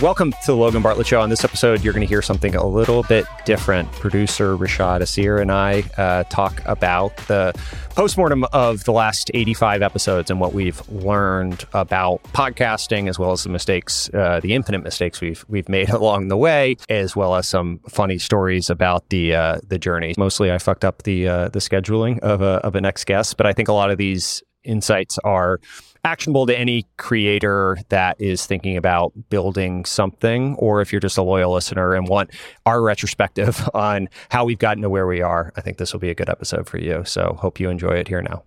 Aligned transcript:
Welcome 0.00 0.30
to 0.30 0.46
the 0.46 0.54
Logan 0.54 0.80
Bartlett 0.80 1.08
Show. 1.08 1.20
On 1.20 1.28
this 1.28 1.42
episode, 1.42 1.82
you're 1.82 1.92
going 1.92 2.06
to 2.06 2.08
hear 2.08 2.22
something 2.22 2.54
a 2.54 2.64
little 2.64 3.02
bit 3.02 3.26
different. 3.44 3.90
Producer 3.90 4.56
Rashad 4.56 5.00
Assir 5.00 5.38
and 5.38 5.50
I 5.50 5.82
uh, 5.96 6.22
talk 6.30 6.62
about 6.66 7.16
the 7.26 7.52
postmortem 7.96 8.44
of 8.52 8.84
the 8.84 8.92
last 8.92 9.28
85 9.34 9.82
episodes 9.82 10.30
and 10.30 10.38
what 10.38 10.54
we've 10.54 10.88
learned 10.88 11.64
about 11.72 12.22
podcasting, 12.32 13.08
as 13.08 13.18
well 13.18 13.32
as 13.32 13.42
the 13.42 13.48
mistakes, 13.48 14.08
uh, 14.14 14.38
the 14.38 14.54
infinite 14.54 14.84
mistakes 14.84 15.20
we've 15.20 15.44
we've 15.48 15.68
made 15.68 15.88
along 15.90 16.28
the 16.28 16.36
way, 16.36 16.76
as 16.88 17.16
well 17.16 17.34
as 17.34 17.48
some 17.48 17.80
funny 17.88 18.18
stories 18.18 18.70
about 18.70 19.08
the 19.08 19.34
uh, 19.34 19.58
the 19.66 19.80
journey. 19.80 20.14
Mostly, 20.16 20.52
I 20.52 20.58
fucked 20.58 20.84
up 20.84 21.02
the 21.02 21.26
uh, 21.26 21.48
the 21.48 21.58
scheduling 21.58 22.20
of 22.20 22.40
a 22.40 22.60
of 22.62 22.76
a 22.76 22.80
next 22.80 23.04
guest, 23.06 23.36
but 23.36 23.46
I 23.46 23.52
think 23.52 23.66
a 23.66 23.72
lot 23.72 23.90
of 23.90 23.98
these 23.98 24.44
insights 24.62 25.18
are 25.24 25.60
actionable 26.04 26.46
to 26.46 26.58
any 26.58 26.86
creator 26.96 27.78
that 27.88 28.20
is 28.20 28.46
thinking 28.46 28.76
about 28.76 29.12
building 29.30 29.84
something, 29.84 30.54
or 30.56 30.80
if 30.80 30.92
you're 30.92 31.00
just 31.00 31.18
a 31.18 31.22
loyal 31.22 31.52
listener 31.52 31.94
and 31.94 32.08
want 32.08 32.30
our 32.66 32.82
retrospective 32.82 33.68
on 33.74 34.08
how 34.30 34.44
we've 34.44 34.58
gotten 34.58 34.82
to 34.82 34.90
where 34.90 35.06
we 35.06 35.20
are, 35.20 35.52
I 35.56 35.60
think 35.60 35.78
this 35.78 35.92
will 35.92 36.00
be 36.00 36.10
a 36.10 36.14
good 36.14 36.28
episode 36.28 36.68
for 36.68 36.78
you. 36.78 37.04
So 37.04 37.36
hope 37.40 37.60
you 37.60 37.70
enjoy 37.70 37.92
it 37.92 38.08
here 38.08 38.22
now. 38.22 38.42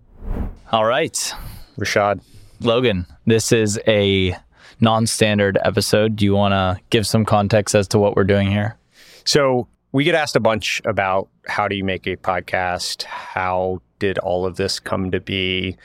All 0.70 0.84
right. 0.84 1.34
Rashad. 1.78 2.20
Logan, 2.60 3.06
this 3.26 3.50
is 3.50 3.80
a 3.88 4.36
non 4.80 5.06
standard 5.06 5.58
episode. 5.64 6.16
Do 6.16 6.24
you 6.24 6.34
want 6.34 6.52
to 6.52 6.80
give 6.90 7.06
some 7.06 7.24
context 7.24 7.74
as 7.74 7.88
to 7.88 7.98
what 7.98 8.16
we're 8.16 8.24
doing 8.24 8.50
here? 8.50 8.76
So 9.24 9.68
we 9.92 10.04
get 10.04 10.14
asked 10.14 10.36
a 10.36 10.40
bunch 10.40 10.80
about 10.84 11.28
how 11.46 11.68
do 11.68 11.76
you 11.76 11.84
make 11.84 12.06
a 12.06 12.16
podcast? 12.16 13.04
How 13.04 13.80
did 13.98 14.18
all 14.18 14.46
of 14.46 14.56
this 14.56 14.80
come 14.80 15.10
to 15.10 15.20
be? 15.20 15.76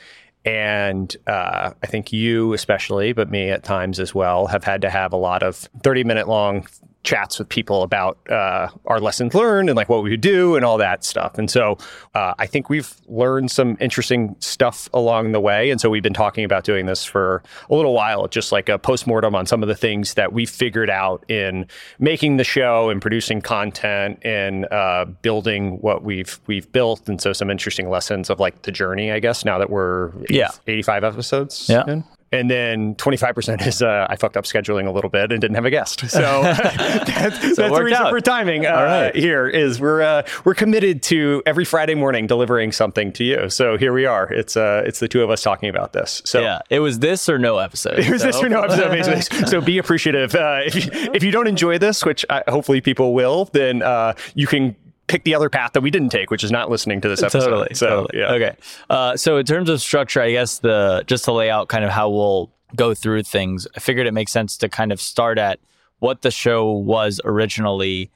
And 0.44 1.14
uh, 1.26 1.72
I 1.82 1.86
think 1.86 2.12
you, 2.12 2.52
especially, 2.52 3.12
but 3.12 3.30
me 3.30 3.50
at 3.50 3.64
times 3.64 4.00
as 4.00 4.14
well, 4.14 4.46
have 4.46 4.64
had 4.64 4.82
to 4.82 4.90
have 4.90 5.12
a 5.12 5.16
lot 5.16 5.42
of 5.42 5.56
30 5.56 6.04
minute 6.04 6.28
long 6.28 6.66
chats 7.04 7.38
with 7.38 7.48
people 7.48 7.82
about 7.82 8.18
uh, 8.30 8.68
our 8.86 9.00
lessons 9.00 9.34
learned 9.34 9.70
and 9.70 9.76
like 9.76 9.88
what 9.88 10.02
we 10.02 10.10
would 10.10 10.20
do 10.20 10.56
and 10.56 10.64
all 10.64 10.76
that 10.78 11.04
stuff. 11.04 11.38
And 11.38 11.50
so 11.50 11.78
uh, 12.14 12.34
I 12.38 12.46
think 12.46 12.68
we've 12.68 12.92
learned 13.06 13.50
some 13.50 13.76
interesting 13.80 14.36
stuff 14.40 14.88
along 14.92 15.32
the 15.32 15.40
way. 15.40 15.70
And 15.70 15.80
so 15.80 15.88
we've 15.88 16.02
been 16.02 16.12
talking 16.12 16.44
about 16.44 16.64
doing 16.64 16.86
this 16.86 17.04
for 17.04 17.42
a 17.70 17.74
little 17.74 17.94
while, 17.94 18.26
just 18.28 18.52
like 18.52 18.68
a 18.68 18.78
postmortem 18.78 19.34
on 19.34 19.46
some 19.46 19.62
of 19.62 19.68
the 19.68 19.74
things 19.74 20.14
that 20.14 20.32
we 20.32 20.44
figured 20.44 20.90
out 20.90 21.24
in 21.30 21.66
making 21.98 22.36
the 22.36 22.44
show 22.44 22.90
and 22.90 23.00
producing 23.00 23.40
content 23.40 24.18
and 24.22 24.66
uh, 24.72 25.06
building 25.22 25.78
what 25.80 26.02
we've 26.02 26.40
we've 26.46 26.70
built. 26.72 27.08
And 27.08 27.20
so 27.20 27.32
some 27.32 27.50
interesting 27.50 27.88
lessons 27.88 28.28
of 28.28 28.40
like 28.40 28.62
the 28.62 28.72
journey, 28.72 29.12
I 29.12 29.20
guess. 29.20 29.44
Now 29.44 29.58
that 29.58 29.70
we're 29.70 30.12
yeah. 30.28 30.50
85 30.66 31.04
episodes, 31.04 31.68
yeah. 31.68 31.84
In. 31.86 32.04
And 32.30 32.50
then 32.50 32.94
25% 32.96 33.66
is 33.66 33.80
uh, 33.80 34.06
I 34.08 34.16
fucked 34.16 34.36
up 34.36 34.44
scheduling 34.44 34.86
a 34.86 34.90
little 34.90 35.08
bit 35.08 35.32
and 35.32 35.40
didn't 35.40 35.54
have 35.54 35.64
a 35.64 35.70
guest. 35.70 36.08
So 36.10 36.20
that's, 36.42 37.40
so 37.40 37.54
that's 37.54 37.74
the 37.74 37.82
reason 37.82 38.06
out. 38.06 38.10
for 38.10 38.20
timing 38.20 38.66
uh, 38.66 38.70
All 38.70 38.84
right. 38.84 39.14
here 39.14 39.48
is 39.48 39.80
we're 39.80 40.02
uh, 40.02 40.22
we're 40.44 40.54
committed 40.54 41.02
to 41.04 41.42
every 41.46 41.64
Friday 41.64 41.94
morning 41.94 42.26
delivering 42.26 42.72
something 42.72 43.12
to 43.14 43.24
you. 43.24 43.48
So 43.48 43.78
here 43.78 43.92
we 43.92 44.04
are. 44.04 44.30
It's 44.32 44.56
uh 44.56 44.82
it's 44.84 45.00
the 45.00 45.08
two 45.08 45.22
of 45.22 45.30
us 45.30 45.42
talking 45.42 45.68
about 45.68 45.92
this. 45.92 46.22
So 46.24 46.40
yeah, 46.40 46.60
it 46.70 46.80
was 46.80 46.98
this 46.98 47.28
or 47.28 47.38
no 47.38 47.58
episode. 47.58 47.98
it 47.98 48.10
was 48.10 48.20
so. 48.20 48.26
this 48.26 48.42
or 48.42 48.48
no 48.48 48.62
episode 48.62 48.90
basically. 48.90 49.46
so 49.46 49.60
be 49.60 49.78
appreciative. 49.78 50.34
Uh, 50.34 50.60
if 50.64 50.74
you, 50.74 50.90
if 51.14 51.22
you 51.24 51.30
don't 51.30 51.46
enjoy 51.46 51.78
this, 51.78 52.04
which 52.04 52.26
I, 52.28 52.42
hopefully 52.48 52.80
people 52.80 53.14
will, 53.14 53.46
then 53.46 53.82
uh, 53.82 54.14
you 54.34 54.46
can 54.46 54.76
pick 55.08 55.24
the 55.24 55.34
other 55.34 55.50
path 55.50 55.72
that 55.72 55.80
we 55.80 55.90
didn't 55.90 56.10
take, 56.10 56.30
which 56.30 56.44
is 56.44 56.52
not 56.52 56.70
listening 56.70 57.00
to 57.00 57.08
this 57.08 57.22
episode. 57.22 57.46
Totally. 57.46 57.74
So 57.74 57.88
totally. 57.88 58.20
yeah. 58.20 58.32
Okay. 58.32 58.56
Uh, 58.88 59.16
so 59.16 59.38
in 59.38 59.46
terms 59.46 59.68
of 59.68 59.80
structure, 59.80 60.20
I 60.20 60.30
guess 60.30 60.58
the 60.58 61.02
just 61.06 61.24
to 61.24 61.32
lay 61.32 61.50
out 61.50 61.68
kind 61.68 61.84
of 61.84 61.90
how 61.90 62.10
we'll 62.10 62.50
go 62.76 62.94
through 62.94 63.24
things, 63.24 63.66
I 63.74 63.80
figured 63.80 64.06
it 64.06 64.12
makes 64.12 64.30
sense 64.30 64.56
to 64.58 64.68
kind 64.68 64.92
of 64.92 65.00
start 65.00 65.38
at 65.38 65.58
what 65.98 66.22
the 66.22 66.30
show 66.30 66.70
was 66.70 67.20
originally, 67.24 68.10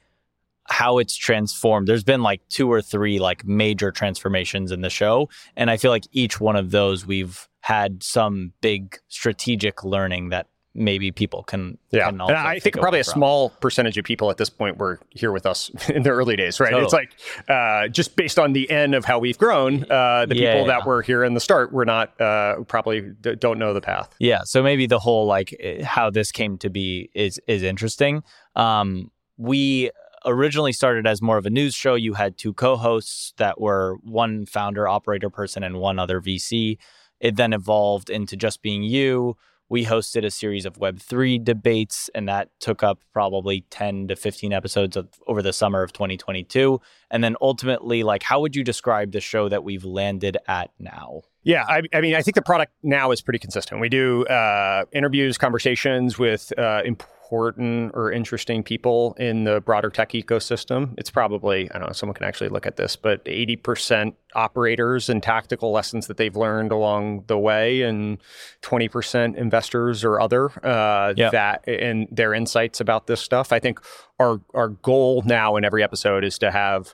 how 0.69 0.99
it's 0.99 1.15
transformed. 1.15 1.87
There's 1.87 2.03
been 2.03 2.23
like 2.23 2.47
two 2.47 2.71
or 2.71 2.81
three 2.81 3.19
like 3.19 3.45
major 3.45 3.91
transformations 3.91 4.71
in 4.71 4.81
the 4.81 4.89
show, 4.89 5.29
and 5.57 5.69
I 5.69 5.77
feel 5.77 5.91
like 5.91 6.05
each 6.11 6.39
one 6.39 6.55
of 6.55 6.71
those 6.71 7.05
we've 7.05 7.49
had 7.61 8.03
some 8.03 8.53
big 8.61 8.97
strategic 9.07 9.83
learning 9.83 10.29
that 10.29 10.47
maybe 10.75 11.11
people 11.11 11.43
can 11.43 11.77
Yeah, 11.91 12.09
can 12.09 12.19
and 12.21 12.31
I 12.31 12.59
think 12.59 12.77
probably 12.77 12.99
a 12.99 13.03
from. 13.03 13.13
small 13.13 13.49
percentage 13.49 13.97
of 13.97 14.05
people 14.05 14.31
at 14.31 14.37
this 14.37 14.49
point 14.49 14.77
were 14.77 14.99
here 15.11 15.31
with 15.31 15.45
us 15.45 15.69
in 15.89 16.03
the 16.03 16.09
early 16.09 16.35
days, 16.35 16.59
right? 16.59 16.73
It's 16.73 16.93
like 16.93 17.11
uh, 17.47 17.87
just 17.89 18.15
based 18.15 18.39
on 18.39 18.53
the 18.53 18.69
end 18.71 18.95
of 18.95 19.05
how 19.05 19.19
we've 19.19 19.37
grown, 19.37 19.83
uh, 19.89 20.25
the 20.25 20.35
Yeah, 20.35 20.53
people 20.53 20.61
yeah. 20.67 20.79
that 20.79 20.85
were 20.87 21.01
here 21.01 21.23
in 21.23 21.33
the 21.35 21.39
start 21.39 21.71
were 21.71 21.85
not 21.85 22.19
uh, 22.19 22.55
probably 22.67 23.01
d- 23.21 23.35
don't 23.35 23.59
know 23.59 23.73
the 23.73 23.81
path. 23.81 24.13
Yeah, 24.19 24.41
so 24.45 24.63
maybe 24.63 24.87
the 24.87 24.99
whole 24.99 25.25
like 25.27 25.55
eh, 25.59 25.83
how 25.83 26.09
this 26.09 26.31
came 26.31 26.57
to 26.59 26.69
be 26.69 27.09
is 27.13 27.39
is 27.47 27.61
interesting. 27.61 28.23
Um, 28.55 29.11
we 29.37 29.91
originally 30.25 30.71
started 30.71 31.05
as 31.05 31.21
more 31.21 31.37
of 31.37 31.45
a 31.45 31.49
news 31.49 31.75
show. 31.75 31.95
You 31.95 32.13
had 32.13 32.37
two 32.37 32.53
co-hosts 32.53 33.33
that 33.37 33.59
were 33.59 33.97
one 34.03 34.45
founder, 34.45 34.87
operator 34.87 35.29
person, 35.29 35.63
and 35.63 35.77
one 35.79 35.99
other 35.99 36.21
VC. 36.21 36.77
It 37.19 37.35
then 37.35 37.53
evolved 37.53 38.09
into 38.09 38.35
just 38.37 38.61
being 38.61 38.83
you. 38.83 39.35
We 39.73 39.85
hosted 39.85 40.23
a 40.23 40.29
series 40.29 40.67
of 40.67 40.75
Web3 40.75 41.43
debates, 41.43 42.07
and 42.13 42.29
that 42.29 42.49
took 42.59 42.83
up 42.83 42.99
probably 43.11 43.65
10 43.71 44.09
to 44.09 44.15
15 44.15 44.53
episodes 44.53 44.95
of, 44.95 45.09
over 45.25 45.41
the 45.41 45.51
summer 45.51 45.81
of 45.81 45.91
2022. 45.93 46.79
And 47.09 47.23
then 47.23 47.35
ultimately, 47.41 48.03
like, 48.03 48.21
how 48.21 48.39
would 48.39 48.55
you 48.55 48.63
describe 48.63 49.13
the 49.13 49.19
show 49.19 49.49
that 49.49 49.63
we've 49.63 49.83
landed 49.83 50.37
at 50.47 50.69
now? 50.77 51.23
Yeah, 51.41 51.65
I, 51.67 51.81
I 51.91 52.01
mean, 52.01 52.13
I 52.13 52.21
think 52.21 52.35
the 52.35 52.43
product 52.43 52.71
now 52.83 53.09
is 53.09 53.23
pretty 53.23 53.39
consistent. 53.39 53.81
We 53.81 53.89
do 53.89 54.27
uh, 54.27 54.85
interviews, 54.91 55.39
conversations 55.39 56.19
with 56.19 56.53
uh, 56.55 56.83
important 56.85 57.09
or 57.33 58.11
interesting 58.11 58.61
people 58.63 59.15
in 59.17 59.43
the 59.43 59.59
broader 59.61 59.89
tech 59.89 60.09
ecosystem. 60.11 60.93
It's 60.97 61.09
probably, 61.09 61.69
I 61.71 61.79
don't 61.79 61.87
know, 61.87 61.93
someone 61.93 62.13
can 62.13 62.25
actually 62.27 62.49
look 62.49 62.65
at 62.67 62.75
this, 62.77 62.95
but 62.95 63.23
80% 63.25 64.13
operators 64.35 65.09
and 65.09 65.21
tactical 65.23 65.71
lessons 65.71 66.07
that 66.07 66.17
they've 66.17 66.35
learned 66.35 66.71
along 66.71 67.23
the 67.27 67.37
way, 67.37 67.81
and 67.81 68.19
20% 68.61 69.35
investors 69.35 70.03
or 70.03 70.19
other 70.21 70.51
uh, 70.65 71.13
Yeah. 71.17 71.29
that 71.31 71.67
and 71.67 72.07
their 72.11 72.33
insights 72.33 72.79
about 72.79 73.07
this 73.07 73.21
stuff. 73.21 73.51
I 73.51 73.59
think 73.59 73.79
our 74.19 74.39
our 74.53 74.69
goal 74.69 75.23
now 75.25 75.55
in 75.55 75.65
every 75.65 75.83
episode 75.83 76.23
is 76.23 76.37
to 76.39 76.51
have 76.51 76.93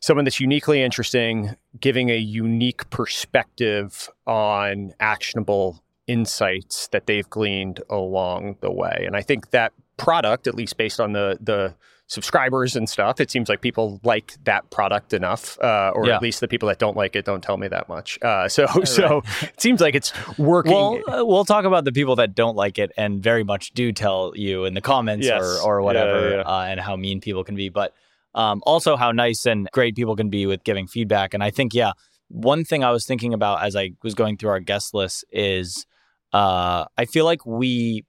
someone 0.00 0.24
that's 0.24 0.38
uniquely 0.40 0.82
interesting, 0.82 1.56
giving 1.80 2.08
a 2.10 2.16
unique 2.16 2.88
perspective 2.90 4.08
on 4.26 4.92
actionable 5.00 5.82
insights 6.08 6.88
that 6.88 7.06
they've 7.06 7.28
gleaned 7.30 7.80
along 7.88 8.56
the 8.60 8.72
way. 8.72 9.04
And 9.06 9.14
I 9.16 9.22
think 9.22 9.50
that 9.50 9.72
product, 9.96 10.46
at 10.46 10.54
least 10.54 10.76
based 10.76 10.98
on 11.00 11.12
the 11.12 11.38
the 11.40 11.74
subscribers 12.10 12.74
and 12.74 12.88
stuff, 12.88 13.20
it 13.20 13.30
seems 13.30 13.50
like 13.50 13.60
people 13.60 14.00
like 14.02 14.32
that 14.44 14.70
product 14.70 15.12
enough, 15.12 15.58
uh, 15.60 15.92
or 15.94 16.06
Yeah. 16.06 16.16
at 16.16 16.22
least 16.22 16.40
the 16.40 16.48
people 16.48 16.66
that 16.68 16.78
don't 16.78 16.96
like 16.96 17.14
it 17.14 17.26
don't 17.26 17.42
tell 17.42 17.58
me 17.58 17.68
that 17.68 17.86
much. 17.86 18.18
Uh, 18.22 18.48
so 18.56 18.66
so 18.84 19.22
it 19.42 19.60
seems 19.60 19.80
like 19.82 19.94
it's 19.94 20.10
working. 20.38 20.72
Well, 20.72 21.00
uh, 21.06 21.24
we'll 21.26 21.44
talk 21.44 21.66
about 21.66 21.84
the 21.84 21.92
people 21.92 22.16
that 22.16 22.34
don't 22.34 22.56
like 22.56 22.78
it 22.78 22.92
and 22.96 23.22
very 23.22 23.44
much 23.44 23.72
do 23.72 23.92
tell 23.92 24.32
you 24.34 24.64
in 24.64 24.72
the 24.72 24.80
comments 24.80 25.26
Yes. 25.26 25.42
or, 25.42 25.60
or 25.60 25.82
whatever, 25.82 26.30
Yeah, 26.30 26.36
yeah, 26.36 26.42
Uh, 26.42 26.62
and 26.70 26.80
how 26.80 26.96
mean 26.96 27.20
people 27.20 27.44
can 27.44 27.54
be, 27.56 27.68
but 27.68 27.92
um, 28.34 28.62
also 28.64 28.96
how 28.96 29.12
nice 29.12 29.44
and 29.44 29.68
great 29.72 29.94
people 29.94 30.16
can 30.16 30.30
be 30.30 30.46
with 30.46 30.64
giving 30.64 30.86
feedback. 30.86 31.34
And 31.34 31.42
I 31.44 31.50
think, 31.50 31.74
yeah, 31.74 31.92
one 32.28 32.64
thing 32.64 32.82
I 32.84 32.90
was 32.90 33.04
thinking 33.04 33.34
about 33.34 33.62
as 33.62 33.76
I 33.76 33.92
was 34.02 34.14
going 34.14 34.38
through 34.38 34.50
our 34.50 34.60
guest 34.60 34.94
list 34.94 35.24
is 35.30 35.86
uh, 36.32 36.84
I 36.96 37.04
feel 37.04 37.24
like 37.24 37.44
we 37.46 38.04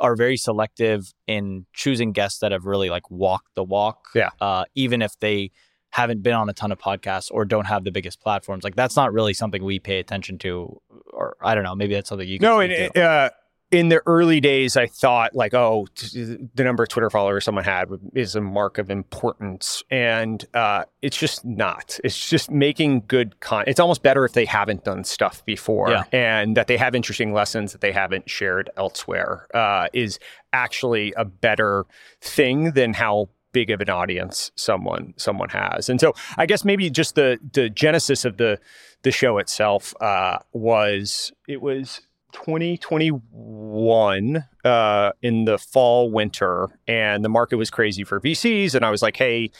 are 0.00 0.16
very 0.16 0.36
selective 0.36 1.12
in 1.26 1.66
choosing 1.72 2.12
guests 2.12 2.40
that 2.40 2.52
have 2.52 2.64
really 2.64 2.90
like 2.90 3.10
walked 3.10 3.54
the 3.54 3.64
walk. 3.64 4.06
Yeah. 4.14 4.30
Uh, 4.40 4.64
even 4.74 5.02
if 5.02 5.18
they 5.20 5.52
haven't 5.94 6.24
been 6.24 6.34
on 6.34 6.48
a 6.48 6.52
ton 6.52 6.72
of 6.72 6.78
podcasts 6.78 7.30
or 7.30 7.44
don't 7.44 7.66
have 7.66 7.84
the 7.84 7.92
biggest 7.92 8.20
platforms. 8.20 8.64
Like 8.64 8.74
that's 8.74 8.96
not 8.96 9.12
really 9.12 9.32
something 9.32 9.62
we 9.62 9.78
pay 9.78 10.00
attention 10.00 10.38
to, 10.38 10.80
or 11.12 11.36
I 11.40 11.54
don't 11.54 11.62
know. 11.62 11.76
Maybe 11.76 11.94
that's 11.94 12.08
something 12.08 12.26
you 12.26 12.40
can 12.40 12.48
no, 12.48 12.58
and 12.58 12.96
uh, 12.98 13.30
in 13.74 13.88
the 13.88 14.00
early 14.06 14.40
days, 14.40 14.76
I 14.76 14.86
thought 14.86 15.34
like, 15.34 15.52
oh, 15.52 15.86
t- 15.94 16.36
the 16.54 16.64
number 16.64 16.82
of 16.84 16.88
Twitter 16.88 17.10
followers 17.10 17.44
someone 17.44 17.64
had 17.64 17.88
is 18.14 18.36
a 18.36 18.40
mark 18.40 18.78
of 18.78 18.88
importance, 18.90 19.82
and 19.90 20.44
uh, 20.54 20.84
it's 21.02 21.16
just 21.16 21.44
not. 21.44 21.98
It's 22.04 22.28
just 22.28 22.50
making 22.50 23.04
good 23.08 23.40
content. 23.40 23.68
It's 23.68 23.80
almost 23.80 24.02
better 24.02 24.24
if 24.24 24.32
they 24.32 24.44
haven't 24.44 24.84
done 24.84 25.02
stuff 25.04 25.44
before, 25.44 25.90
Yeah. 25.90 26.04
and 26.12 26.56
that 26.56 26.68
they 26.68 26.76
have 26.76 26.94
interesting 26.94 27.32
lessons 27.32 27.72
that 27.72 27.80
they 27.80 27.92
haven't 27.92 28.30
shared 28.30 28.70
elsewhere. 28.76 29.48
Uh, 29.52 29.88
is 29.92 30.18
actually 30.52 31.12
a 31.16 31.24
better 31.24 31.84
thing 32.20 32.72
than 32.72 32.94
how 32.94 33.28
big 33.52 33.70
of 33.70 33.80
an 33.80 33.90
audience 33.90 34.50
someone 34.56 35.14
someone 35.16 35.48
has. 35.48 35.88
And 35.88 36.00
so 36.00 36.12
I 36.36 36.46
guess 36.46 36.64
maybe 36.64 36.90
just 36.90 37.14
the 37.14 37.38
the 37.52 37.68
genesis 37.70 38.24
of 38.24 38.36
the 38.36 38.58
the 39.02 39.10
show 39.12 39.38
itself 39.38 39.94
uh, 40.00 40.38
was 40.52 41.32
it 41.48 41.60
was 41.62 42.00
2021 42.34 44.44
uh, 44.64 45.12
in 45.22 45.46
the 45.46 45.58
fall 45.58 46.10
winter, 46.10 46.68
and 46.86 47.24
the 47.24 47.28
market 47.28 47.56
was 47.56 47.70
crazy 47.70 48.04
for 48.04 48.20
VCs. 48.20 48.74
And 48.74 48.84
I 48.84 48.90
was 48.90 49.00
like, 49.00 49.16
hey, 49.16 49.50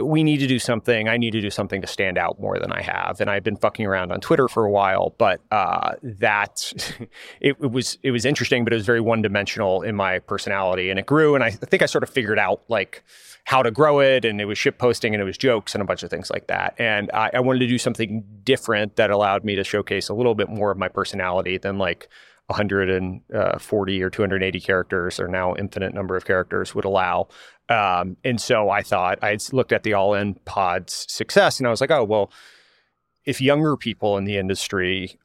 we 0.00 0.24
need 0.24 0.38
to 0.38 0.46
do 0.46 0.58
something. 0.58 1.08
I 1.08 1.18
need 1.18 1.32
to 1.32 1.42
do 1.42 1.50
something 1.50 1.82
to 1.82 1.86
stand 1.86 2.16
out 2.16 2.40
more 2.40 2.58
than 2.58 2.72
I 2.72 2.80
have. 2.80 3.20
And 3.20 3.28
I've 3.28 3.44
been 3.44 3.56
fucking 3.56 3.84
around 3.84 4.10
on 4.10 4.20
Twitter 4.20 4.48
for 4.48 4.64
a 4.64 4.70
while, 4.70 5.14
but 5.18 5.42
uh, 5.50 5.92
that 6.02 6.96
it, 7.40 7.56
it, 7.60 7.70
was 7.70 7.98
it 8.02 8.12
was 8.12 8.24
interesting, 8.24 8.64
but 8.64 8.72
it 8.72 8.76
was 8.76 8.86
very 8.86 9.00
one 9.00 9.22
dimensional 9.22 9.82
in 9.82 9.94
my 9.94 10.18
personality, 10.20 10.90
and 10.90 10.98
it 10.98 11.06
grew. 11.06 11.34
And 11.34 11.44
I 11.44 11.50
think 11.50 11.82
I 11.82 11.86
sort 11.86 12.02
of 12.02 12.10
figured 12.10 12.38
out 12.38 12.62
like 12.68 13.04
how 13.46 13.62
to 13.62 13.70
grow 13.70 14.00
it, 14.00 14.24
and 14.24 14.40
it 14.40 14.44
was 14.44 14.58
ship 14.58 14.76
posting, 14.76 15.14
and 15.14 15.22
it 15.22 15.24
was 15.24 15.38
jokes, 15.38 15.72
and 15.74 15.80
a 15.80 15.84
bunch 15.84 16.02
of 16.02 16.10
things 16.10 16.30
like 16.30 16.48
that. 16.48 16.74
And 16.78 17.10
I, 17.14 17.30
I 17.32 17.40
wanted 17.40 17.60
to 17.60 17.68
do 17.68 17.78
something 17.78 18.24
different 18.42 18.96
that 18.96 19.10
allowed 19.10 19.44
me 19.44 19.54
to 19.54 19.62
showcase 19.62 20.08
a 20.08 20.14
little 20.14 20.34
bit 20.34 20.48
more 20.48 20.72
of 20.72 20.78
my 20.78 20.88
personality 20.88 21.56
than 21.56 21.78
like 21.78 22.08
140 22.48 24.02
or 24.02 24.10
280 24.10 24.60
characters 24.60 25.20
or 25.20 25.28
now 25.28 25.54
infinite 25.54 25.94
number 25.94 26.16
of 26.16 26.24
characters 26.24 26.74
would 26.74 26.84
allow. 26.84 27.28
Um, 27.68 28.16
and 28.24 28.40
so 28.40 28.68
I 28.68 28.82
thought 28.82 29.20
I 29.22 29.38
looked 29.52 29.72
at 29.72 29.84
the 29.84 29.92
All 29.92 30.14
In 30.14 30.34
Pod's 30.44 31.06
success 31.08 31.58
and 31.58 31.68
I 31.68 31.70
was 31.70 31.80
like, 31.80 31.92
oh, 31.92 32.02
well, 32.02 32.32
if 33.24 33.40
younger 33.40 33.76
people 33.76 34.16
in 34.18 34.24
the 34.24 34.38
industry 34.38 35.20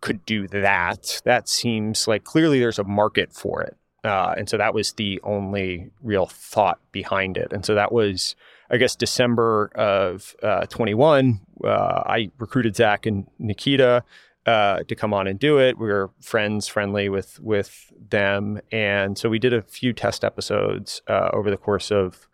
could 0.00 0.24
do 0.24 0.48
that, 0.48 1.20
that 1.24 1.46
seems 1.46 2.08
like 2.08 2.24
clearly 2.24 2.58
there's 2.58 2.78
a 2.78 2.84
market 2.84 3.34
for 3.34 3.62
it. 3.62 3.76
Uh, 4.04 4.34
and 4.36 4.48
so 4.48 4.56
that 4.56 4.72
was 4.72 4.92
the 4.92 5.20
only 5.24 5.90
real 6.02 6.26
thought 6.26 6.78
behind 6.92 7.36
it. 7.36 7.52
And 7.52 7.64
so 7.64 7.74
that 7.74 7.90
was, 7.90 8.36
I 8.70 8.76
guess, 8.76 8.94
December 8.94 9.70
of 9.74 10.36
uh, 10.42 10.66
21. 10.66 11.40
Uh, 11.64 11.68
I 11.68 12.30
recruited 12.38 12.76
Zach 12.76 13.06
and 13.06 13.26
Nikita 13.38 14.04
uh, 14.46 14.84
to 14.84 14.94
come 14.94 15.12
on 15.12 15.26
and 15.26 15.38
do 15.38 15.58
it. 15.58 15.76
We 15.76 15.88
were 15.88 16.10
friends, 16.20 16.68
friendly 16.68 17.08
with 17.08 17.40
with 17.40 17.92
them, 18.10 18.60
and 18.70 19.18
so 19.18 19.28
we 19.28 19.40
did 19.40 19.52
a 19.52 19.62
few 19.62 19.92
test 19.92 20.24
episodes 20.24 21.02
uh, 21.08 21.30
over 21.32 21.50
the 21.50 21.56
course 21.56 21.90
of 21.90 22.28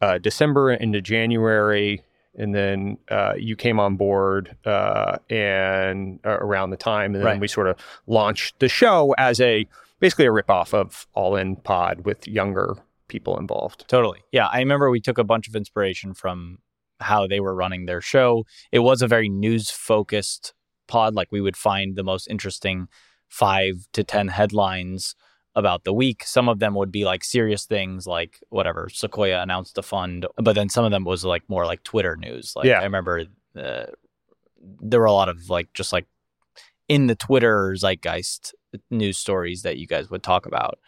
uh, 0.00 0.18
December 0.18 0.72
into 0.72 1.00
January, 1.00 2.02
and 2.36 2.54
then 2.54 2.98
uh, 3.08 3.34
you 3.36 3.54
came 3.54 3.78
on 3.78 3.96
board 3.96 4.56
uh, 4.66 5.18
and 5.30 6.18
uh, 6.24 6.30
around 6.30 6.70
the 6.70 6.76
time, 6.76 7.14
and 7.14 7.22
then 7.22 7.24
right. 7.24 7.40
we 7.40 7.48
sort 7.48 7.68
of 7.68 7.76
launched 8.06 8.58
the 8.58 8.68
show 8.68 9.14
as 9.16 9.40
a 9.40 9.66
basically 10.00 10.26
a 10.26 10.30
ripoff 10.30 10.74
of 10.74 11.06
All 11.14 11.36
In 11.36 11.56
Pod 11.56 12.04
with 12.04 12.26
younger 12.26 12.76
people 13.08 13.38
involved. 13.38 13.84
Totally, 13.88 14.20
yeah. 14.32 14.46
I 14.46 14.58
remember 14.58 14.90
we 14.90 15.00
took 15.00 15.18
a 15.18 15.24
bunch 15.24 15.48
of 15.48 15.56
inspiration 15.56 16.14
from 16.14 16.58
how 17.00 17.26
they 17.26 17.40
were 17.40 17.54
running 17.54 17.86
their 17.86 18.00
show. 18.00 18.44
It 18.72 18.80
was 18.80 19.02
a 19.02 19.08
very 19.08 19.28
news 19.28 19.70
focused 19.70 20.54
pod, 20.86 21.14
like 21.14 21.30
we 21.30 21.40
would 21.40 21.56
find 21.56 21.96
the 21.96 22.04
most 22.04 22.28
interesting 22.28 22.88
five 23.28 23.86
to 23.92 24.04
10 24.04 24.28
headlines 24.28 25.14
about 25.54 25.84
the 25.84 25.92
week. 25.92 26.24
Some 26.24 26.48
of 26.48 26.58
them 26.58 26.74
would 26.74 26.90
be 26.90 27.04
like 27.04 27.24
serious 27.24 27.64
things, 27.64 28.06
like 28.06 28.40
whatever, 28.48 28.88
Sequoia 28.88 29.40
announced 29.42 29.78
a 29.78 29.82
fund, 29.82 30.26
but 30.36 30.54
then 30.54 30.68
some 30.68 30.84
of 30.84 30.90
them 30.90 31.04
was 31.04 31.24
like 31.24 31.42
more 31.48 31.66
like 31.66 31.82
Twitter 31.84 32.16
news. 32.16 32.54
Like 32.56 32.66
yeah. 32.66 32.80
I 32.80 32.84
remember 32.84 33.24
uh, 33.56 33.84
there 34.80 35.00
were 35.00 35.06
a 35.06 35.12
lot 35.12 35.28
of 35.28 35.48
like 35.48 35.72
just 35.72 35.92
like 35.92 36.06
in 36.88 37.06
the 37.06 37.14
Twitter 37.14 37.74
zeitgeist 37.76 38.54
news 38.90 39.18
stories 39.18 39.62
that 39.62 39.76
you 39.78 39.86
guys 39.86 40.10
would 40.10 40.22
talk 40.22 40.46
about. 40.46 40.78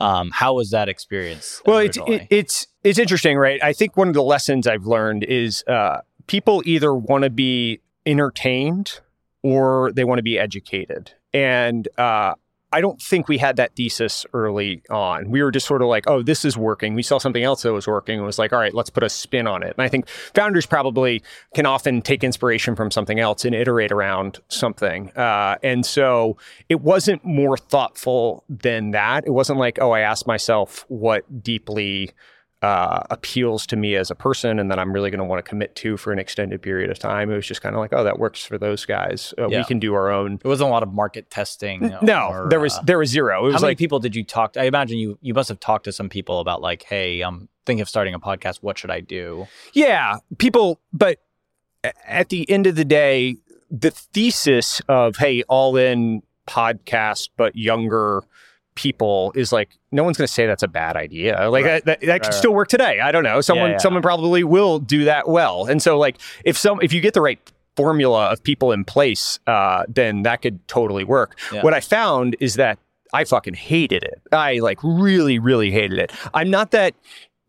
Um, 0.00 0.30
how 0.32 0.54
was 0.54 0.70
that 0.70 0.88
experience? 0.88 1.62
Well, 1.64 1.78
it's 1.78 1.98
it, 2.06 2.26
it's 2.30 2.66
it's 2.82 2.98
interesting, 2.98 3.36
right? 3.36 3.62
I 3.62 3.72
think 3.72 3.96
one 3.96 4.08
of 4.08 4.14
the 4.14 4.22
lessons 4.22 4.66
I've 4.66 4.86
learned 4.86 5.24
is 5.24 5.62
uh, 5.68 5.98
people 6.26 6.62
either 6.66 6.94
want 6.94 7.24
to 7.24 7.30
be 7.30 7.80
entertained 8.04 9.00
or 9.42 9.92
they 9.92 10.04
want 10.04 10.18
to 10.18 10.22
be 10.22 10.38
educated. 10.38 11.12
And 11.32 11.88
uh, 11.98 12.34
I 12.74 12.80
don't 12.80 13.00
think 13.00 13.28
we 13.28 13.38
had 13.38 13.54
that 13.58 13.76
thesis 13.76 14.26
early 14.34 14.82
on. 14.90 15.30
We 15.30 15.44
were 15.44 15.52
just 15.52 15.64
sort 15.64 15.80
of 15.80 15.86
like, 15.86 16.08
oh, 16.08 16.24
this 16.24 16.44
is 16.44 16.58
working. 16.58 16.94
We 16.94 17.04
saw 17.04 17.18
something 17.18 17.44
else 17.44 17.62
that 17.62 17.72
was 17.72 17.86
working 17.86 18.16
and 18.16 18.26
was 18.26 18.36
like, 18.36 18.52
all 18.52 18.58
right, 18.58 18.74
let's 18.74 18.90
put 18.90 19.04
a 19.04 19.08
spin 19.08 19.46
on 19.46 19.62
it. 19.62 19.76
And 19.78 19.84
I 19.84 19.88
think 19.88 20.08
founders 20.08 20.66
probably 20.66 21.22
can 21.54 21.66
often 21.66 22.02
take 22.02 22.24
inspiration 22.24 22.74
from 22.74 22.90
something 22.90 23.20
else 23.20 23.44
and 23.44 23.54
iterate 23.54 23.92
around 23.92 24.40
something. 24.48 25.12
Uh, 25.12 25.56
and 25.62 25.86
so 25.86 26.36
it 26.68 26.80
wasn't 26.80 27.24
more 27.24 27.56
thoughtful 27.56 28.42
than 28.48 28.90
that. 28.90 29.24
It 29.24 29.30
wasn't 29.30 29.60
like, 29.60 29.78
oh, 29.80 29.92
I 29.92 30.00
asked 30.00 30.26
myself 30.26 30.84
what 30.88 31.44
deeply 31.44 32.10
uh, 32.64 33.02
appeals 33.10 33.66
to 33.66 33.76
me 33.76 33.94
as 33.94 34.10
a 34.10 34.14
person 34.14 34.58
and 34.58 34.70
that 34.70 34.78
I'm 34.78 34.90
really 34.90 35.10
going 35.10 35.18
to 35.18 35.24
want 35.24 35.44
to 35.44 35.46
commit 35.46 35.74
to 35.76 35.98
for 35.98 36.14
an 36.14 36.18
extended 36.18 36.62
period 36.62 36.90
of 36.90 36.98
time. 36.98 37.30
It 37.30 37.36
was 37.36 37.46
just 37.46 37.60
kind 37.60 37.74
of 37.74 37.78
like, 37.78 37.92
oh, 37.92 38.02
that 38.04 38.18
works 38.18 38.42
for 38.42 38.56
those 38.56 38.86
guys. 38.86 39.34
Uh, 39.36 39.48
yeah. 39.48 39.58
We 39.58 39.64
can 39.64 39.78
do 39.78 39.92
our 39.92 40.10
own. 40.10 40.40
It 40.42 40.48
wasn't 40.48 40.70
a 40.70 40.72
lot 40.72 40.82
of 40.82 40.90
market 40.90 41.28
testing. 41.30 41.94
No, 42.00 42.46
there 42.48 42.60
was 42.60 42.78
uh, 42.78 42.82
there 42.82 42.98
was 42.98 43.10
zero. 43.10 43.44
It 43.44 43.52
was 43.52 43.54
how 43.56 43.60
many 43.60 43.74
people 43.74 43.98
did 43.98 44.16
you 44.16 44.24
talk? 44.24 44.54
to? 44.54 44.62
I 44.62 44.64
imagine 44.64 44.96
you 44.96 45.18
you 45.20 45.34
must 45.34 45.50
have 45.50 45.60
talked 45.60 45.84
to 45.84 45.92
some 45.92 46.08
people 46.08 46.40
about 46.40 46.62
like, 46.62 46.84
hey, 46.84 47.20
I'm 47.20 47.50
thinking 47.66 47.82
of 47.82 47.88
starting 47.88 48.14
a 48.14 48.20
podcast. 48.20 48.62
What 48.62 48.78
should 48.78 48.90
I 48.90 49.00
do? 49.00 49.46
Yeah, 49.74 50.16
people. 50.38 50.80
But 50.90 51.18
at 52.06 52.30
the 52.30 52.48
end 52.50 52.66
of 52.66 52.76
the 52.76 52.84
day, 52.84 53.36
the 53.70 53.90
thesis 53.90 54.80
of 54.88 55.16
hey, 55.16 55.42
all 55.48 55.76
in 55.76 56.22
podcast, 56.46 57.28
but 57.36 57.56
younger 57.56 58.22
people 58.74 59.32
is 59.34 59.52
like 59.52 59.70
no 59.92 60.02
one's 60.02 60.16
going 60.16 60.26
to 60.26 60.32
say 60.32 60.46
that's 60.46 60.62
a 60.62 60.68
bad 60.68 60.96
idea. 60.96 61.48
Like 61.50 61.64
right. 61.64 61.84
that, 61.84 62.00
that, 62.00 62.06
that 62.06 62.22
could 62.22 62.34
still 62.34 62.54
work 62.54 62.68
today. 62.68 63.00
I 63.00 63.12
don't 63.12 63.24
know. 63.24 63.40
Someone 63.40 63.70
yeah, 63.70 63.74
yeah. 63.74 63.78
someone 63.78 64.02
probably 64.02 64.44
will 64.44 64.78
do 64.78 65.04
that 65.04 65.28
well. 65.28 65.66
And 65.66 65.82
so 65.82 65.98
like 65.98 66.18
if 66.44 66.56
some 66.56 66.80
if 66.82 66.92
you 66.92 67.00
get 67.00 67.14
the 67.14 67.20
right 67.20 67.38
formula 67.76 68.26
of 68.26 68.42
people 68.42 68.72
in 68.72 68.84
place, 68.84 69.38
uh, 69.46 69.84
then 69.88 70.22
that 70.22 70.42
could 70.42 70.66
totally 70.68 71.04
work. 71.04 71.38
Yeah. 71.52 71.62
What 71.62 71.74
I 71.74 71.80
found 71.80 72.36
is 72.40 72.54
that 72.54 72.78
I 73.12 73.24
fucking 73.24 73.54
hated 73.54 74.02
it. 74.02 74.20
I 74.32 74.58
like 74.58 74.78
really 74.82 75.38
really 75.38 75.70
hated 75.70 75.98
it. 75.98 76.12
I'm 76.32 76.50
not 76.50 76.72
that 76.72 76.94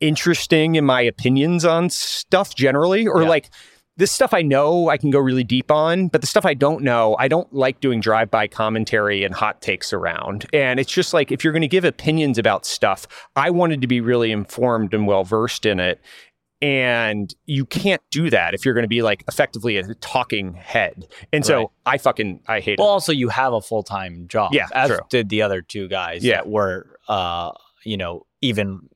interesting 0.01 0.75
in 0.75 0.86
my 0.86 1.01
opinions 1.01 1.66
on 1.66 1.89
stuff 1.89 2.54
generally 2.54 3.07
or 3.07 3.24
like 3.24 3.50
this 3.97 4.12
stuff 4.12 4.33
I 4.33 4.42
know 4.42 4.89
I 4.89 4.97
can 4.97 5.09
go 5.09 5.19
really 5.19 5.44
deep 5.44 5.71
on, 5.71 6.09
but 6.09 6.21
the 6.21 6.27
stuff 6.27 6.45
I 6.45 6.53
don't 6.53 6.83
know, 6.83 7.15
I 7.18 7.27
don't 7.27 7.51
like 7.53 7.80
doing 7.80 8.01
drive 8.01 8.30
by 8.30 8.47
commentary 8.47 9.24
and 9.24 9.33
hot 9.33 9.62
takes 9.62 9.94
around. 9.94 10.45
And 10.51 10.80
it's 10.80 10.92
just 10.92 11.13
like 11.13 11.31
if 11.31 11.44
you're 11.44 11.53
going 11.53 11.62
to 11.62 11.68
give 11.68 11.86
opinions 11.86 12.38
about 12.38 12.65
stuff, 12.65 13.07
I 13.36 13.50
wanted 13.50 13.81
to 13.81 13.88
be 13.88 14.01
really 14.01 14.31
informed 14.31 14.94
and 14.94 15.07
well 15.07 15.24
versed 15.24 15.65
in 15.65 15.80
it. 15.80 16.01
And 16.62 17.33
you 17.45 17.65
can't 17.65 18.01
do 18.12 18.30
that 18.30 18.53
if 18.53 18.65
you're 18.65 18.74
going 18.74 18.83
to 18.83 18.89
be 18.89 19.01
like 19.01 19.24
effectively 19.27 19.77
a 19.77 19.94
talking 19.95 20.53
head. 20.53 21.07
And 21.31 21.45
so. 21.45 21.71
I 21.86 21.98
fucking 21.98 22.41
I 22.48 22.62
hate 22.62 22.80
well, 22.80 22.88
it. 22.88 22.91
Also, 22.91 23.12
you 23.12 23.30
have 23.30 23.53
a 23.53 23.62
full 23.62 23.83
time 23.83 24.27
job. 24.27 24.53
Yeah, 24.53 24.68
as 24.74 24.89
true. 24.89 25.00
did 25.09 25.30
the 25.30 25.44
other 25.44 25.62
two 25.62 25.88
guys. 25.88 26.24
Yeah, 26.24 26.38
that 26.38 26.50
were 26.50 26.98
uh, 27.07 27.51
you 27.83 27.98
know 27.98 28.25
even 28.41 28.89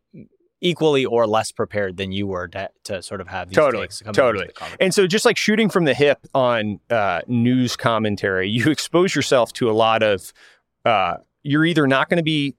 equally 0.61 1.05
or 1.05 1.25
less 1.25 1.51
prepared 1.51 1.97
than 1.97 2.11
you 2.11 2.27
were 2.27 2.47
to, 2.47 2.69
to 2.83 3.01
sort 3.01 3.21
of 3.21 3.27
have 3.27 3.49
these 3.49 3.55
totally 3.55 3.87
totally 4.13 4.49
and 4.79 4.93
so 4.93 5.07
just 5.07 5.25
like 5.25 5.37
shooting 5.37 5.69
from 5.69 5.85
the 5.85 5.93
hip 5.93 6.19
on 6.33 6.79
uh, 6.89 7.21
news 7.27 7.75
commentary 7.75 8.49
you 8.49 8.69
expose 8.69 9.15
yourself 9.15 9.53
to 9.53 9.69
a 9.69 9.73
lot 9.73 10.03
of 10.03 10.33
uh, 10.85 11.15
you're 11.43 11.65
either 11.65 11.87
not 11.87 12.09
going 12.09 12.17
to 12.17 12.23
be 12.23 12.55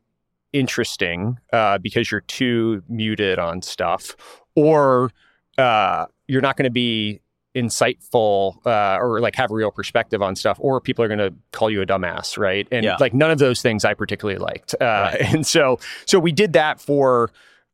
interesting 0.52 1.38
uh, 1.52 1.78
because 1.78 2.10
you're 2.10 2.22
too 2.22 2.82
muted 2.88 3.38
on 3.38 3.62
stuff 3.62 4.16
or 4.54 5.10
uh, 5.58 6.06
you're 6.26 6.40
not 6.40 6.56
going 6.56 6.64
to 6.64 6.70
be 6.70 7.20
insightful 7.54 8.64
uh, 8.64 8.96
or 9.00 9.20
like 9.20 9.34
have 9.34 9.50
a 9.50 9.54
real 9.54 9.72
perspective 9.72 10.22
on 10.22 10.36
stuff 10.36 10.56
or 10.60 10.80
people 10.80 11.04
are 11.04 11.08
going 11.08 11.18
to 11.18 11.34
call 11.52 11.68
you 11.68 11.82
a 11.82 11.86
dumbass 11.86 12.38
right 12.38 12.68
and 12.70 12.84
yeah. 12.84 12.96
like 13.00 13.12
none 13.12 13.30
of 13.30 13.38
those 13.38 13.60
things 13.60 13.84
i 13.84 13.92
particularly 13.92 14.38
liked 14.38 14.74
uh, 14.80 14.84
right. 15.12 15.20
and 15.34 15.44
so 15.44 15.78
so 16.06 16.20
we 16.20 16.30
did 16.30 16.52
that 16.52 16.80
for 16.80 17.30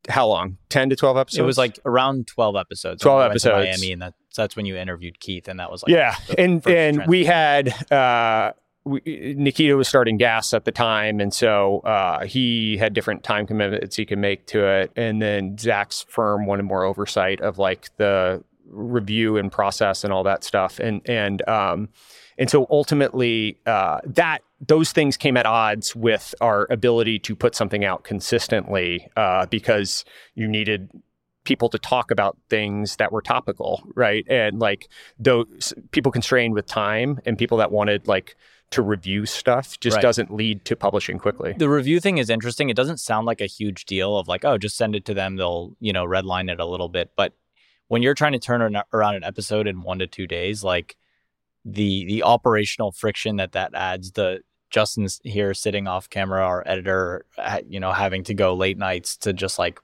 how 0.08 0.26
long? 0.26 0.58
10 0.68 0.90
to 0.90 0.96
12 0.96 1.16
episodes? 1.16 1.38
It 1.38 1.42
was 1.42 1.58
like 1.58 1.78
around 1.84 2.26
12 2.26 2.56
episodes. 2.56 3.02
12 3.02 3.30
episodes. 3.30 3.66
Miami, 3.66 3.92
and 3.92 4.02
that, 4.02 4.14
that's 4.36 4.56
when 4.56 4.66
you 4.66 4.76
interviewed 4.76 5.20
Keith, 5.20 5.48
and 5.48 5.60
that 5.60 5.70
was 5.70 5.82
like. 5.82 5.92
Yeah. 5.92 6.16
And, 6.36 6.66
and 6.66 7.06
we 7.06 7.24
had. 7.24 7.68
Uh, 7.92 8.52
we, 8.84 9.34
Nikita 9.36 9.76
was 9.76 9.88
starting 9.88 10.16
gas 10.16 10.54
at 10.54 10.64
the 10.64 10.70
time, 10.70 11.20
and 11.20 11.34
so 11.34 11.80
uh, 11.80 12.24
he 12.24 12.76
had 12.76 12.94
different 12.94 13.24
time 13.24 13.46
commitments 13.46 13.96
he 13.96 14.06
could 14.06 14.18
make 14.18 14.46
to 14.46 14.64
it. 14.64 14.92
And 14.94 15.20
then 15.20 15.58
Zach's 15.58 16.06
firm 16.08 16.46
wanted 16.46 16.62
more 16.62 16.84
oversight 16.84 17.40
of 17.40 17.58
like 17.58 17.88
the 17.96 18.44
review 18.68 19.36
and 19.36 19.50
process 19.50 20.04
and 20.04 20.12
all 20.12 20.22
that 20.22 20.44
stuff. 20.44 20.78
And 20.78 21.02
and 21.08 21.46
um, 21.48 21.88
and 22.38 22.48
so 22.48 22.66
ultimately, 22.70 23.58
uh, 23.66 24.00
that 24.04 24.42
those 24.60 24.92
things 24.92 25.16
came 25.16 25.36
at 25.36 25.46
odds 25.46 25.94
with 25.94 26.34
our 26.40 26.66
ability 26.70 27.18
to 27.20 27.36
put 27.36 27.54
something 27.54 27.84
out 27.84 28.04
consistently 28.04 29.08
uh, 29.16 29.46
because 29.46 30.04
you 30.34 30.48
needed 30.48 30.90
people 31.44 31.68
to 31.68 31.78
talk 31.78 32.10
about 32.10 32.36
things 32.50 32.96
that 32.96 33.12
were 33.12 33.22
topical, 33.22 33.82
right? 33.94 34.26
And 34.28 34.58
like 34.58 34.88
those 35.18 35.72
people 35.90 36.10
constrained 36.10 36.54
with 36.54 36.66
time 36.66 37.20
and 37.24 37.38
people 37.38 37.58
that 37.58 37.70
wanted 37.70 38.08
like 38.08 38.36
to 38.70 38.82
review 38.82 39.26
stuff 39.26 39.78
just 39.78 39.96
right. 39.96 40.02
doesn't 40.02 40.34
lead 40.34 40.64
to 40.64 40.74
publishing 40.74 41.18
quickly. 41.18 41.54
The 41.56 41.68
review 41.68 42.00
thing 42.00 42.18
is 42.18 42.28
interesting. 42.28 42.68
It 42.68 42.76
doesn't 42.76 42.98
sound 42.98 43.26
like 43.26 43.40
a 43.40 43.46
huge 43.46 43.84
deal 43.84 44.18
of 44.18 44.26
like, 44.26 44.44
oh, 44.44 44.58
just 44.58 44.76
send 44.76 44.96
it 44.96 45.04
to 45.04 45.14
them. 45.14 45.36
They'll, 45.36 45.76
you 45.78 45.92
know, 45.92 46.04
redline 46.04 46.50
it 46.50 46.58
a 46.58 46.66
little 46.66 46.88
bit. 46.88 47.12
But 47.16 47.32
when 47.88 48.02
you're 48.02 48.14
trying 48.14 48.32
to 48.32 48.38
turn 48.38 48.76
around 48.92 49.14
an 49.14 49.24
episode 49.24 49.68
in 49.68 49.82
one 49.82 50.00
to 50.00 50.08
two 50.08 50.26
days, 50.26 50.64
like 50.64 50.96
the 51.68 52.04
the 52.06 52.22
operational 52.22 52.92
friction 52.92 53.36
that 53.36 53.52
that 53.52 53.72
adds, 53.74 54.12
the 54.12 54.40
Justin's 54.70 55.20
here 55.24 55.52
sitting 55.52 55.86
off 55.86 56.08
camera, 56.08 56.42
our 56.44 56.62
editor, 56.66 57.24
you 57.68 57.80
know, 57.80 57.92
having 57.92 58.22
to 58.24 58.34
go 58.34 58.54
late 58.54 58.78
nights 58.78 59.16
to 59.18 59.32
just 59.32 59.58
like 59.58 59.80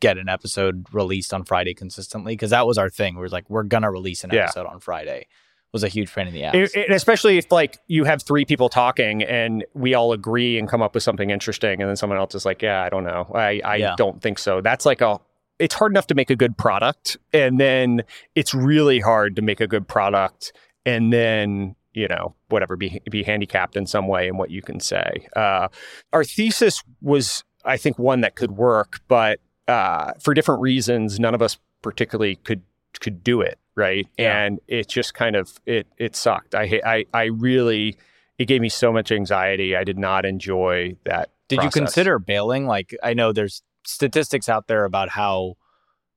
get 0.00 0.18
an 0.18 0.28
episode 0.28 0.86
released 0.92 1.32
on 1.32 1.44
Friday 1.44 1.74
consistently 1.74 2.32
because 2.34 2.50
that 2.50 2.66
was 2.66 2.78
our 2.78 2.90
thing. 2.90 3.14
We 3.14 3.20
were 3.20 3.28
like, 3.28 3.48
we're 3.48 3.62
gonna 3.64 3.90
release 3.90 4.24
an 4.24 4.30
Yeah. 4.32 4.44
episode 4.44 4.66
on 4.66 4.80
Friday. 4.80 5.26
Was 5.72 5.82
a 5.84 5.88
huge 5.88 6.14
pain 6.14 6.26
in 6.26 6.32
the 6.32 6.44
ass. 6.44 6.54
It- 6.54 6.74
it- 6.76 6.90
especially 6.90 7.36
if 7.38 7.52
like 7.52 7.78
you 7.86 8.04
have 8.04 8.22
three 8.22 8.44
people 8.46 8.68
talking 8.70 9.22
and 9.22 9.64
we 9.74 9.92
all 9.94 10.12
agree 10.12 10.58
and 10.58 10.66
come 10.68 10.80
up 10.80 10.94
with 10.94 11.02
something 11.02 11.28
interesting, 11.30 11.82
and 11.82 11.88
then 11.88 11.96
someone 11.96 12.18
else 12.18 12.34
is 12.34 12.46
like, 12.46 12.62
"Yeah, 12.62 12.82
I 12.82 12.88
don't 12.88 13.04
know, 13.04 13.30
I 13.34 13.60
I 13.64 13.76
Yeah. 13.76 13.94
don't 13.96 14.22
think 14.22 14.38
so." 14.38 14.60
That's 14.62 14.86
like 14.86 15.00
a 15.02 15.18
it's 15.58 15.74
hard 15.74 15.92
enough 15.92 16.06
to 16.08 16.14
make 16.14 16.30
a 16.30 16.36
good 16.36 16.56
product, 16.56 17.16
and 17.32 17.58
then 17.60 18.04
it's 18.34 18.54
really 18.54 19.00
hard 19.00 19.36
to 19.36 19.42
make 19.42 19.60
a 19.60 19.66
good 19.66 19.88
product, 19.88 20.52
and 20.86 21.12
then 21.12 21.76
you 21.92 22.08
know 22.08 22.34
whatever 22.48 22.76
be 22.76 23.00
be 23.10 23.22
handicapped 23.22 23.76
in 23.76 23.86
some 23.86 24.06
way 24.08 24.26
in 24.28 24.38
what 24.38 24.50
you 24.50 24.62
can 24.62 24.80
say. 24.80 25.26
Uh, 25.36 25.68
our 26.14 26.24
thesis 26.24 26.82
was, 27.02 27.44
I 27.64 27.76
think, 27.76 27.98
one 27.98 28.22
that 28.22 28.34
could 28.36 28.52
work, 28.52 29.00
but 29.08 29.40
uh, 29.68 30.12
for 30.20 30.32
different 30.32 30.62
reasons, 30.62 31.18
none 31.20 31.34
of 31.34 31.42
us 31.42 31.58
particularly 31.82 32.36
could 32.36 32.62
could 33.00 33.22
do 33.22 33.42
it 33.42 33.58
right 33.74 34.06
Yeah. 34.16 34.44
and 34.44 34.58
it 34.68 34.88
just 34.88 35.12
kind 35.12 35.36
of 35.36 35.52
it 35.66 35.86
it 35.98 36.16
sucked 36.16 36.54
i 36.54 36.80
i 36.82 37.04
i 37.12 37.24
really 37.24 37.94
it 38.38 38.46
gave 38.46 38.62
me 38.62 38.70
so 38.70 38.90
much 38.90 39.12
anxiety 39.12 39.76
i 39.76 39.84
did 39.84 39.98
not 39.98 40.24
enjoy 40.24 40.96
that 41.04 41.28
Did 41.48 41.62
you 41.62 41.68
consider 41.70 42.18
bailing? 42.18 42.66
Like, 42.66 42.96
I 43.02 43.12
know 43.12 43.32
there's 43.32 43.62
statistics 43.86 44.48
out 44.48 44.66
there 44.66 44.84
about 44.86 45.10
how 45.10 45.56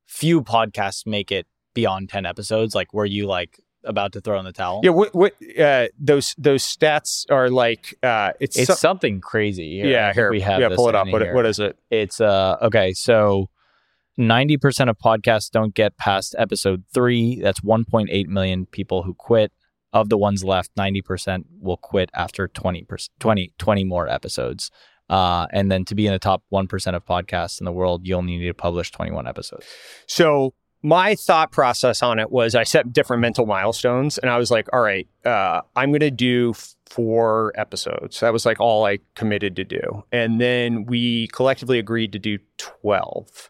few 0.08 0.42
podcasts 0.42 1.06
make 1.06 1.32
it 1.34 1.48
beyond 1.74 2.08
10 2.10 2.26
episodes. 2.26 2.74
Like, 2.74 2.94
were 2.94 3.06
you 3.06 3.28
like 3.28 3.60
about 3.84 4.12
to 4.14 4.22
throw 4.22 4.38
in 4.40 4.46
the 4.46 4.52
towel? 4.52 4.82
yeah 4.84 4.92
what 4.92 5.14
what 5.16 5.34
uh 5.60 5.88
those 6.00 6.36
those 6.38 6.64
stats 6.64 7.26
are 7.30 7.50
like 7.50 7.96
uh 8.04 8.32
it's, 8.40 8.58
It's 8.58 8.68
so- 8.68 8.74
something 8.76 9.22
crazy. 9.22 9.78
Here. 9.78 9.88
Yeah 9.88 10.14
here 10.14 10.30
we 10.32 10.42
have 10.42 10.60
yeah 10.60 10.70
pull 10.76 10.90
it 10.90 10.96
up 10.96 11.08
what, 11.08 11.22
here. 11.22 11.34
what 11.34 11.46
is 11.46 11.60
it 11.60 11.78
It's 11.90 12.20
uh 12.22 12.58
okay, 12.62 12.94
so 12.94 13.50
90% 14.20 14.90
of 14.90 14.98
podcasts 14.98 15.50
don't 15.50 15.74
get 15.74 15.96
past 15.98 16.36
episode 16.38 16.84
3. 16.94 17.40
That's 17.42 17.62
1.8 17.62 18.28
million 18.28 18.66
people 18.66 19.04
who 19.04 19.14
quit. 19.14 19.52
Of 19.92 20.10
the 20.10 20.18
ones 20.20 20.44
left, 20.44 20.76
90% 20.76 21.46
will 21.60 21.78
quit 21.78 22.12
after 22.14 22.48
20 22.48 22.86
20 23.20 23.54
20 23.58 23.84
more 23.86 24.08
episodes. 24.08 24.70
Uh, 25.10 25.48
and 25.52 25.72
then 25.72 25.84
to 25.86 25.96
be 25.96 26.06
in 26.06 26.14
the 26.14 26.20
top 26.20 26.44
1% 26.54 26.96
of 26.96 27.04
podcasts 27.08 27.60
in 27.60 27.66
the 27.66 27.72
world, 27.72 28.06
you 28.06 28.14
only 28.14 28.38
need 28.38 28.46
to 28.46 28.54
publish 28.54 28.92
21 28.92 29.28
episodes. 29.28 29.66
So 30.06 30.54
my 30.82 31.16
thought 31.16 31.52
process 31.52 32.02
on 32.02 32.20
it 32.20 32.32
was 32.32 32.56
I 32.56 32.64
set 32.64 32.94
different 32.94 33.22
mental 33.22 33.46
milestones 33.46 34.18
and 34.18 34.30
I 34.30 34.38
was 34.38 34.50
like, 34.50 34.68
all 34.72 34.82
right, 34.82 35.08
uh, 35.26 35.62
I'm 35.76 35.92
going 35.92 36.00
to 36.00 36.12
do 36.12 36.54
four 36.86 37.52
episodes. 37.56 38.20
That 38.22 38.34
was 38.34 38.46
like 38.46 38.60
all 38.60 38.86
I 38.86 39.00
committed 39.16 39.56
to 39.58 39.64
do. 39.64 40.04
And 40.12 40.40
then 40.40 40.86
we 40.86 41.28
collectively 41.28 41.80
agreed 41.80 42.14
to 42.14 42.20
do 42.20 42.40
12. 42.58 43.50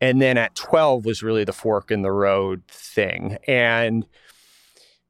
And 0.00 0.22
then 0.22 0.38
at 0.38 0.54
12 0.54 1.04
was 1.04 1.22
really 1.22 1.44
the 1.44 1.52
fork 1.52 1.90
in 1.90 2.02
the 2.02 2.12
road 2.12 2.62
thing. 2.68 3.38
And 3.46 4.06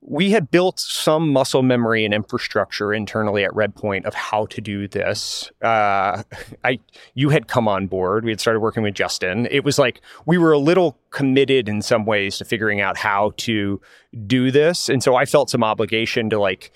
we 0.04 0.30
had 0.30 0.50
built 0.50 0.80
some 0.80 1.28
muscle 1.32 1.62
memory 1.62 2.04
and 2.04 2.12
infrastructure 2.12 2.92
internally 2.92 3.44
at 3.44 3.52
Redpoint 3.52 4.04
of 4.04 4.14
how 4.14 4.46
to 4.46 4.60
do 4.60 4.88
this. 4.88 5.50
Uh, 5.62 6.24
I 6.64 6.80
you 7.14 7.30
had 7.30 7.46
come 7.46 7.68
on 7.68 7.86
board. 7.86 8.24
We 8.24 8.32
had 8.32 8.40
started 8.40 8.60
working 8.60 8.82
with 8.82 8.94
Justin. 8.94 9.46
It 9.50 9.64
was 9.64 9.78
like 9.78 10.00
we 10.26 10.38
were 10.38 10.52
a 10.52 10.58
little 10.58 10.98
committed 11.10 11.68
in 11.68 11.82
some 11.82 12.04
ways 12.04 12.38
to 12.38 12.44
figuring 12.44 12.80
out 12.80 12.96
how 12.96 13.32
to 13.38 13.80
do 14.26 14.50
this, 14.50 14.88
and 14.88 15.02
so 15.02 15.14
I 15.14 15.24
felt 15.24 15.50
some 15.50 15.62
obligation 15.62 16.28
to 16.30 16.38
like 16.38 16.72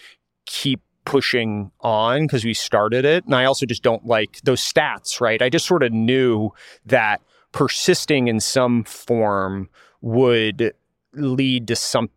keep 0.47 0.81
pushing 1.05 1.71
on 1.81 2.27
because 2.27 2.45
we 2.45 2.55
started 2.55 3.05
it. 3.05 3.25
And 3.25 3.35
I 3.35 3.45
also 3.45 3.67
just 3.67 3.83
don't 3.83 4.07
like 4.07 4.41
those 4.43 4.61
stats, 4.61 5.21
right? 5.21 5.41
I 5.41 5.49
just 5.49 5.67
sort 5.67 5.83
of 5.83 5.93
knew 5.93 6.51
that 6.85 7.23
persisting 7.53 8.29
in 8.29 8.41
some 8.41 8.85
form 8.85 9.69
would 10.01 10.75
lead 11.15 11.69
to 11.69 11.77
something. 11.77 12.13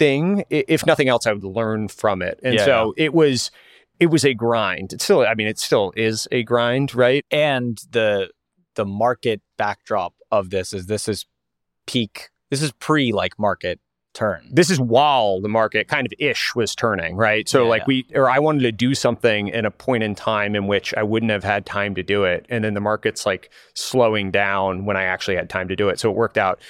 I- 0.00 0.64
If 0.68 0.86
nothing 0.86 1.08
else, 1.08 1.26
I 1.26 1.32
would 1.32 1.44
learn 1.44 1.88
from 1.88 2.22
it. 2.22 2.40
And 2.42 2.54
Yeah, 2.54 2.64
so 2.64 2.94
it 2.96 3.12
was 3.14 3.50
it 3.98 4.06
was 4.06 4.24
a 4.24 4.32
grind. 4.34 4.92
It's 4.94 5.04
still 5.04 5.20
I 5.22 5.34
mean, 5.34 5.46
it 5.46 5.58
still 5.58 5.92
is 5.96 6.26
a 6.32 6.42
grind, 6.42 6.94
right? 6.94 7.24
and 7.30 7.78
the 7.90 8.30
the 8.76 8.84
market 8.86 9.42
backdrop 9.58 10.14
of 10.30 10.50
this 10.50 10.72
is 10.72 10.86
this 10.86 11.08
is 11.08 11.26
peak 11.86 12.28
this 12.50 12.62
is 12.62 12.72
pre 12.72 13.12
like 13.12 13.36
market 13.38 13.80
turn 14.14 14.48
this 14.52 14.70
is 14.70 14.80
while 14.80 15.40
the 15.40 15.48
market 15.48 15.86
kind 15.86 16.06
of 16.06 16.12
ish 16.18 16.54
was 16.56 16.74
turning, 16.74 17.14
right? 17.16 17.48
So 17.48 17.62
Yeah, 17.64 17.68
like 17.68 17.80
yeah. 17.82 17.84
we 17.86 18.06
or 18.14 18.28
I 18.28 18.38
wanted 18.40 18.62
to 18.62 18.72
do 18.72 18.94
something 18.94 19.48
in 19.48 19.64
a 19.64 19.70
point 19.70 20.02
in 20.02 20.14
time 20.16 20.56
in 20.56 20.66
which 20.66 20.92
I 20.94 21.02
wouldn't 21.04 21.30
have 21.30 21.44
had 21.44 21.64
time 21.64 21.94
to 21.94 22.02
do 22.02 22.24
it, 22.24 22.44
and 22.48 22.64
then 22.64 22.74
the 22.74 22.80
market's 22.80 23.24
like 23.24 23.50
slowing 23.74 24.30
down 24.32 24.84
when 24.84 24.96
I 24.96 25.04
actually 25.04 25.36
had 25.36 25.48
time 25.48 25.68
to 25.68 25.76
do 25.76 25.88
it. 25.90 26.00
So 26.00 26.10
it 26.10 26.16
worked 26.16 26.38
out 26.38 26.60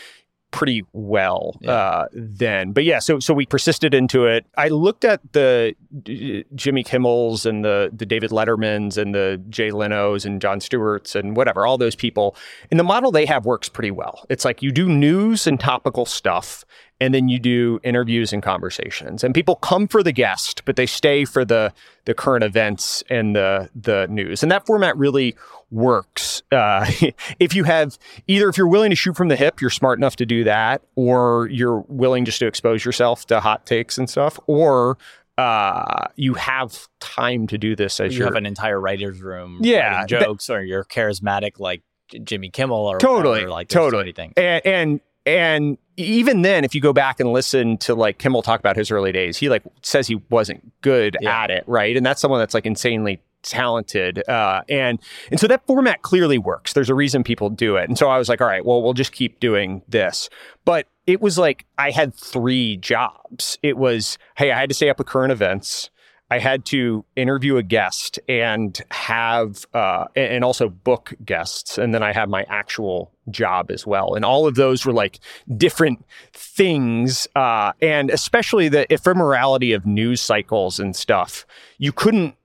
pretty 0.50 0.84
well 0.92 1.56
Yeah. 1.60 1.70
uh, 1.72 2.06
then. 2.12 2.72
But 2.72 2.84
yeah, 2.84 2.98
so 2.98 3.20
so 3.20 3.32
we 3.34 3.46
persisted 3.46 3.94
into 3.94 4.26
it. 4.26 4.46
I 4.56 4.68
looked 4.68 5.04
at 5.04 5.20
the 5.32 5.74
uh, 5.96 6.54
Jimmy 6.54 6.82
Kimmels 6.84 7.46
and 7.46 7.64
the 7.64 7.90
the 7.92 8.06
David 8.06 8.30
Lettermans 8.30 8.96
and 8.98 9.14
the 9.14 9.40
Jay 9.48 9.70
Leno's 9.70 10.24
and 10.24 10.40
Jon 10.40 10.60
Stewart's 10.60 11.14
and 11.14 11.36
whatever, 11.36 11.66
all 11.66 11.78
those 11.78 11.94
people. 11.94 12.34
And 12.70 12.80
the 12.80 12.84
model 12.84 13.12
they 13.12 13.26
have 13.26 13.46
works 13.46 13.68
pretty 13.68 13.90
well. 13.92 14.26
It's 14.28 14.44
like 14.44 14.62
you 14.62 14.72
do 14.72 14.88
news 14.88 15.46
and 15.46 15.58
topical 15.60 16.04
stuff 16.06 16.64
and 17.02 17.14
then 17.14 17.28
you 17.30 17.38
do 17.38 17.80
interviews 17.82 18.30
and 18.32 18.42
conversations. 18.42 19.24
And 19.24 19.34
people 19.34 19.56
come 19.56 19.88
for 19.88 20.02
the 20.02 20.12
guest, 20.12 20.64
but 20.66 20.76
they 20.76 20.86
stay 20.86 21.24
for 21.24 21.44
the 21.44 21.72
the 22.04 22.14
current 22.14 22.44
events 22.44 23.02
and 23.08 23.34
the 23.36 23.70
the 23.74 24.06
news. 24.10 24.42
And 24.42 24.50
that 24.52 24.66
format 24.66 24.96
really 24.96 25.36
works. 25.70 26.42
Uh, 26.52 26.90
if 27.38 27.54
you 27.54 27.64
have 27.64 27.98
either 28.26 28.48
if 28.48 28.56
you're 28.58 28.66
willing 28.68 28.90
to 28.90 28.96
shoot 28.96 29.16
from 29.16 29.28
the 29.28 29.36
hip, 29.36 29.60
you're 29.60 29.70
smart 29.70 29.98
enough 29.98 30.16
to 30.16 30.26
do 30.26 30.44
that, 30.44 30.82
or 30.96 31.48
you're 31.48 31.84
willing 31.88 32.24
just 32.24 32.38
to 32.40 32.46
expose 32.46 32.84
yourself 32.84 33.26
to 33.26 33.40
hot 33.40 33.66
takes 33.66 33.98
and 33.98 34.08
stuff, 34.10 34.38
or 34.46 34.98
uh, 35.38 36.06
you 36.16 36.34
have 36.34 36.88
time 37.00 37.46
to 37.46 37.56
do 37.56 37.74
this 37.74 37.98
as 38.00 38.12
you 38.14 38.18
you're 38.18 38.26
have 38.28 38.34
an 38.36 38.46
entire 38.46 38.78
writer's 38.80 39.20
room 39.22 39.58
Yeah, 39.62 40.00
writing 40.00 40.18
that- 40.18 40.24
jokes 40.26 40.50
or 40.50 40.62
you're 40.62 40.84
charismatic 40.84 41.58
like 41.58 41.82
Jimmy 42.24 42.50
Kimmel 42.50 42.76
or 42.76 42.98
Totally, 42.98 43.34
whatever, 43.34 43.50
like 43.50 43.72
so 43.72 43.80
totally. 43.84 44.02
many 44.02 44.12
things. 44.12 44.32
and, 44.36 44.66
and 44.66 45.00
and 45.26 45.78
even 45.96 46.42
then 46.42 46.64
if 46.64 46.74
you 46.74 46.80
go 46.80 46.92
back 46.92 47.20
and 47.20 47.30
listen 47.32 47.76
to 47.76 47.94
like 47.94 48.18
kimmel 48.18 48.40
talk 48.42 48.58
about 48.58 48.74
his 48.74 48.90
early 48.90 49.12
days 49.12 49.36
he 49.36 49.50
like 49.50 49.62
says 49.82 50.06
he 50.08 50.14
wasn't 50.30 50.72
good 50.80 51.14
Yeah. 51.20 51.42
at 51.42 51.50
it 51.50 51.62
right 51.66 51.94
and 51.94 52.04
that's 52.06 52.22
someone 52.22 52.40
that's 52.40 52.54
like 52.54 52.64
insanely 52.64 53.20
talented 53.42 54.26
uh, 54.28 54.62
and 54.68 55.00
and 55.30 55.40
so 55.40 55.46
that 55.46 55.66
format 55.66 56.02
clearly 56.02 56.38
works 56.38 56.72
there's 56.72 56.90
a 56.90 56.94
reason 56.94 57.24
people 57.24 57.50
do 57.50 57.76
it 57.76 57.88
and 57.88 57.98
so 57.98 58.08
i 58.08 58.18
was 58.18 58.28
like 58.28 58.40
all 58.40 58.46
right 58.46 58.64
well 58.64 58.82
we'll 58.82 58.92
just 58.92 59.12
keep 59.12 59.40
doing 59.40 59.82
this 59.88 60.28
but 60.64 60.86
it 61.06 61.20
was 61.20 61.38
like 61.38 61.64
i 61.78 61.90
had 61.90 62.14
three 62.14 62.76
jobs 62.76 63.58
it 63.62 63.76
was 63.76 64.18
hey 64.36 64.52
i 64.52 64.58
had 64.58 64.68
to 64.68 64.74
stay 64.74 64.88
up 64.88 64.98
with 64.98 65.06
current 65.06 65.32
events 65.32 65.90
I 66.30 66.38
had 66.38 66.64
to 66.66 67.04
interview 67.16 67.56
a 67.56 67.62
guest 67.62 68.20
and 68.28 68.80
have, 68.92 69.66
uh, 69.74 70.04
and 70.14 70.44
also 70.44 70.68
book 70.68 71.12
guests. 71.24 71.76
And 71.76 71.92
then 71.92 72.04
I 72.04 72.12
had 72.12 72.28
my 72.28 72.44
actual 72.48 73.12
job 73.30 73.70
as 73.70 73.84
well. 73.84 74.14
And 74.14 74.24
all 74.24 74.46
of 74.46 74.54
those 74.54 74.86
were 74.86 74.92
like 74.92 75.18
different 75.56 76.04
things. 76.32 77.26
Uh, 77.34 77.72
and 77.82 78.10
especially 78.10 78.68
the 78.68 78.86
ephemerality 78.90 79.74
of 79.74 79.84
news 79.84 80.20
cycles 80.20 80.78
and 80.78 80.94
stuff. 80.94 81.44
You 81.78 81.90
couldn't 81.90 82.36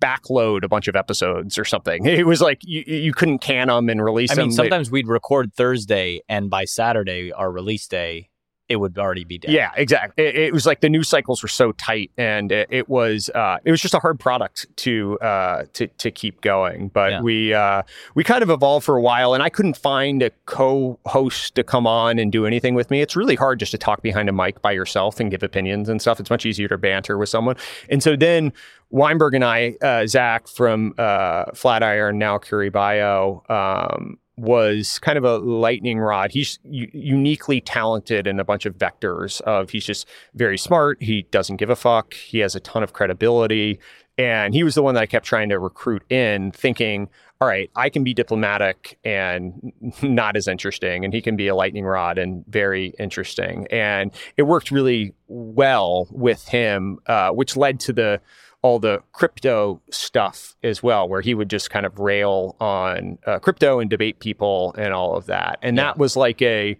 backload 0.00 0.64
a 0.64 0.68
bunch 0.68 0.88
of 0.88 0.96
episodes 0.96 1.58
or 1.58 1.64
something. 1.64 2.06
It 2.14 2.26
was 2.26 2.40
like 2.40 2.60
you, 2.62 2.84
you 2.86 3.12
couldn't 3.12 3.40
can 3.40 3.68
them 3.68 3.88
and 3.88 4.02
release 4.02 4.30
I 4.30 4.36
them. 4.36 4.44
mean, 4.44 4.52
sometimes 4.52 4.90
we'd 4.90 5.08
record 5.08 5.52
Thursday 5.54 6.20
and 6.28 6.48
by 6.48 6.64
Saturday, 6.64 7.32
our 7.32 7.50
release 7.50 7.86
day, 7.88 8.30
it 8.74 8.80
would 8.80 8.98
already 8.98 9.24
be 9.24 9.38
dead. 9.38 9.50
Yeah, 9.52 9.70
exactly. 9.76 10.22
It, 10.24 10.34
it 10.36 10.52
was 10.52 10.66
like 10.66 10.80
the 10.80 10.90
news 10.90 11.08
cycles 11.08 11.42
were 11.42 11.48
so 11.48 11.72
tight, 11.72 12.10
and 12.18 12.52
it, 12.52 12.68
it 12.70 12.88
was 12.90 13.30
uh, 13.34 13.56
it 13.64 13.70
was 13.70 13.80
just 13.80 13.94
a 13.94 13.98
hard 13.98 14.20
product 14.20 14.66
to 14.78 15.18
uh, 15.20 15.64
to 15.72 15.86
to 15.86 16.10
keep 16.10 16.42
going. 16.42 16.88
But 16.88 17.10
Yeah. 17.12 17.20
we 17.22 17.54
uh, 17.54 17.82
we 18.14 18.24
kind 18.24 18.42
of 18.42 18.50
evolved 18.50 18.84
for 18.84 18.96
a 18.96 19.00
while, 19.00 19.32
and 19.32 19.42
I 19.42 19.48
couldn't 19.48 19.76
find 19.78 20.22
a 20.22 20.30
co-host 20.46 21.54
to 21.54 21.64
come 21.64 21.86
on 21.86 22.18
and 22.18 22.30
do 22.32 22.44
anything 22.46 22.74
with 22.74 22.90
me. 22.90 23.00
It's 23.00 23.16
really 23.16 23.34
hard 23.36 23.58
just 23.60 23.72
to 23.72 23.78
talk 23.78 24.02
behind 24.02 24.28
a 24.28 24.32
mic 24.32 24.60
by 24.60 24.72
yourself 24.72 25.20
and 25.20 25.30
give 25.30 25.42
opinions 25.42 25.88
and 25.88 26.00
stuff. 26.00 26.20
It's 26.20 26.30
much 26.30 26.44
easier 26.44 26.68
to 26.68 26.76
banter 26.78 27.16
with 27.16 27.28
someone. 27.28 27.56
And 27.88 28.02
so 28.02 28.16
then 28.16 28.52
Weinberg 28.90 29.34
and 29.34 29.44
I, 29.44 29.76
uh, 29.82 30.06
Zach 30.06 30.48
from 30.48 30.94
uh, 30.98 31.46
Flatiron, 31.54 32.18
now 32.18 32.38
Curie 32.38 32.70
Bio. 32.70 33.42
Um, 33.48 34.18
was 34.36 34.98
kind 34.98 35.16
of 35.16 35.24
a 35.24 35.38
lightning 35.38 35.98
rod. 35.98 36.32
He's 36.32 36.58
uniquely 36.64 37.60
talented 37.60 38.26
in 38.26 38.40
a 38.40 38.44
bunch 38.44 38.66
of 38.66 38.76
vectors 38.76 39.40
of 39.42 39.70
he's 39.70 39.84
just 39.84 40.08
very 40.34 40.58
smart, 40.58 41.02
he 41.02 41.22
doesn't 41.30 41.56
give 41.56 41.70
a 41.70 41.76
fuck, 41.76 42.14
he 42.14 42.40
has 42.40 42.54
a 42.54 42.60
ton 42.60 42.82
of 42.82 42.92
credibility, 42.92 43.78
and 44.16 44.54
he 44.54 44.62
was 44.62 44.74
the 44.74 44.82
one 44.82 44.94
that 44.94 45.02
I 45.02 45.06
kept 45.06 45.26
trying 45.26 45.48
to 45.48 45.58
recruit 45.58 46.04
in 46.10 46.52
thinking, 46.52 47.08
all 47.40 47.48
right, 47.48 47.70
I 47.74 47.90
can 47.90 48.04
be 48.04 48.14
diplomatic 48.14 48.98
and 49.04 49.72
not 50.02 50.36
as 50.36 50.46
interesting 50.46 51.04
and 51.04 51.12
he 51.12 51.20
can 51.20 51.36
be 51.36 51.48
a 51.48 51.54
lightning 51.54 51.84
rod 51.84 52.18
and 52.18 52.44
very 52.46 52.94
interesting. 52.98 53.66
And 53.70 54.12
it 54.36 54.42
worked 54.42 54.70
really 54.70 55.14
well 55.26 56.06
with 56.10 56.46
him 56.48 56.98
uh, 57.06 57.30
which 57.30 57.56
led 57.56 57.80
to 57.80 57.92
the 57.92 58.20
all 58.64 58.78
the 58.78 59.02
crypto 59.12 59.78
stuff 59.90 60.56
as 60.62 60.82
well, 60.82 61.06
where 61.06 61.20
he 61.20 61.34
would 61.34 61.50
just 61.50 61.68
kind 61.68 61.84
of 61.84 61.98
rail 61.98 62.56
on 62.60 63.18
uh, 63.26 63.38
crypto 63.38 63.78
and 63.78 63.90
debate 63.90 64.20
people 64.20 64.74
and 64.78 64.94
all 64.94 65.14
of 65.16 65.26
that. 65.26 65.58
And 65.60 65.76
Yeah. 65.76 65.84
that 65.84 65.98
was 65.98 66.16
like 66.16 66.40
a, 66.40 66.78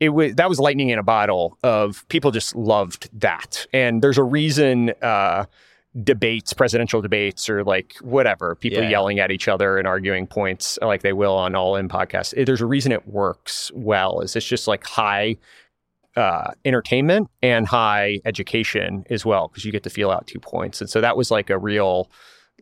it 0.00 0.08
was 0.08 0.34
that 0.34 0.48
was 0.48 0.58
lightning 0.58 0.88
in 0.90 0.98
a 0.98 1.04
bottle 1.04 1.58
of 1.62 2.04
people 2.08 2.32
just 2.32 2.56
loved 2.56 3.08
that. 3.20 3.66
And 3.72 4.02
there's 4.02 4.18
a 4.18 4.24
reason 4.24 4.90
uh, 5.00 5.44
debates, 6.02 6.52
presidential 6.52 7.00
debates, 7.00 7.48
or 7.48 7.62
like 7.62 7.94
whatever, 8.00 8.56
people 8.56 8.82
Yeah. 8.82 8.90
yelling 8.90 9.20
at 9.20 9.30
each 9.30 9.46
other 9.46 9.78
and 9.78 9.86
arguing 9.86 10.26
points 10.26 10.76
like 10.82 11.02
they 11.02 11.12
will 11.12 11.34
on 11.36 11.54
all 11.54 11.76
in 11.76 11.88
podcasts. 11.88 12.34
There's 12.44 12.60
a 12.60 12.66
reason 12.66 12.90
it 12.90 13.06
works 13.06 13.70
well. 13.74 14.20
Is 14.22 14.34
it's 14.34 14.44
just 14.44 14.66
like 14.66 14.84
high 14.84 15.36
uh, 16.16 16.52
entertainment 16.64 17.28
and 17.42 17.66
high 17.66 18.20
education 18.24 19.04
as 19.10 19.24
well 19.24 19.48
because 19.48 19.64
you 19.64 19.72
get 19.72 19.82
to 19.82 19.90
feel 19.90 20.10
out 20.10 20.26
two 20.26 20.40
points. 20.40 20.80
And 20.80 20.88
so 20.88 21.00
that 21.00 21.16
was 21.16 21.30
like 21.30 21.50
a 21.50 21.58
real 21.58 22.10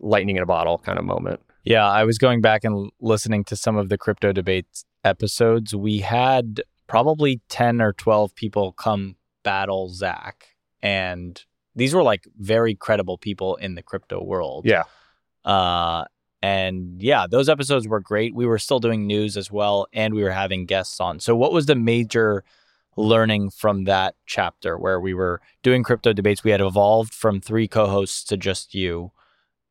lightning 0.01 0.37
in 0.37 0.43
a 0.43 0.47
bottle 0.47 0.79
kind 0.79 0.99
of 0.99 1.05
moment. 1.05 1.41
Yeah, 1.63 1.89
I 1.89 2.05
was 2.05 2.19
going 2.19 2.41
back 2.41 2.65
and 2.65 2.91
listening 3.01 3.45
to 3.45 3.57
some 3.57 3.77
of 3.77 3.89
the 3.89 3.97
crypto 3.97 4.33
debates 4.33 4.85
episodes. 5.05 5.75
We 5.75 5.99
had 5.99 6.63
probably 6.87 7.41
10 7.49 7.81
or 7.81 7.93
12 7.93 8.35
people 8.35 8.73
come 8.73 9.17
battle 9.43 9.89
Zach. 9.89 10.49
And 10.83 11.43
these 11.75 11.95
were 11.95 12.03
like 12.03 12.27
very 12.37 12.75
credible 12.75 13.19
people 13.19 13.57
in 13.57 13.77
the 13.77 13.83
crypto 13.83 14.23
world. 14.23 14.67
Yeah. 14.67 14.83
Uh, 15.45 16.05
and 16.43 17.01
yeah, 17.03 17.27
those 17.31 17.49
episodes 17.49 17.89
were 17.89 18.01
great. 18.01 18.35
We 18.35 18.45
were 18.45 18.59
still 18.59 18.79
doing 18.79 19.07
news 19.07 19.39
as 19.39 19.51
well, 19.51 19.87
and 19.95 20.13
we 20.13 20.23
were 20.23 20.31
having 20.31 20.67
guests 20.67 21.01
on. 21.01 21.19
So, 21.19 21.35
what 21.35 21.55
was 21.55 21.65
the 21.65 21.75
major 21.75 22.45
learning 22.97 23.51
from 23.51 23.85
that 23.85 24.15
chapter 24.27 24.79
where 24.79 25.01
we 25.01 25.15
were 25.15 25.41
doing 25.63 25.83
crypto 25.83 26.13
debates? 26.13 26.45
We 26.45 26.51
had 26.51 26.61
evolved 26.61 27.15
from 27.15 27.41
three 27.41 27.69
co 27.69 27.87
hosts 27.87 28.25
to 28.25 28.37
just 28.37 28.75
you, 28.75 29.13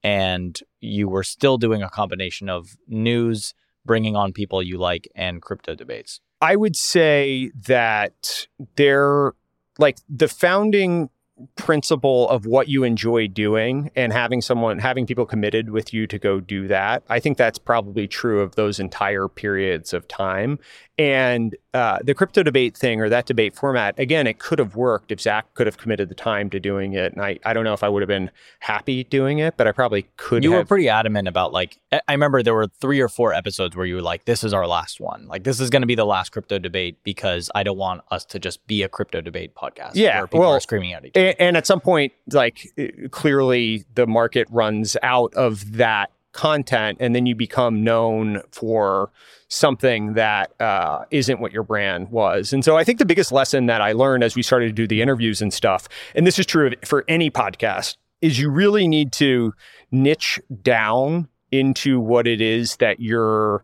and 0.04 0.60
you 0.80 1.08
were 1.08 1.24
still 1.24 1.58
doing 1.58 1.82
a 1.82 1.90
combination 1.90 2.50
of 2.50 2.78
news, 2.88 3.54
bringing 3.86 4.16
on 4.16 4.34
people 4.34 4.62
you 4.62 4.78
like, 4.78 5.08
and 5.16 5.42
crypto 5.42 5.76
debates. 5.76 6.20
I 6.42 6.56
would 6.56 6.76
say 6.76 7.52
that 7.68 8.48
they're 8.76 9.34
like 9.80 9.98
the 10.10 10.28
founding 10.28 11.10
principle 11.56 12.30
of 12.30 12.46
what 12.46 12.68
you 12.68 12.84
enjoy 12.84 13.28
doing 13.28 13.90
and 13.96 14.14
having 14.14 14.42
someone 14.42 14.78
having 14.78 15.08
people 15.08 15.26
committed 15.26 15.72
with 15.72 15.92
you 15.94 16.06
to 16.06 16.20
go 16.20 16.40
do 16.40 16.68
that 16.68 17.02
i 17.10 17.20
think 17.20 17.38
that's 17.38 17.58
probably 17.58 18.08
true 18.08 18.42
of 18.42 18.56
those 18.56 18.80
entire 18.80 19.28
periods 19.28 19.94
of 19.94 20.08
time 20.08 20.60
and 20.98 21.56
uh, 21.74 21.98
the 22.04 22.14
crypto 22.14 22.44
debate 22.44 22.78
thing 22.78 23.02
or 23.02 23.10
that 23.10 23.26
debate 23.26 23.56
format 23.56 23.98
again 23.98 24.28
it 24.28 24.40
could 24.40 24.60
have 24.60 24.76
worked 24.76 25.12
if 25.12 25.20
zach 25.20 25.52
could 25.56 25.66
have 25.66 25.78
committed 25.78 26.10
the 26.10 26.16
time 26.16 26.50
to 26.50 26.60
doing 26.60 26.94
it 26.94 27.14
and 27.14 27.22
i, 27.22 27.40
I 27.46 27.54
don't 27.54 27.64
know 27.64 27.74
if 27.74 27.84
i 27.84 27.90
would 27.90 28.02
have 28.02 28.08
been 28.08 28.30
happy 28.60 29.04
doing 29.04 29.40
it 29.40 29.58
but 29.58 29.68
i 29.68 29.72
probably 29.72 30.08
could 30.18 30.44
have 30.44 30.44
you 30.44 30.52
have 30.52 30.66
were 30.66 30.68
pretty 30.68 30.90
adamant 30.90 31.28
about 31.28 31.52
like 31.52 31.80
I 32.08 32.14
remember 32.14 32.42
there 32.42 32.54
were 32.54 32.68
three 32.68 33.00
or 33.00 33.08
four 33.08 33.34
episodes 33.34 33.76
where 33.76 33.86
you 33.86 33.96
were 33.96 34.02
like, 34.02 34.26
"This 34.26 34.44
is 34.44 34.54
our 34.54 34.68
last 34.68 35.00
one. 35.00 35.28
Like 35.28 35.44
this 35.44 35.60
is 35.60 35.70
going 35.70 35.82
to 35.82 35.88
be 35.88 35.96
the 35.96 36.06
last 36.06 36.32
crypto 36.32 36.58
debate 36.58 36.98
because 37.04 37.52
I 37.54 37.64
don't 37.64 37.78
want 37.78 38.02
us 38.12 38.26
to 38.26 38.40
just 38.40 38.66
be 38.68 38.84
a 38.84 38.90
crypto 38.90 39.22
debate 39.22 39.54
podcast." 39.56 39.92
Yeah, 39.94 40.20
where 40.20 40.28
people 40.28 40.40
well, 40.42 40.54
are 40.54 40.60
screaming 40.60 40.94
at 40.94 41.06
each 41.06 41.16
other. 41.16 41.28
and, 41.28 41.36
and 41.40 41.58
at 41.58 41.68
some 41.68 41.80
point 41.80 42.14
like 42.32 42.68
clearly 43.12 43.86
the 43.96 44.08
market 44.08 44.48
runs 44.50 44.98
out 45.04 45.34
of 45.36 45.74
that 45.74 46.12
content 46.34 46.98
and 47.00 47.16
then 47.16 47.26
you 47.26 47.36
become 47.36 47.84
known 47.84 48.42
for 48.52 49.12
something 49.48 50.14
that 50.14 50.60
uh, 50.60 51.06
not 51.12 51.40
what 51.40 51.52
your 51.52 51.64
brand 51.64 52.10
was 52.10 52.52
and 52.52 52.66
so 52.66 52.76
i 52.76 52.84
think 52.84 53.00
the 53.00 53.06
biggest 53.06 53.32
lesson 53.32 53.68
that 53.68 53.82
i 53.82 53.92
learned 53.92 54.24
as 54.24 54.36
we 54.36 54.42
started 54.42 54.68
to 54.68 54.74
do 54.74 54.88
the 54.88 55.02
interviews 55.02 55.42
and 55.42 55.54
stuff 55.54 55.88
and 56.16 56.28
this 56.28 56.38
is 56.38 56.46
true 56.46 56.72
for 56.84 57.06
any 57.08 57.30
podcast 57.30 57.98
is 58.22 58.40
you 58.40 58.50
really 58.50 58.88
need 58.88 59.12
to 59.12 59.54
niche 59.92 60.40
down 60.62 61.28
into 61.52 62.00
what 62.00 62.26
it 62.26 62.42
is 62.42 62.78
that 62.78 63.00
you're 63.00 63.64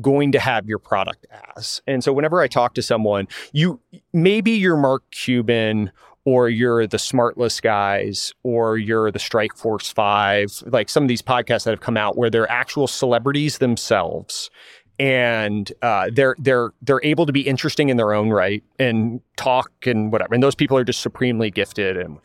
going 0.00 0.32
to 0.32 0.38
have 0.38 0.66
your 0.66 0.78
product 0.78 1.26
as. 1.56 1.82
And 1.86 2.02
so 2.02 2.12
whenever 2.12 2.40
I 2.40 2.48
talk 2.48 2.74
to 2.74 2.82
someone, 2.82 3.28
you 3.52 3.80
maybe 4.12 4.52
you're 4.52 4.76
Mark 4.76 5.02
Cuban 5.10 5.92
or 6.24 6.48
you're 6.48 6.86
the 6.86 6.96
Smartless 6.96 7.60
guys 7.60 8.32
or 8.42 8.78
you're 8.78 9.10
the 9.10 9.18
Strike 9.18 9.56
Force 9.56 9.90
5, 9.90 10.64
like 10.66 10.88
some 10.88 11.02
of 11.02 11.08
these 11.08 11.22
podcasts 11.22 11.64
that 11.64 11.70
have 11.70 11.80
come 11.80 11.96
out 11.96 12.16
where 12.16 12.30
they're 12.30 12.50
actual 12.50 12.86
celebrities 12.86 13.58
themselves 13.58 14.50
and 14.98 15.72
uh, 15.82 16.10
they're 16.12 16.36
they're 16.38 16.72
they're 16.82 17.02
able 17.02 17.26
to 17.26 17.32
be 17.32 17.40
interesting 17.40 17.88
in 17.88 17.96
their 17.96 18.12
own 18.12 18.30
right 18.30 18.62
and 18.78 19.20
talk 19.36 19.70
and 19.84 20.12
whatever. 20.12 20.34
And 20.34 20.42
those 20.42 20.54
people 20.54 20.76
are 20.76 20.84
just 20.84 21.00
supremely 21.00 21.50
gifted 21.50 21.96
and 21.96 22.18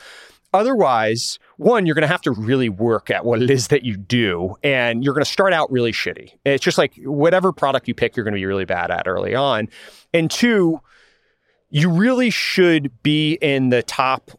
Otherwise, 0.53 1.39
one, 1.57 1.85
you're 1.85 1.93
going 1.93 2.03
to 2.03 2.07
have 2.07 2.21
to 2.21 2.31
really 2.31 2.69
work 2.69 3.11
at 3.11 3.25
what 3.25 3.41
it 3.41 3.49
is 3.49 3.67
that 3.67 3.83
you 3.83 3.97
do, 3.97 4.55
and 4.63 5.03
you're 5.03 5.13
going 5.13 5.23
to 5.23 5.29
start 5.29 5.51
out 5.53 5.69
really 5.69 5.91
shitty. 5.91 6.31
It's 6.45 6.63
just 6.63 6.77
like 6.77 6.93
whatever 7.03 7.51
product 7.51 7.87
you 7.87 7.93
pick, 7.93 8.15
you're 8.15 8.23
going 8.23 8.33
to 8.33 8.39
be 8.39 8.45
really 8.45 8.65
bad 8.65 8.89
at 8.89 9.07
early 9.07 9.35
on. 9.35 9.67
And 10.13 10.31
two, 10.31 10.79
you 11.69 11.89
really 11.89 12.29
should 12.29 13.03
be 13.03 13.33
in 13.33 13.69
the 13.69 13.83
top 13.83 14.31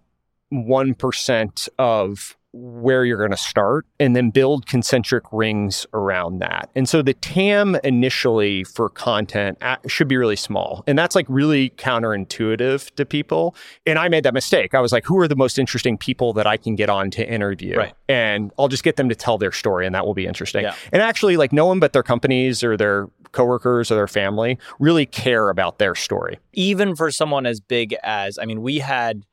1% 0.52 1.68
of 1.78 2.38
where 2.52 3.04
you're 3.04 3.18
going 3.18 3.30
to 3.30 3.37
start 3.37 3.87
and 4.00 4.16
then 4.16 4.30
build 4.30 4.66
concentric 4.66 5.24
rings 5.32 5.87
around 5.92 6.38
that. 6.38 6.70
And 6.74 6.88
so 6.88 7.02
the 7.02 7.14
TAM 7.14 7.76
initially 7.84 8.64
for 8.64 8.88
content 8.88 9.58
a- 9.61 9.78
should 9.87 10.08
be 10.08 10.16
really 10.16 10.37
small. 10.37 10.82
And 10.87 10.98
that's 10.98 11.14
like 11.14 11.26
really 11.28 11.70
counterintuitive 11.70 12.94
to 12.94 13.04
people. 13.04 13.54
And 13.87 13.98
I 13.98 14.08
made 14.08 14.24
that 14.24 14.34
mistake. 14.34 14.74
I 14.74 14.80
was 14.80 14.92
like, 14.92 15.04
who 15.04 15.18
are 15.18 15.28
the 15.28 15.37
most 15.37 15.58
interesting 15.58 15.98
people 15.98 16.32
that 16.34 16.46
I 16.46 16.56
can 16.56 16.74
get 16.74 16.88
on 16.88 17.11
to 17.12 17.28
interview? 17.28 17.76
Right. 17.76 17.94
And 18.08 18.50
I'll 18.58 18.68
just 18.68 18.82
get 18.82 18.96
them 18.96 19.11
to 19.11 19.14
tell 19.14 19.37
their 19.37 19.52
story 19.52 19.84
and 19.84 19.94
that 19.94 20.06
will 20.06 20.14
be 20.14 20.26
interesting. 20.26 20.62
Yeah. 20.62 20.74
And 20.92 21.02
actually, 21.02 21.37
like 21.37 21.52
no 21.52 21.66
one 21.66 21.80
but 21.80 21.92
their 21.92 22.02
companies 22.02 22.64
or 22.64 22.76
their 22.76 23.08
coworkers 23.32 23.90
or 23.90 23.94
their 23.94 24.08
family 24.08 24.58
really 24.78 25.04
care 25.04 25.50
about 25.50 25.78
their 25.78 25.94
story. 25.94 26.38
Even 26.54 26.96
for 26.96 27.11
someone 27.11 27.44
as 27.44 27.61
big 27.61 27.94
as, 28.02 28.38
I 28.38 28.46
mean, 28.46 28.62
we 28.62 28.78
had 28.78 29.24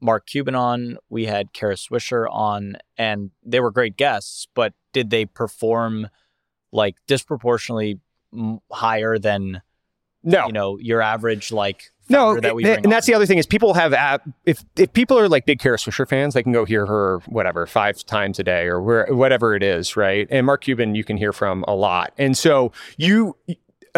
Mark 0.00 0.26
Cuban 0.26 0.54
on, 0.54 0.96
we 1.08 1.26
had 1.26 1.52
Kara 1.52 1.74
Swisher 1.74 2.26
on, 2.30 2.76
and 2.96 3.30
they 3.44 3.60
were 3.60 3.70
great 3.70 3.96
guests, 3.96 4.46
but 4.54 4.72
did 4.92 5.10
they 5.10 5.24
perform 5.24 6.08
like 6.72 6.96
disproportionately 7.06 7.98
m- 8.32 8.60
higher 8.70 9.18
than 9.18 9.62
No. 10.22 10.46
you 10.46 10.52
know 10.52 10.78
your 10.78 11.00
average 11.00 11.50
like 11.50 11.90
No, 12.10 12.38
that 12.40 12.54
we 12.54 12.62
th- 12.62 12.76
bring 12.76 12.84
and 12.84 12.92
that's 12.92 13.06
the 13.06 13.14
other 13.14 13.26
thing 13.26 13.38
is 13.38 13.46
people 13.46 13.74
have 13.74 13.92
app, 13.94 14.22
if 14.44 14.64
if 14.76 14.92
people 14.92 15.18
are 15.18 15.28
like 15.28 15.46
big 15.46 15.58
Kara 15.60 15.78
Swisher 15.78 16.06
fans, 16.08 16.34
they 16.34 16.42
can 16.42 16.52
go 16.52 16.64
hear 16.64 16.86
her 16.86 17.18
whatever 17.26 17.66
five 17.66 18.04
times 18.04 18.38
a 18.38 18.44
day 18.44 18.66
or 18.66 18.80
where, 18.82 19.06
whatever 19.10 19.54
it 19.54 19.62
is, 19.62 19.96
right? 19.96 20.26
And 20.30 20.46
Mark 20.46 20.62
Cuban 20.62 20.94
you 20.94 21.04
can 21.04 21.16
hear 21.16 21.32
from 21.32 21.64
a 21.66 21.74
lot, 21.74 22.12
and 22.18 22.36
so 22.36 22.72
you 22.96 23.34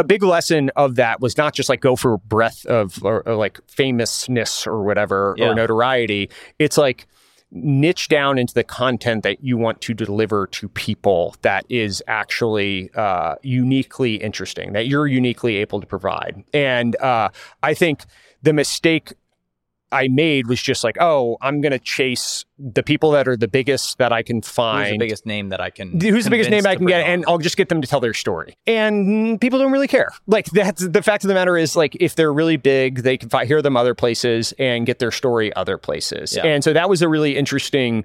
a 0.01 0.05
big 0.05 0.23
lesson 0.23 0.71
of 0.77 0.97
that 0.97 1.21
was 1.21 1.37
not 1.37 1.55
just 1.55 1.69
like 1.69 1.81
go 1.81 1.95
for 1.95 2.19
breadth 2.19 2.65
of 2.67 3.05
or, 3.05 3.23
or 3.29 3.35
like 3.37 3.61
famousness 3.69 4.67
or 4.67 4.83
whatever 4.83 5.35
Yeah. 5.39 5.49
or 5.51 5.55
notoriety. 5.55 6.31
It's 6.59 6.79
like 6.79 7.07
niche 7.53 8.09
down 8.09 8.39
into 8.39 8.55
the 8.55 8.63
content 8.65 9.23
that 9.25 9.43
you 9.43 9.59
want 9.59 9.81
to 9.83 9.93
deliver 9.93 10.47
to 10.47 10.69
people 10.69 11.35
that 11.43 11.65
is 11.69 12.03
actually 12.07 12.91
uh, 12.95 13.35
uniquely 13.43 14.15
interesting, 14.15 14.73
that 14.73 14.87
you're 14.87 15.07
uniquely 15.09 15.57
able 15.57 15.81
to 15.81 15.87
provide. 15.87 16.45
And 16.55 16.95
uh, 17.01 17.31
I 17.63 17.75
think 17.75 18.05
the 18.43 18.53
mistake 18.53 19.13
I 19.93 20.09
made 20.09 20.47
was 20.47 20.63
just 20.63 20.85
like, 20.85 20.97
oh, 21.01 21.37
I'm 21.41 21.61
going 21.61 21.73
to 21.73 21.79
chase 21.79 22.45
the 22.59 22.83
people 22.83 23.11
that 23.13 23.27
are 23.27 23.37
the 23.37 23.49
biggest 23.49 23.99
that 23.99 24.13
I 24.13 24.23
can 24.23 24.43
find. 24.43 24.79
Who's 24.79 24.89
find. 24.91 25.01
the 25.01 25.05
biggest 25.05 25.27
name 25.27 25.49
that 25.49 25.61
I 25.61 25.71
can 25.71 26.01
Who's 26.01 26.25
the 26.25 26.31
biggest 26.31 26.51
name 26.51 26.67
I 26.67 26.77
can 26.77 26.87
get, 26.87 27.03
on? 27.03 27.11
and 27.11 27.25
I'll 27.27 27.39
just 27.39 27.57
get 27.57 27.69
them 27.69 27.81
to 27.81 27.89
tell 27.89 28.01
their 28.01 28.15
story. 28.15 28.55
And 28.67 29.41
people 29.41 29.59
don't 29.59 29.73
really 29.73 29.89
care. 29.89 30.11
Like 30.27 30.47
that's 30.47 30.87
the 30.87 31.03
fact 31.03 31.25
of 31.25 31.29
the 31.29 31.35
matter 31.35 31.57
is, 31.57 31.75
like 31.75 31.97
if 31.99 32.15
they're 32.15 32.33
really 32.33 32.57
big, 32.57 33.03
they 33.03 33.17
can 33.17 33.29
fi- 33.29 33.47
hear 33.47 33.63
them 33.63 33.77
other 33.77 33.95
places 33.95 34.53
and 34.59 34.87
get 34.87 34.99
their 34.99 35.11
story 35.11 35.53
other 35.55 35.79
places. 35.79 36.37
Yeah. 36.37 36.47
And 36.47 36.63
so 36.63 36.73
that 36.73 36.89
was 36.89 37.03
a 37.03 37.09
really 37.09 37.37
interesting 37.37 38.05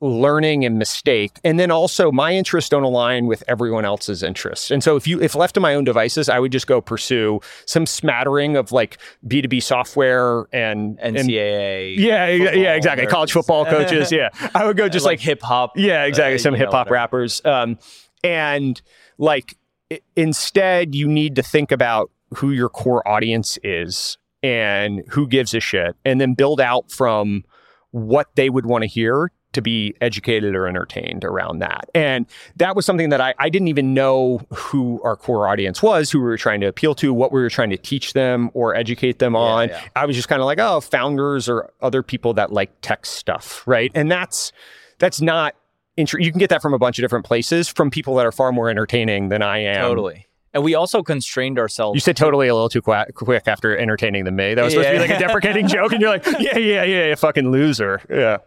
learning 0.00 0.64
and 0.64 0.78
mistake. 0.78 1.38
And 1.42 1.58
then 1.58 1.70
also 1.70 2.12
my 2.12 2.32
interests 2.34 2.68
don't 2.68 2.82
align 2.82 3.26
with 3.26 3.42
everyone 3.48 3.84
else's 3.86 4.22
interests. 4.22 4.70
And 4.70 4.82
so 4.84 4.94
if 4.96 5.06
you 5.06 5.20
if 5.22 5.34
left 5.34 5.54
to 5.54 5.60
my 5.60 5.74
own 5.74 5.84
devices, 5.84 6.28
I 6.28 6.38
would 6.38 6.52
just 6.52 6.66
go 6.66 6.80
pursue 6.82 7.40
some 7.64 7.86
smattering 7.86 8.56
of 8.56 8.72
like 8.72 8.98
B2B 9.26 9.62
software 9.62 10.46
and 10.52 10.98
and 11.00 11.16
NCAA. 11.16 11.96
yeah, 11.96 12.26
yeah, 12.28 12.52
yeah, 12.52 12.74
exactly. 12.74 13.06
College 13.06 13.32
football 13.32 13.64
coaches. 13.76 14.12
Yeah, 14.12 14.28
I 14.54 14.66
would 14.66 14.76
go 14.76 14.88
just 14.88 15.06
like 15.06 15.18
hip 15.20 15.40
hop. 15.42 15.72
yeah, 15.76 16.04
exactly. 16.04 16.34
uh, 16.34 16.38
Some 16.38 16.54
hip 16.54 16.70
hop 16.70 16.90
rappers. 16.90 17.40
Um, 17.44 17.78
and 18.22 18.80
like 19.18 19.56
i- 19.90 20.00
instead, 20.14 20.94
you 20.94 21.08
need 21.08 21.36
to 21.36 21.42
think 21.42 21.72
about 21.72 22.10
who 22.34 22.50
your 22.50 22.68
core 22.68 23.06
audience 23.08 23.58
is 23.62 24.18
and 24.42 25.02
who 25.08 25.26
gives 25.26 25.54
a 25.54 25.60
shit, 25.60 25.96
and 26.04 26.20
then 26.20 26.34
build 26.34 26.60
out 26.60 26.90
from 26.92 27.44
what 27.92 28.26
they 28.34 28.50
would 28.50 28.66
want 28.66 28.82
to 28.82 28.88
hear 28.88 29.30
to 29.56 29.62
be 29.62 29.94
educated 30.00 30.54
or 30.54 30.68
entertained 30.68 31.24
around 31.24 31.58
that. 31.58 31.90
And 31.94 32.26
that 32.56 32.76
was 32.76 32.86
something 32.86 33.08
that 33.08 33.20
I, 33.20 33.34
I 33.38 33.48
didn't 33.48 33.68
even 33.68 33.92
know 33.92 34.40
who 34.54 35.00
our 35.02 35.16
core 35.16 35.48
audience 35.48 35.82
was, 35.82 36.10
who 36.10 36.20
we 36.20 36.26
were 36.26 36.36
trying 36.36 36.60
to 36.60 36.66
appeal 36.66 36.94
to, 36.96 37.12
what 37.12 37.32
we 37.32 37.40
were 37.40 37.50
trying 37.50 37.70
to 37.70 37.76
teach 37.76 38.12
them 38.12 38.50
or 38.54 38.74
educate 38.74 39.18
them 39.18 39.34
on. 39.34 39.68
yeah. 39.68 39.82
I 39.96 40.06
was 40.06 40.14
just 40.14 40.28
kind 40.28 40.40
of 40.40 40.46
like, 40.46 40.60
oh, 40.60 40.80
founders 40.80 41.48
or 41.48 41.72
other 41.80 42.02
people 42.02 42.34
that 42.34 42.52
like 42.52 42.70
tech 42.82 43.04
stuff, 43.06 43.66
right? 43.66 43.90
And 43.94 44.10
that's 44.10 44.52
that's 44.98 45.20
not. 45.20 45.54
You 45.96 46.06
can 46.06 46.38
get 46.38 46.50
that 46.50 46.60
from 46.60 46.74
a 46.74 46.78
bunch 46.78 46.98
of 46.98 47.02
different 47.02 47.24
places 47.24 47.68
from 47.68 47.90
people 47.90 48.16
that 48.16 48.26
are 48.26 48.32
far 48.32 48.52
more 48.52 48.68
entertaining 48.68 49.30
than 49.30 49.40
I 49.42 49.58
am. 49.58 49.80
Totally. 49.80 50.26
And 50.56 50.64
we 50.64 50.74
also 50.74 51.02
constrained 51.02 51.58
ourselves. 51.58 51.96
You 51.96 52.00
said 52.00 52.16
totally 52.16 52.48
a 52.48 52.54
little 52.54 52.70
too 52.70 52.80
qu- 52.80 53.12
quick 53.12 53.46
after 53.46 53.76
entertaining 53.76 54.24
the 54.24 54.32
me. 54.32 54.54
That 54.54 54.64
was 54.64 54.72
supposed 54.72 54.88
to 54.88 54.94
be 54.94 55.00
like 55.00 55.10
a 55.10 55.18
deprecating 55.18 55.68
joke, 55.68 55.92
and 55.92 56.00
you're 56.00 56.08
like, 56.08 56.24
yeah, 56.38 56.56
yeah, 56.56 56.82
yeah, 56.82 57.06
yeah, 57.08 57.14
fucking 57.14 57.50
loser. 57.50 58.00
Yeah. 58.08 58.38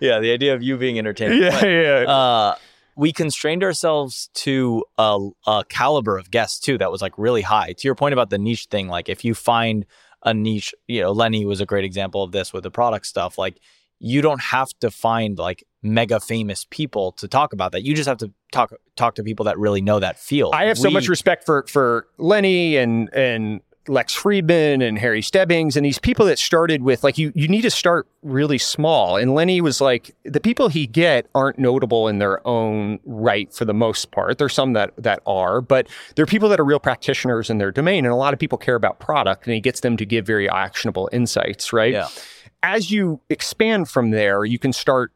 yeah, 0.00 0.20
the 0.20 0.30
idea 0.32 0.54
of 0.54 0.62
you 0.62 0.76
being 0.76 1.00
entertaining. 1.00 1.42
Yeah, 1.42 1.60
But, 1.60 1.66
yeah. 1.66 2.04
uh, 2.08 2.54
we 2.94 3.12
constrained 3.12 3.64
ourselves 3.64 4.30
to 4.34 4.84
a, 4.98 5.18
a 5.48 5.64
caliber 5.68 6.16
of 6.16 6.30
guests 6.30 6.60
too 6.60 6.78
that 6.78 6.92
was 6.92 7.02
like 7.02 7.18
really 7.18 7.42
high. 7.42 7.72
To 7.72 7.88
your 7.88 7.96
point 7.96 8.12
about 8.12 8.30
the 8.30 8.38
niche 8.38 8.66
thing, 8.66 8.86
like 8.86 9.08
if 9.08 9.24
you 9.24 9.34
find 9.34 9.84
a 10.22 10.32
niche, 10.32 10.72
you 10.86 11.00
know, 11.00 11.10
Lenny 11.10 11.44
was 11.44 11.60
a 11.60 11.66
great 11.66 11.84
example 11.84 12.22
of 12.22 12.30
this 12.30 12.52
with 12.52 12.62
the 12.62 12.70
product 12.70 13.04
stuff. 13.04 13.36
Like 13.36 13.58
you 14.00 14.22
don't 14.22 14.40
have 14.40 14.70
to 14.80 14.90
find 14.90 15.38
like 15.38 15.64
mega 15.82 16.20
famous 16.20 16.66
people 16.70 17.12
to 17.12 17.28
talk 17.28 17.52
about 17.52 17.72
that. 17.72 17.82
You 17.82 17.94
just 17.94 18.08
have 18.08 18.18
to 18.18 18.32
talk 18.52 18.72
talk 18.96 19.14
to 19.16 19.22
people 19.22 19.44
that 19.44 19.58
really 19.58 19.80
know 19.80 20.00
that 20.00 20.18
field. 20.18 20.54
I 20.54 20.64
have 20.64 20.78
so 20.78 20.90
much 20.90 21.08
respect 21.08 21.44
for 21.44 21.64
for 21.68 22.08
Lenny 22.18 22.76
and 22.76 23.12
and 23.14 23.60
Lex 23.88 24.14
Fridman 24.14 24.86
and 24.86 24.98
Harry 24.98 25.22
Stebbings 25.22 25.76
and 25.76 25.84
these 25.84 25.98
people 25.98 26.26
that 26.26 26.38
started 26.38 26.82
with 26.82 27.02
like 27.02 27.18
you 27.18 27.32
you 27.34 27.48
need 27.48 27.62
to 27.62 27.70
start 27.70 28.06
really 28.22 28.58
small. 28.58 29.16
And 29.16 29.34
Lenny 29.34 29.60
was 29.60 29.80
like 29.80 30.14
the 30.24 30.40
people 30.40 30.68
he 30.68 30.86
get 30.86 31.26
aren't 31.34 31.58
notable 31.58 32.08
in 32.08 32.18
their 32.18 32.46
own 32.46 32.98
right 33.04 33.52
for 33.52 33.64
the 33.64 33.74
most 33.74 34.10
part. 34.10 34.38
There's 34.38 34.54
some 34.54 34.74
that 34.74 34.92
that 34.98 35.22
are, 35.26 35.60
but 35.60 35.88
they're 36.14 36.26
people 36.26 36.48
that 36.50 36.60
are 36.60 36.64
real 36.64 36.80
practitioners 36.80 37.50
in 37.50 37.58
their 37.58 37.72
domain 37.72 38.04
and 38.04 38.12
a 38.12 38.16
lot 38.16 38.32
of 38.32 38.38
people 38.38 38.58
care 38.58 38.74
about 38.74 39.00
product 39.00 39.46
and 39.46 39.54
he 39.54 39.60
gets 39.60 39.80
them 39.80 39.96
to 39.96 40.04
give 40.04 40.26
very 40.26 40.48
actionable 40.50 41.08
insights, 41.12 41.72
right? 41.72 41.92
Yeah. 41.92 42.08
As 42.62 42.90
you 42.90 43.20
expand 43.30 43.88
from 43.88 44.10
there, 44.10 44.44
you 44.44 44.58
can 44.58 44.72
start 44.72 45.12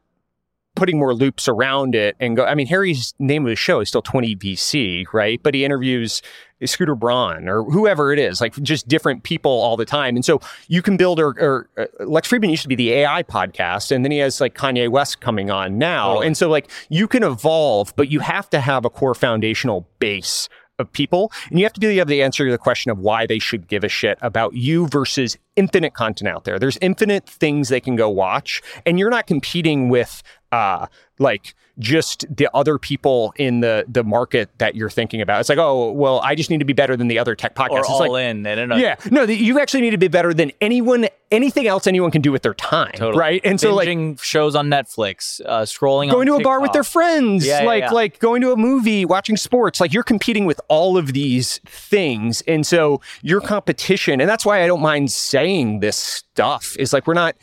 putting 0.75 0.97
more 0.97 1.13
loops 1.13 1.47
around 1.47 1.93
it 1.93 2.15
and 2.19 2.35
go. 2.35 2.45
I 2.45 2.55
mean, 2.55 2.67
Harry's 2.67 3.13
name 3.19 3.45
of 3.45 3.49
the 3.49 3.55
show 3.55 3.79
is 3.79 3.89
still 3.89 4.01
20 4.01 4.35
VC, 4.35 5.05
right? 5.13 5.41
But 5.43 5.53
he 5.53 5.63
interviews 5.63 6.21
Scooter 6.65 6.95
Braun 6.95 7.47
or 7.47 7.63
whoever 7.63 8.11
it 8.13 8.19
is, 8.19 8.41
like 8.41 8.55
just 8.61 8.87
different 8.87 9.23
people 9.23 9.51
all 9.51 9.77
the 9.77 9.85
time. 9.85 10.15
And 10.15 10.25
so 10.25 10.39
you 10.67 10.81
can 10.81 10.97
build, 10.97 11.19
or, 11.19 11.29
or 11.39 11.69
uh, 11.77 12.05
Lex 12.05 12.27
Fridman 12.27 12.49
used 12.49 12.63
to 12.63 12.67
be 12.67 12.75
the 12.75 12.91
AI 12.93 13.23
podcast, 13.23 13.91
and 13.91 14.03
then 14.03 14.11
he 14.11 14.17
has 14.19 14.41
like 14.41 14.55
Kanye 14.55 14.89
West 14.89 15.19
coming 15.21 15.51
on 15.51 15.77
now. 15.77 16.21
And 16.21 16.35
so, 16.35 16.49
like, 16.49 16.71
you 16.89 17.07
can 17.07 17.23
evolve, 17.23 17.93
but 17.95 18.09
you 18.09 18.19
have 18.21 18.49
to 18.51 18.59
have 18.59 18.85
a 18.85 18.89
core 18.89 19.15
foundational 19.15 19.87
base 19.99 20.49
of 20.79 20.91
people. 20.91 21.31
And 21.49 21.59
you 21.59 21.65
have 21.65 21.73
to 21.73 21.79
be 21.79 21.99
able 21.99 22.09
to 22.09 22.19
answer 22.19 22.45
to 22.45 22.51
the 22.51 22.57
question 22.57 22.91
of 22.91 22.99
why 22.99 23.25
they 23.25 23.39
should 23.39 23.67
give 23.67 23.83
a 23.83 23.89
shit 23.89 24.17
about 24.21 24.53
you 24.53 24.87
versus 24.87 25.37
infinite 25.55 25.93
content 25.93 26.29
out 26.29 26.45
there. 26.45 26.57
There's 26.57 26.77
infinite 26.81 27.27
things 27.27 27.69
they 27.69 27.79
can 27.79 27.95
go 27.95 28.09
watch, 28.09 28.61
and 28.85 28.97
you're 28.97 29.09
not 29.09 29.27
competing 29.27 29.89
with 29.89 30.23
uh 30.53 30.87
like 31.19 31.55
just 31.79 32.25
the 32.35 32.47
other 32.53 32.77
people 32.77 33.33
in 33.37 33.61
the 33.61 33.85
the 33.87 34.03
market 34.03 34.49
that 34.59 34.75
you're 34.75 34.89
thinking 34.89 35.21
about. 35.21 35.39
It's 35.39 35.49
like, 35.49 35.57
oh, 35.57 35.91
well, 35.91 36.19
I 36.21 36.35
just 36.35 36.49
need 36.49 36.59
to 36.59 36.65
be 36.65 36.73
better 36.73 36.95
than 36.95 37.07
the 37.07 37.17
other 37.17 37.35
tech 37.35 37.55
podcasts. 37.55 37.69
or 37.69 37.79
it's 37.79 37.89
all 37.89 37.99
like, 38.11 38.23
in. 38.25 38.45
And 38.45 38.59
in 38.59 38.71
a, 38.71 38.77
yeah, 38.77 38.95
no, 39.09 39.25
the, 39.25 39.35
you 39.35 39.59
actually 39.59 39.81
need 39.81 39.91
to 39.91 39.97
be 39.97 40.07
better 40.07 40.33
than 40.33 40.51
anyone, 40.61 41.07
anything 41.31 41.65
else 41.65 41.87
anyone 41.87 42.11
can 42.11 42.21
do 42.21 42.31
with 42.31 42.43
their 42.43 42.53
time, 42.53 42.91
Totally. 42.95 43.17
right? 43.17 43.41
And 43.43 43.59
so, 43.59 43.73
like, 43.73 43.87
shows 44.21 44.55
on 44.55 44.67
Netflix, 44.67 45.41
uh, 45.45 45.61
scrolling 45.63 46.11
going 46.11 46.27
to 46.27 46.35
a 46.35 46.41
bar 46.41 46.61
with 46.61 46.73
their 46.73 46.83
friends, 46.83 47.45
Yeah, 47.45 47.61
yeah, 47.61 47.65
like 47.67 47.83
yeah. 47.83 47.91
like 47.91 48.19
going 48.19 48.41
to 48.41 48.51
a 48.51 48.57
movie, 48.57 49.05
watching 49.05 49.37
sports. 49.37 49.79
Like 49.79 49.93
you're 49.93 50.03
competing 50.03 50.45
with 50.45 50.61
all 50.67 50.97
of 50.97 51.13
these 51.13 51.59
things, 51.65 52.41
and 52.47 52.67
so 52.67 53.01
your 53.21 53.41
competition, 53.41 54.21
and 54.21 54.29
that's 54.29 54.45
why 54.45 54.63
I 54.63 54.67
don't 54.67 54.81
mind 54.81 55.11
saying 55.11 55.79
this 55.79 55.95
stuff. 55.95 56.75
Is 56.77 56.93
like 56.93 57.07
we're 57.07 57.13
not. 57.13 57.35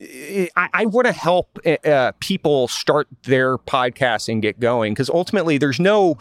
I, 0.00 0.48
I 0.72 0.86
want 0.86 1.06
to 1.06 1.12
help 1.12 1.58
uh, 1.84 2.12
people 2.18 2.66
start 2.66 3.06
their 3.22 3.58
podcasts 3.58 4.28
and 4.28 4.42
get 4.42 4.58
going 4.58 4.92
because 4.92 5.08
ultimately 5.08 5.56
there's 5.56 5.78
no 5.78 6.18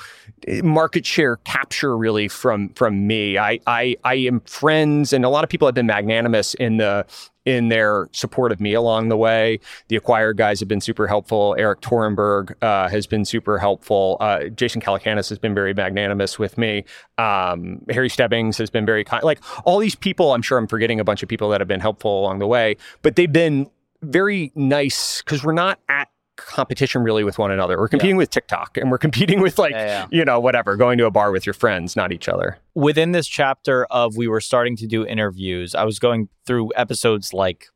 uh, 0.48 0.64
market 0.64 1.08
share 1.08 1.38
capture 1.38 1.98
really 1.98 2.28
from 2.28 2.70
from 2.70 3.08
me. 3.08 3.38
I, 3.40 3.60
I 3.66 3.96
I 4.04 4.16
am 4.16 4.42
friends, 4.42 5.12
and 5.12 5.26
a 5.26 5.30
lot 5.30 5.44
of 5.44 5.50
people 5.50 5.68
have 5.68 5.74
been 5.74 5.88
magnanimous 5.88 6.54
in 6.54 6.78
the 6.78 7.06
in 7.46 7.70
their 7.70 8.10
support 8.12 8.52
of 8.52 8.60
me 8.60 8.74
along 8.74 9.10
the 9.10 9.18
way. 9.18 9.60
The 9.88 9.96
acquired 9.96 10.38
guys 10.38 10.60
have 10.60 10.70
been 10.70 10.82
super 10.82 11.08
helpful. 11.08 11.56
Erik 11.58 11.82
Torenberg 11.82 12.56
uh, 12.62 12.88
has 12.90 13.08
been 13.08 13.26
super 13.26 13.58
helpful. 13.58 14.18
Uh, 14.20 14.46
Jason 14.46 14.82
Calacanis 14.82 15.30
has 15.30 15.40
been 15.40 15.54
very 15.54 15.74
magnanimous 15.74 16.40
with 16.40 16.58
me. 16.58 16.86
Um, 17.18 17.84
Harry 17.90 18.10
Stebbings 18.10 18.58
has 18.58 18.70
been 18.70 18.86
very 18.86 19.04
kind. 19.04 19.24
Like 19.24 19.40
all 19.66 19.80
these 19.80 19.96
people, 19.96 20.34
I'm 20.34 20.42
sure 20.42 20.58
I'm 20.58 20.68
forgetting 20.68 21.00
a 21.00 21.04
bunch 21.04 21.24
of 21.24 21.30
people 21.30 21.50
that 21.50 21.62
have 21.62 21.68
been 21.68 21.82
helpful 21.82 22.20
along 22.20 22.40
the 22.40 22.48
way, 22.48 22.78
but 23.02 23.16
they've 23.16 23.32
been 23.32 23.70
very 24.02 24.52
nice 24.56 25.22
because 25.22 25.44
we're 25.44 25.54
not 25.54 25.80
at 25.90 26.10
competition 26.54 27.04
really 27.04 27.24
with 27.24 27.38
one 27.38 27.52
another. 27.52 27.78
We're 27.78 27.88
competing 27.88 28.16
with 28.16 28.30
TikTok 28.30 28.78
and 28.78 28.90
we're 28.92 28.98
competing 28.98 29.42
with 29.42 29.58
like, 29.60 29.72
Yeah, 29.72 29.86
yeah. 29.86 30.08
you 30.12 30.24
know, 30.24 30.40
whatever, 30.40 30.76
going 30.76 30.98
to 31.00 31.06
a 31.06 31.12
bar 31.12 31.32
with 31.32 31.46
your 31.46 31.54
friends, 31.54 31.96
not 31.96 32.12
each 32.12 32.30
other. 32.30 32.58
within 32.76 33.12
this 33.12 33.28
chapter 33.28 33.86
of 33.86 34.16
we 34.16 34.28
were 34.28 34.42
starting 34.42 34.76
to 34.78 34.88
do 34.88 35.06
interviews, 35.06 35.76
I 35.76 35.84
was 35.84 36.00
going 36.00 36.30
through 36.46 36.72
episodes 36.76 37.34
like 37.34 37.68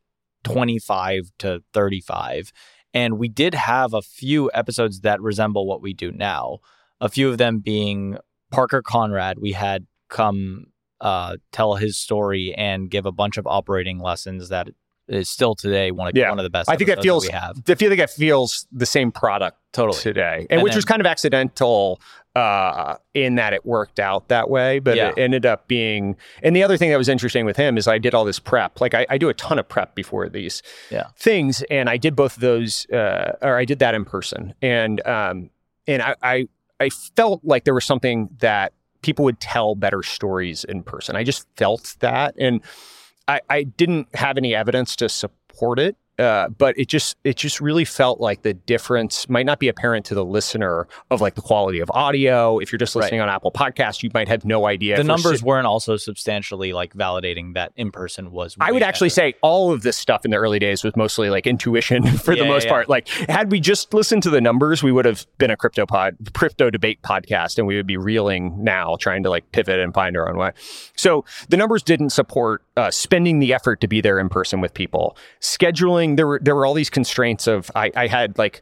25 0.44 1.32
to 1.40 1.62
35. 1.74 2.52
And 2.94 3.18
we 3.20 3.28
did 3.28 3.54
have 3.54 3.94
a 3.94 4.02
few 4.02 4.50
episodes 4.54 5.02
that 5.02 5.22
resemble 5.22 5.68
what 5.68 5.82
we 5.82 5.94
do 5.94 6.12
now. 6.12 6.60
A 7.02 7.10
few 7.10 7.30
of 7.30 7.38
them 7.38 7.60
being 7.60 8.18
Parker 8.52 8.82
Conrad, 8.82 9.40
we 9.40 9.52
had 9.52 9.86
come 10.10 10.68
uh, 11.02 11.36
tell 11.52 11.76
his 11.76 11.98
story 11.98 12.56
and 12.56 12.90
give 12.90 13.06
a 13.06 13.12
bunch 13.12 13.38
of 13.38 13.46
operating 13.46 14.00
lessons 14.00 14.50
that 14.50 14.70
is 15.08 15.30
still 15.30 15.56
today 15.56 15.91
one 15.91 16.08
of, 16.08 16.15
Yeah. 16.15 16.30
one 16.30 16.39
of 16.39 16.43
the 16.43 16.50
best 16.50 16.70
I 16.70 16.76
think 16.76 16.89
that 16.89 17.02
feels, 17.02 17.26
we 17.26 17.32
have. 17.34 17.58
I 17.67 17.76
feel 17.76 17.89
like 17.89 18.00
it 18.00 18.10
feels 18.10 18.67
the 18.72 18.86
same 18.86 19.12
product 19.12 19.58
Totally. 19.74 20.00
today, 20.00 20.39
and, 20.50 20.60
And 20.60 20.63
which 20.63 20.72
then- 20.74 20.78
was 20.78 20.86
kind 20.86 21.02
of 21.02 21.06
accidental 21.08 22.02
uh, 22.36 22.96
in 23.15 23.34
that 23.36 23.52
it 23.54 23.65
worked 23.65 24.00
out 24.00 24.28
that 24.28 24.48
way, 24.48 24.78
but 24.78 24.96
Yeah. 24.96 25.10
it 25.10 25.17
ended 25.17 25.43
up 25.46 25.67
being. 25.67 26.15
And 26.43 26.56
the 26.56 26.62
other 26.62 26.78
thing 26.78 26.91
that 26.91 26.98
was 26.98 27.10
interesting 27.10 27.46
with 27.46 27.58
him 27.58 27.78
is 27.80 27.88
I 27.88 27.98
did 27.98 28.13
all 28.13 28.26
this 28.26 28.38
prep. 28.38 28.80
Like 28.80 28.93
I, 28.93 29.08
I 29.10 29.17
do 29.17 29.28
a 29.30 29.34
ton 29.34 29.58
of 29.58 29.67
prep 29.67 29.96
before 29.96 30.30
these 30.30 30.62
Yeah. 30.91 31.08
things, 31.17 31.63
and 31.72 31.89
I 31.89 31.98
did 31.98 32.15
both 32.15 32.36
of 32.36 32.41
those, 32.41 32.86
uh, 32.91 33.32
or 33.41 33.58
I 33.58 33.65
did 33.65 33.80
that 33.80 33.96
in 33.96 34.06
person, 34.06 34.54
and 34.62 35.06
um, 35.08 35.50
and 35.88 36.04
I, 36.04 36.15
I 36.22 36.48
I 36.80 36.89
felt 36.89 37.41
like 37.43 37.63
there 37.63 37.74
was 37.74 37.86
something 37.86 38.30
that 38.39 38.72
people 39.02 39.26
would 39.26 39.39
tell 39.39 39.74
better 39.74 40.04
stories 40.04 40.63
in 40.63 40.84
person. 40.84 41.15
I 41.15 41.24
just 41.24 41.48
felt 41.56 41.96
that, 42.02 42.36
and 42.38 42.62
I, 43.28 43.42
I 43.50 43.63
didn't 43.63 44.16
have 44.16 44.38
any 44.38 44.56
evidence 44.56 44.96
to 44.98 45.10
support 45.10 45.80
it. 45.80 45.96
Uh, 46.19 46.49
but 46.49 46.77
it 46.77 46.88
just 46.88 47.15
it 47.23 47.36
just 47.36 47.62
really 47.62 47.86
felt 47.86 48.19
like 48.19 48.41
the 48.41 48.53
difference 48.53 49.30
might 49.30 49.45
not 49.45 49.60
be 49.60 49.67
apparent 49.67 50.06
to 50.06 50.15
the 50.15 50.25
listener 50.25 50.88
of 51.12 51.21
like 51.21 51.36
the 51.36 51.41
quality 51.41 51.80
of 51.80 51.91
audio. 51.93 52.58
If 52.60 52.71
you're 52.71 52.80
just 52.80 52.95
Right. 52.95 53.03
listening 53.03 53.21
on 53.21 53.30
Apple 53.30 53.51
Podcasts, 53.51 54.01
you 54.01 54.10
might 54.13 54.27
have 54.27 54.43
no 54.45 54.65
idea. 54.65 54.97
The 54.97 55.03
numbers 55.03 55.39
sit- 55.39 55.45
weren't 55.47 55.67
also 55.67 55.95
substantially 55.97 56.73
like 56.73 56.93
validating 56.93 57.53
that 57.53 57.71
in 57.75 57.91
person 57.91 58.32
was. 58.32 58.56
I 58.60 58.71
would 58.71 58.82
actually 58.84 59.10
better. 59.10 59.32
say 59.32 59.36
all 59.41 59.71
of 59.71 59.84
this 59.84 59.97
stuff 59.97 60.25
in 60.25 60.32
the 60.32 60.38
early 60.38 60.58
days 60.60 60.84
was 60.84 60.95
mostly 60.95 61.30
like 61.30 61.45
intuition 61.45 62.06
for 62.17 62.36
the 62.36 62.45
most 62.45 62.65
yeah. 62.65 62.71
part. 62.71 62.89
Like, 62.89 63.08
had 63.10 63.51
we 63.51 63.60
just 63.60 63.93
listened 63.93 64.23
to 64.23 64.30
the 64.30 64.41
numbers, 64.41 64.82
we 64.82 64.91
would 64.91 65.06
have 65.06 65.27
been 65.38 65.51
a 65.51 65.58
crypto 65.58 65.86
pod, 65.86 66.15
crypto 66.34 66.69
debate 66.69 67.01
podcast, 67.03 67.58
and 67.58 67.67
we 67.67 67.75
would 67.75 67.88
be 67.88 67.97
reeling 67.97 68.63
now, 68.63 68.95
trying 68.99 69.23
to 69.23 69.30
like 69.30 69.51
pivot 69.51 69.80
and 69.80 69.93
find 69.93 70.17
our 70.17 70.30
own 70.30 70.38
way. 70.38 70.51
So 70.95 71.25
the 71.49 71.58
numbers 71.58 71.84
didn't 71.84 72.10
support 72.10 72.63
uh, 72.75 72.89
spending 72.91 73.39
the 73.39 73.53
effort 73.53 73.82
to 73.82 73.88
be 73.88 74.01
there 74.01 74.19
in 74.19 74.30
person 74.30 74.62
with 74.62 74.73
people. 74.73 75.15
Scheduling, 75.41 76.07
there 76.15 76.28
were 76.28 76.39
there 76.41 76.56
were 76.56 76.65
all 76.65 76.74
these 76.74 76.89
constraints 76.89 77.48
of 77.48 77.70
I, 77.76 77.91
I 77.96 78.08
had 78.08 78.38
like 78.38 78.62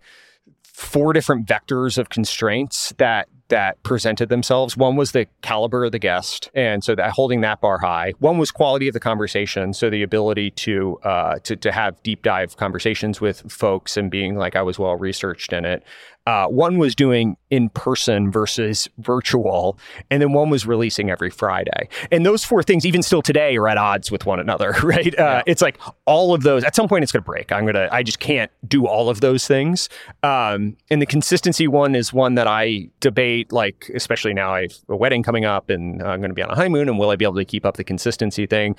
four 0.63 1.13
different 1.13 1.47
vectors 1.47 1.97
of 1.97 2.10
constraints 2.10 2.93
that 2.97 3.27
that 3.49 3.81
presented 3.84 4.29
themselves. 4.29 4.75
One 4.75 4.95
was 4.95 5.12
the 5.12 5.27
caliber 5.41 5.86
of 5.86 5.91
the 5.91 5.99
guest, 5.99 6.49
and 6.55 6.84
so 6.84 6.95
that 6.95 7.12
holding 7.12 7.41
that 7.41 7.62
bar 7.62 7.77
high. 7.77 8.13
One 8.19 8.38
was 8.38 8.51
quality 8.51 8.88
of 8.88 8.93
the 8.93 8.99
conversation, 8.99 9.73
so 9.73 9.89
the 9.89 10.01
ability 10.01 10.51
to 10.51 10.97
uh, 11.03 11.39
to 11.43 11.55
to 11.55 11.71
have 11.71 12.01
deep 12.03 12.23
dive 12.23 12.58
conversations 12.58 13.21
with 13.21 13.49
folks 13.51 13.97
and 13.97 14.10
being 14.10 14.36
like 14.36 14.55
I 14.55 14.62
was 14.63 14.79
well 14.79 14.95
researched 14.95 15.53
in 15.53 15.65
it. 15.65 15.84
Uh, 16.25 16.47
one 16.47 16.77
was 16.77 16.95
doing 16.95 17.38
in 17.51 17.69
person 17.69 18.31
versus 18.31 18.89
virtual, 18.97 19.77
and 20.09 20.21
then 20.21 20.33
one 20.33 20.49
was 20.49 20.65
releasing 20.65 21.09
every 21.09 21.29
Friday. 21.29 21.88
And 22.11 22.25
those 22.25 22.43
four 22.43 22.63
things, 22.63 22.85
even 22.85 23.03
still 23.03 23.21
today, 23.21 23.55
are 23.57 23.67
at 23.67 23.77
odds 23.77 24.11
with 24.11 24.25
one 24.25 24.39
another, 24.39 24.71
right? 24.83 25.17
Uh, 25.17 25.43
it's 25.45 25.61
like 25.61 25.79
all 26.05 26.33
of 26.33 26.43
those. 26.43 26.63
At 26.63 26.75
some 26.75 26.88
point, 26.88 27.03
it's 27.03 27.11
going 27.11 27.23
to 27.23 27.25
break. 27.25 27.51
I'm 27.51 27.65
gonna. 27.65 27.89
I 27.91 28.03
just 28.03 28.19
can't 28.19 28.51
do 28.67 28.88
all 28.88 29.09
of 29.09 29.21
those 29.21 29.47
things. 29.47 29.88
Um, 30.23 30.77
and 30.89 31.01
the 31.01 31.05
consistency 31.05 31.67
one 31.67 31.95
is 31.95 32.11
one 32.11 32.35
that 32.35 32.47
I 32.47 32.89
debate. 32.99 33.51
Like, 33.51 33.91
especially 33.93 34.33
now, 34.33 34.53
I 34.53 34.63
have 34.63 34.73
a 34.89 34.95
wedding 34.95 35.23
coming 35.23 35.45
up, 35.45 35.69
and 35.69 36.01
I'm 36.01 36.19
going 36.19 36.31
to 36.31 36.35
be 36.35 36.41
on 36.41 36.49
a 36.49 36.55
honeymoon, 36.55 36.89
and 36.89 36.97
will 36.97 37.11
I 37.11 37.15
be 37.15 37.25
able 37.25 37.35
to 37.35 37.45
keep 37.45 37.65
up 37.65 37.77
the 37.77 37.83
consistency 37.83 38.45
thing? 38.45 38.75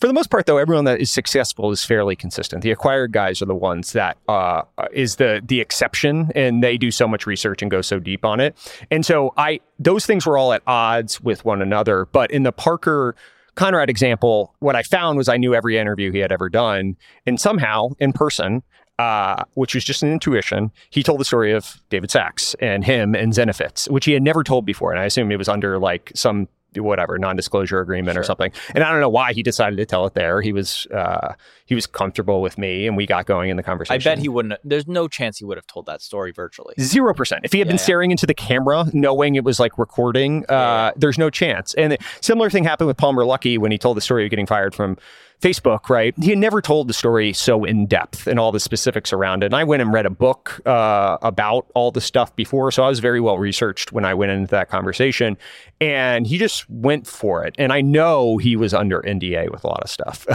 For 0.00 0.06
the 0.06 0.14
most 0.14 0.30
part, 0.30 0.46
though, 0.46 0.56
everyone 0.56 0.86
that 0.86 0.98
is 0.98 1.10
successful 1.10 1.70
is 1.70 1.84
fairly 1.84 2.16
consistent. 2.16 2.62
The 2.62 2.70
acquired 2.70 3.12
guys 3.12 3.42
are 3.42 3.46
the 3.46 3.54
ones 3.54 3.92
that 3.92 4.16
uh, 4.28 4.62
is 4.92 5.16
the 5.16 5.42
the 5.44 5.60
exception, 5.60 6.32
and 6.34 6.62
they 6.62 6.78
do 6.78 6.90
so 6.90 7.06
much 7.06 7.26
research 7.26 7.60
and 7.60 7.70
go 7.70 7.82
so 7.82 7.98
deep 7.98 8.24
on 8.24 8.40
it. 8.40 8.56
And 8.90 9.04
so, 9.04 9.34
I 9.36 9.60
those 9.78 10.06
things 10.06 10.24
were 10.24 10.38
all 10.38 10.54
at 10.54 10.62
odds 10.66 11.20
with 11.20 11.44
one 11.44 11.60
another. 11.60 12.06
But 12.06 12.30
in 12.30 12.44
the 12.44 12.52
Parker 12.52 13.14
Conrad 13.56 13.90
example, 13.90 14.54
what 14.60 14.74
I 14.74 14.82
found 14.82 15.18
was 15.18 15.28
I 15.28 15.36
knew 15.36 15.54
every 15.54 15.76
interview 15.76 16.10
he 16.12 16.18
had 16.20 16.32
ever 16.32 16.48
done, 16.48 16.96
and 17.26 17.38
somehow 17.38 17.90
in 17.98 18.14
person, 18.14 18.62
uh, 18.98 19.44
which 19.52 19.74
was 19.74 19.84
just 19.84 20.02
an 20.02 20.10
intuition. 20.10 20.70
He 20.88 21.02
told 21.02 21.20
the 21.20 21.26
story 21.26 21.52
of 21.52 21.78
David 21.90 22.10
Sacks 22.10 22.54
and 22.58 22.86
him 22.86 23.14
and 23.14 23.34
Zenefits, 23.34 23.90
which 23.90 24.06
he 24.06 24.12
had 24.12 24.22
never 24.22 24.44
told 24.44 24.64
before. 24.64 24.92
And 24.92 25.00
I 25.00 25.04
assume 25.04 25.30
it 25.30 25.36
was 25.36 25.48
under 25.48 25.78
like 25.78 26.10
some 26.14 26.48
whatever 26.76 27.18
non-disclosure 27.18 27.80
agreement 27.80 28.14
Sure. 28.14 28.20
or 28.22 28.24
something. 28.24 28.52
And 28.74 28.84
I 28.84 28.90
don't 28.90 29.00
know 29.00 29.08
why 29.08 29.32
he 29.32 29.42
decided 29.42 29.76
to 29.76 29.86
tell 29.86 30.06
it 30.06 30.14
there. 30.14 30.40
He 30.40 30.52
was 30.52 30.86
uh, 30.94 31.34
he 31.66 31.74
was 31.74 31.86
comfortable 31.86 32.40
with 32.42 32.58
me, 32.58 32.86
and 32.86 32.96
we 32.96 33.06
got 33.06 33.26
going 33.26 33.50
in 33.50 33.56
the 33.56 33.62
conversation. 33.62 34.00
I 34.00 34.02
bet 34.02 34.18
he 34.18 34.28
wouldn't. 34.28 34.54
There's 34.64 34.86
no 34.86 35.08
chance 35.08 35.38
he 35.38 35.44
would 35.44 35.56
have 35.56 35.66
told 35.66 35.86
that 35.86 36.00
story 36.02 36.32
virtually. 36.32 36.74
Zero 36.80 37.12
percent. 37.14 37.44
If 37.44 37.52
he 37.52 37.58
had 37.58 37.66
Yeah, 37.66 37.70
been 37.72 37.76
yeah. 37.78 37.82
staring 37.84 38.10
into 38.10 38.26
the 38.26 38.34
camera, 38.34 38.86
knowing 38.92 39.34
it 39.34 39.44
was 39.44 39.58
like 39.60 39.78
recording, 39.78 40.44
uh, 40.48 40.52
Yeah. 40.52 40.90
there's 40.96 41.18
no 41.18 41.30
chance. 41.30 41.74
And 41.74 41.96
similar 42.20 42.50
thing 42.50 42.64
happened 42.64 42.88
with 42.88 42.96
Palmer 42.96 43.22
Luckey 43.24 43.58
when 43.58 43.72
he 43.72 43.78
told 43.78 43.96
the 43.96 44.00
story 44.00 44.24
of 44.24 44.30
getting 44.30 44.46
fired 44.46 44.74
from 44.74 44.96
Facebook. 45.40 45.88
Right? 45.88 46.14
He 46.20 46.30
had 46.30 46.38
never 46.38 46.60
told 46.60 46.88
the 46.88 46.92
story 46.94 47.32
so 47.32 47.64
in 47.64 47.86
depth 47.86 48.26
and 48.26 48.38
all 48.38 48.52
the 48.52 48.60
specifics 48.60 49.12
around 49.12 49.42
it. 49.42 49.46
And 49.46 49.56
I 49.56 49.64
went 49.64 49.82
and 49.82 49.92
read 49.92 50.06
a 50.06 50.10
book 50.10 50.60
uh, 50.66 51.18
about 51.22 51.66
all 51.74 51.90
the 51.90 52.00
stuff 52.00 52.34
before, 52.36 52.70
so 52.70 52.82
I 52.84 52.88
was 52.88 53.00
very 53.00 53.20
well 53.20 53.38
researched 53.38 53.92
when 53.92 54.04
I 54.04 54.14
went 54.14 54.32
into 54.32 54.50
that 54.50 54.68
conversation. 54.68 55.36
And 55.80 56.26
he 56.26 56.36
just 56.38 56.68
went 56.68 57.06
for 57.06 57.44
it. 57.44 57.54
And 57.58 57.72
I 57.72 57.80
know 57.80 58.36
he 58.36 58.54
was 58.56 58.74
under 58.74 59.00
NDA 59.00 59.50
with 59.50 59.64
a 59.64 59.66
lot 59.66 59.82
of 59.82 59.88
stuff. 59.90 60.26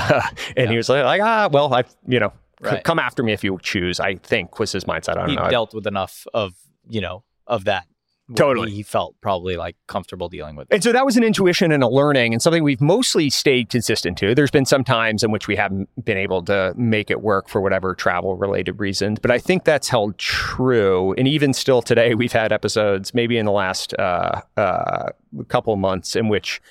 and 0.57 0.69
he 0.71 0.77
was 0.77 0.89
like, 0.89 1.03
like, 1.05 1.21
ah, 1.21 1.49
well, 1.51 1.73
I, 1.73 1.83
you 2.07 2.19
know. 2.19 2.29
c- 2.29 2.35
Right. 2.61 2.83
Come 2.85 2.99
after 2.99 3.21
me 3.21 3.33
if 3.33 3.43
you 3.43 3.59
choose. 3.61 3.99
I 3.99 4.15
think 4.15 4.59
was 4.59 4.71
his 4.71 4.85
mindset. 4.85 5.09
I 5.09 5.13
don't 5.15 5.29
He 5.29 5.35
know. 5.35 5.49
dealt 5.49 5.73
with 5.73 5.85
enough 5.85 6.25
of 6.33 6.53
you 6.89 7.01
know 7.01 7.23
of 7.45 7.65
that. 7.65 7.85
Totally. 8.33 8.71
he, 8.71 8.81
felt 8.81 9.15
probably 9.21 9.55
like 9.55 9.75
comfortable 9.87 10.29
dealing 10.29 10.55
with. 10.55 10.67
It. 10.71 10.75
And 10.75 10.83
so 10.83 10.91
that 10.91 11.05
was 11.05 11.15
an 11.15 11.23
intuition 11.23 11.71
and 11.71 11.83
a 11.83 11.87
learning 11.87 12.33
and 12.33 12.41
something 12.41 12.63
we've 12.63 12.81
mostly 12.81 13.29
stayed 13.29 13.69
consistent 13.69 14.17
to. 14.19 14.33
There's 14.33 14.49
been 14.49 14.65
some 14.65 14.83
times 14.83 15.23
in 15.23 15.31
which 15.31 15.47
we 15.47 15.55
haven't 15.55 15.89
been 16.03 16.17
able 16.17 16.43
to 16.45 16.73
make 16.75 17.11
it 17.11 17.21
work 17.21 17.49
for 17.49 17.61
whatever 17.61 17.93
travel 17.93 18.35
related 18.35 18.79
reasons, 18.79 19.19
but 19.19 19.29
I 19.29 19.37
think 19.37 19.63
that's 19.63 19.89
held 19.89 20.17
true. 20.17 21.13
And 21.17 21.27
even 21.27 21.53
still 21.53 21.83
today, 21.83 22.15
we've 22.15 22.31
had 22.31 22.51
episodes, 22.51 23.13
maybe 23.13 23.37
in 23.37 23.45
the 23.45 23.51
last 23.51 23.93
uh, 23.99 24.41
uh, 24.57 25.09
couple 25.47 25.75
months, 25.75 26.15
in 26.15 26.27
which 26.27 26.61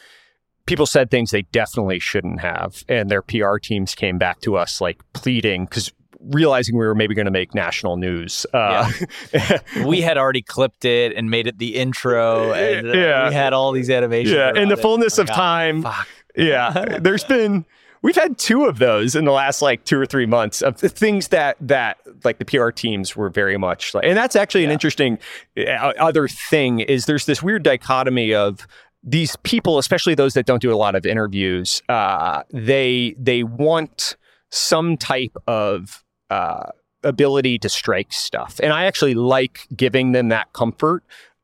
people 0.66 0.86
said 0.86 1.10
things 1.10 1.30
they 1.30 1.42
definitely 1.42 1.98
shouldn't 1.98 2.40
have. 2.40 2.84
And 2.88 3.10
their 3.10 3.22
PR 3.22 3.58
teams 3.58 3.94
came 3.94 4.18
back 4.18 4.40
to 4.40 4.56
us 4.56 4.80
like 4.80 5.00
pleading 5.12 5.66
because 5.66 5.92
realizing 6.30 6.76
we 6.76 6.86
were 6.86 6.94
maybe 6.94 7.14
going 7.14 7.26
to 7.26 7.30
make 7.30 7.54
national 7.54 7.96
news. 7.96 8.46
Uh, 8.52 8.90
we 9.86 10.00
had 10.00 10.16
already 10.18 10.42
clipped 10.42 10.84
it 10.84 11.14
and 11.16 11.30
made 11.30 11.46
it 11.46 11.58
the 11.58 11.76
intro, 11.76 12.52
and 12.52 12.88
uh, 12.88 12.92
Yeah. 12.92 13.28
we 13.28 13.34
had 13.34 13.52
all 13.52 13.72
these 13.72 13.90
animations. 13.90 14.34
yeah. 14.34 14.52
In 14.54 14.68
the 14.68 14.76
fullness 14.76 15.18
of 15.18 15.28
ah, 15.30 15.34
time, 15.34 15.82
Fuck. 15.82 16.08
yeah 16.36 16.98
there's 17.00 17.24
been 17.24 17.64
we've 18.02 18.16
had 18.16 18.36
two 18.38 18.64
of 18.64 18.78
those 18.78 19.14
in 19.14 19.24
the 19.24 19.32
last 19.32 19.62
like 19.62 19.84
two 19.84 19.98
or 19.98 20.04
three 20.06 20.26
months 20.26 20.62
of 20.62 20.80
the 20.80 20.88
things 20.88 21.28
that 21.28 21.56
that 21.60 21.96
like 22.24 22.38
the 22.38 22.44
pr 22.44 22.70
teams 22.70 23.14
were 23.16 23.30
very 23.30 23.56
much 23.56 23.94
like 23.94 24.04
and 24.04 24.16
that's 24.16 24.34
actually 24.36 24.64
an 24.64 24.70
interesting 24.70 25.18
uh, 25.56 25.92
other 25.98 26.26
thing 26.28 26.80
is 26.80 27.06
there's 27.06 27.24
this 27.26 27.42
weird 27.42 27.62
dichotomy 27.62 28.34
of 28.34 28.66
these 29.02 29.36
people 29.44 29.78
especially 29.78 30.14
those 30.14 30.34
that 30.34 30.44
don't 30.44 30.60
do 30.60 30.72
a 30.72 30.76
lot 30.76 30.94
of 30.94 31.06
interviews 31.06 31.82
uh, 31.88 32.42
they 32.50 33.14
they 33.18 33.42
want 33.42 34.16
some 34.50 34.96
type 34.96 35.36
of 35.46 36.02
uh, 36.30 36.70
ability 37.02 37.58
to 37.58 37.68
strike 37.68 38.12
stuff 38.12 38.58
and 38.62 38.72
i 38.72 38.84
actually 38.84 39.14
like 39.14 39.66
giving 39.76 40.12
them 40.12 40.28
that 40.28 40.52
comfort 40.52 41.02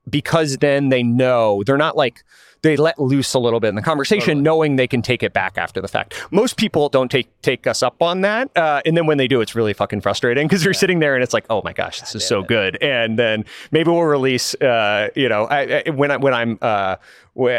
because 0.08 0.58
then 0.58 0.88
they 0.88 1.02
know 1.02 1.62
they're 1.66 1.76
not 1.76 1.96
like 1.96 2.24
they 2.62 2.76
let 2.76 2.98
loose 2.98 3.34
a 3.34 3.38
little 3.38 3.60
bit 3.60 3.68
in 3.68 3.74
the 3.74 3.82
conversation, 3.82 4.26
Totally. 4.26 4.42
knowing 4.42 4.76
they 4.76 4.86
can 4.86 5.02
take 5.02 5.22
it 5.22 5.32
back 5.32 5.56
after 5.56 5.80
the 5.80 5.88
fact. 5.88 6.14
Most 6.30 6.56
people 6.56 6.88
don't 6.88 7.10
take 7.10 7.28
take 7.42 7.66
us 7.66 7.82
up 7.82 8.02
on 8.02 8.20
that, 8.20 8.54
uh, 8.56 8.82
and 8.84 8.96
then 8.96 9.06
when 9.06 9.18
they 9.18 9.28
do, 9.28 9.40
it's 9.40 9.54
really 9.54 9.72
fucking 9.72 10.00
frustrating 10.00 10.46
because 10.46 10.64
you're 10.64 10.74
sitting 10.74 10.98
there 10.98 11.14
and 11.14 11.22
it's 11.22 11.32
like, 11.32 11.46
oh 11.48 11.62
my 11.64 11.72
gosh, 11.72 12.00
this 12.00 12.14
is 12.14 12.26
so 12.26 12.40
it. 12.40 12.48
good. 12.48 12.82
And 12.82 13.18
then 13.18 13.44
maybe 13.70 13.90
we'll 13.90 14.02
release, 14.02 14.54
uh, 14.56 15.08
you 15.14 15.28
know, 15.28 15.44
I, 15.44 15.82
I, 15.86 15.90
when 15.90 16.10
I 16.10 16.16
when 16.18 16.34
I'm 16.34 16.58
uh, 16.60 16.96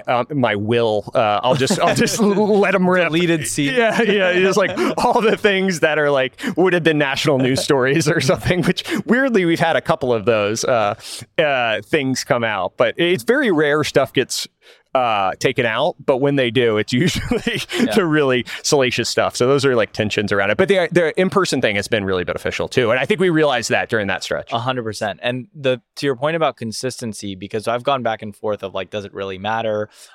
um, 0.07 0.27
my 0.33 0.55
will, 0.55 1.09
uh, 1.13 1.39
I'll 1.43 1.55
just 1.55 1.79
I'll 1.79 1.95
just 1.95 2.19
let 2.19 2.71
them 2.71 2.89
rip. 2.89 3.07
Deleted 3.07 3.47
scene. 3.47 3.73
Yeah, 3.73 4.01
yeah, 4.01 4.33
just 4.33 4.57
like 4.57 4.77
all 4.97 5.21
the 5.21 5.37
things 5.37 5.79
that 5.79 5.97
are 5.97 6.11
like 6.11 6.39
would 6.57 6.73
have 6.73 6.83
been 6.83 6.97
national 6.97 7.39
news 7.39 7.63
stories 7.63 8.09
or 8.09 8.21
something. 8.21 8.63
Which 8.63 8.83
weirdly, 9.05 9.45
we've 9.45 9.59
had 9.59 9.75
a 9.75 9.81
couple 9.81 10.13
of 10.13 10.25
those 10.25 10.63
uh, 10.63 10.95
uh, 11.37 11.81
things 11.81 12.23
come 12.23 12.43
out, 12.43 12.73
but 12.77 12.95
it's 12.97 13.23
very 13.23 13.51
rare 13.51 13.83
stuff 13.83 14.13
gets 14.13 14.47
uh, 14.93 15.33
taken 15.39 15.65
out. 15.65 15.95
But 16.03 16.17
when 16.17 16.35
they 16.35 16.51
do, 16.51 16.77
it's 16.77 16.93
usually 16.93 17.61
the 17.95 18.05
really 18.05 18.45
salacious 18.63 19.09
stuff. 19.09 19.35
So 19.35 19.47
those 19.47 19.65
are 19.65 19.75
like 19.75 19.93
tensions 19.93 20.31
around 20.31 20.51
it. 20.51 20.57
But 20.57 20.67
the 20.67 20.89
the 20.91 21.19
in 21.19 21.29
person 21.29 21.61
thing 21.61 21.75
has 21.75 21.87
been 21.87 22.03
really 22.03 22.23
beneficial 22.23 22.67
too, 22.67 22.91
and 22.91 22.99
I 22.99 23.05
think 23.05 23.19
we 23.19 23.29
realized 23.29 23.69
that 23.69 23.89
during 23.89 24.07
that 24.07 24.23
stretch. 24.23 24.51
A 24.51 24.59
hundred 24.59 24.83
percent. 24.83 25.19
And 25.23 25.47
the 25.53 25.81
to 25.97 26.05
your 26.05 26.15
point 26.15 26.35
about 26.35 26.57
consistency, 26.57 27.35
because 27.35 27.67
I've 27.67 27.83
gone 27.83 28.03
back 28.03 28.21
and 28.21 28.35
forth 28.35 28.63
of 28.63 28.73
like, 28.73 28.89
does 28.89 29.05
it 29.05 29.13
really 29.13 29.37
matter? 29.37 29.60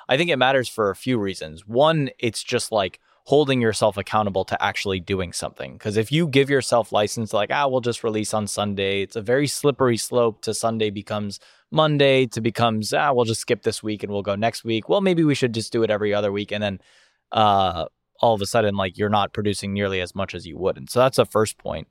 I 0.09 0.17
think 0.17 0.29
it 0.29 0.37
matters 0.37 0.69
for 0.69 0.89
a 0.89 0.95
few 0.95 1.17
reasons. 1.17 1.67
One, 1.67 2.09
it's 2.19 2.43
just 2.43 2.71
like 2.71 2.99
holding 3.25 3.59
yourself 3.61 3.97
accountable 3.97 4.45
to 4.45 4.63
actually 4.63 5.01
doing 5.01 5.33
something. 5.33 5.73
Because 5.73 5.97
if 5.97 6.11
you 6.11 6.27
give 6.27 6.49
yourself 6.49 6.91
license, 6.93 7.33
like, 7.33 7.49
ah, 7.51 7.67
we'll 7.67 7.81
just 7.81 8.03
release 8.03 8.33
on 8.33 8.47
Sunday, 8.47 9.01
it's 9.01 9.17
a 9.17 9.21
very 9.21 9.47
slippery 9.47 9.97
slope 9.97 10.41
to 10.43 10.53
Sunday 10.53 10.89
becomes 10.89 11.39
Monday 11.69 12.25
to 12.27 12.39
becomes, 12.39 12.93
ah, 12.93 13.11
we'll 13.11 13.25
just 13.25 13.41
skip 13.41 13.63
this 13.63 13.83
week 13.83 14.01
and 14.01 14.11
we'll 14.11 14.21
go 14.21 14.35
next 14.35 14.63
week. 14.63 14.87
Well, 14.87 15.01
maybe 15.01 15.23
we 15.25 15.35
should 15.35 15.53
just 15.53 15.73
do 15.73 15.83
it 15.83 15.89
every 15.89 16.13
other 16.13 16.31
week. 16.31 16.51
And 16.51 16.63
then 16.63 16.79
uh 17.33 17.85
all 18.19 18.33
of 18.33 18.41
a 18.41 18.45
sudden, 18.45 18.75
like 18.75 18.97
you're 18.97 19.09
not 19.09 19.33
producing 19.33 19.73
nearly 19.73 20.01
as 20.01 20.15
much 20.15 20.33
as 20.33 20.45
you 20.45 20.57
would. 20.57 20.77
And 20.77 20.89
so 20.89 20.99
that's 20.99 21.17
the 21.17 21.25
first 21.25 21.57
point. 21.57 21.87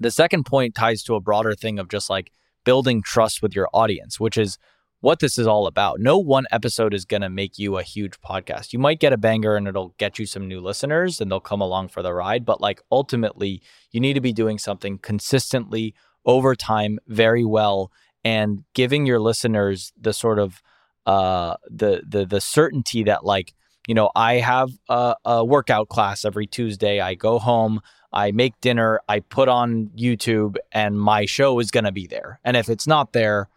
The 0.00 0.10
second 0.10 0.44
point 0.44 0.74
ties 0.74 1.02
to 1.04 1.14
a 1.14 1.20
broader 1.20 1.54
thing 1.54 1.78
of 1.78 1.88
just 1.88 2.10
like 2.10 2.30
building 2.64 3.02
trust 3.02 3.42
with 3.42 3.54
your 3.54 3.68
audience, 3.72 4.20
which 4.20 4.36
is 4.36 4.58
what 5.00 5.20
this 5.20 5.38
is 5.38 5.46
all 5.46 5.66
about. 5.66 6.00
No 6.00 6.18
one 6.18 6.46
episode 6.50 6.92
is 6.92 7.04
going 7.04 7.22
to 7.22 7.28
make 7.28 7.58
you 7.58 7.78
a 7.78 7.82
huge 7.82 8.20
podcast. 8.20 8.72
You 8.72 8.78
might 8.78 9.00
get 9.00 9.12
a 9.12 9.16
banger 9.16 9.54
and 9.56 9.68
it'll 9.68 9.94
get 9.98 10.18
you 10.18 10.26
some 10.26 10.48
new 10.48 10.60
listeners 10.60 11.20
and 11.20 11.30
they'll 11.30 11.40
come 11.40 11.60
along 11.60 11.88
for 11.88 12.02
the 12.02 12.12
ride. 12.12 12.44
But 12.44 12.60
like 12.60 12.80
ultimately, 12.90 13.62
you 13.92 14.00
need 14.00 14.14
to 14.14 14.20
be 14.20 14.32
doing 14.32 14.58
something 14.58 14.98
consistently 14.98 15.94
over 16.24 16.54
time, 16.54 16.98
very 17.06 17.44
well, 17.44 17.92
and 18.24 18.64
giving 18.74 19.06
your 19.06 19.20
listeners 19.20 19.92
the 20.00 20.12
sort 20.12 20.38
of 20.38 20.62
uh, 21.06 21.56
the 21.70 22.02
the 22.06 22.26
the 22.26 22.40
certainty 22.40 23.02
that 23.04 23.24
like 23.24 23.54
you 23.86 23.94
know 23.94 24.10
I 24.14 24.34
have 24.34 24.70
a, 24.88 25.14
a 25.24 25.44
workout 25.44 25.88
class 25.88 26.24
every 26.24 26.46
Tuesday. 26.46 27.00
I 27.00 27.14
go 27.14 27.38
home. 27.38 27.80
I 28.12 28.32
make 28.32 28.58
dinner, 28.60 29.00
I 29.08 29.20
put 29.20 29.48
on 29.48 29.90
YouTube, 29.96 30.56
and 30.72 30.98
my 30.98 31.26
show 31.26 31.58
is 31.58 31.70
going 31.70 31.84
to 31.84 31.92
be 31.92 32.06
there. 32.06 32.40
And 32.42 32.56
if 32.56 32.70
it's 32.70 32.86
not 32.86 33.12
there, 33.12 33.48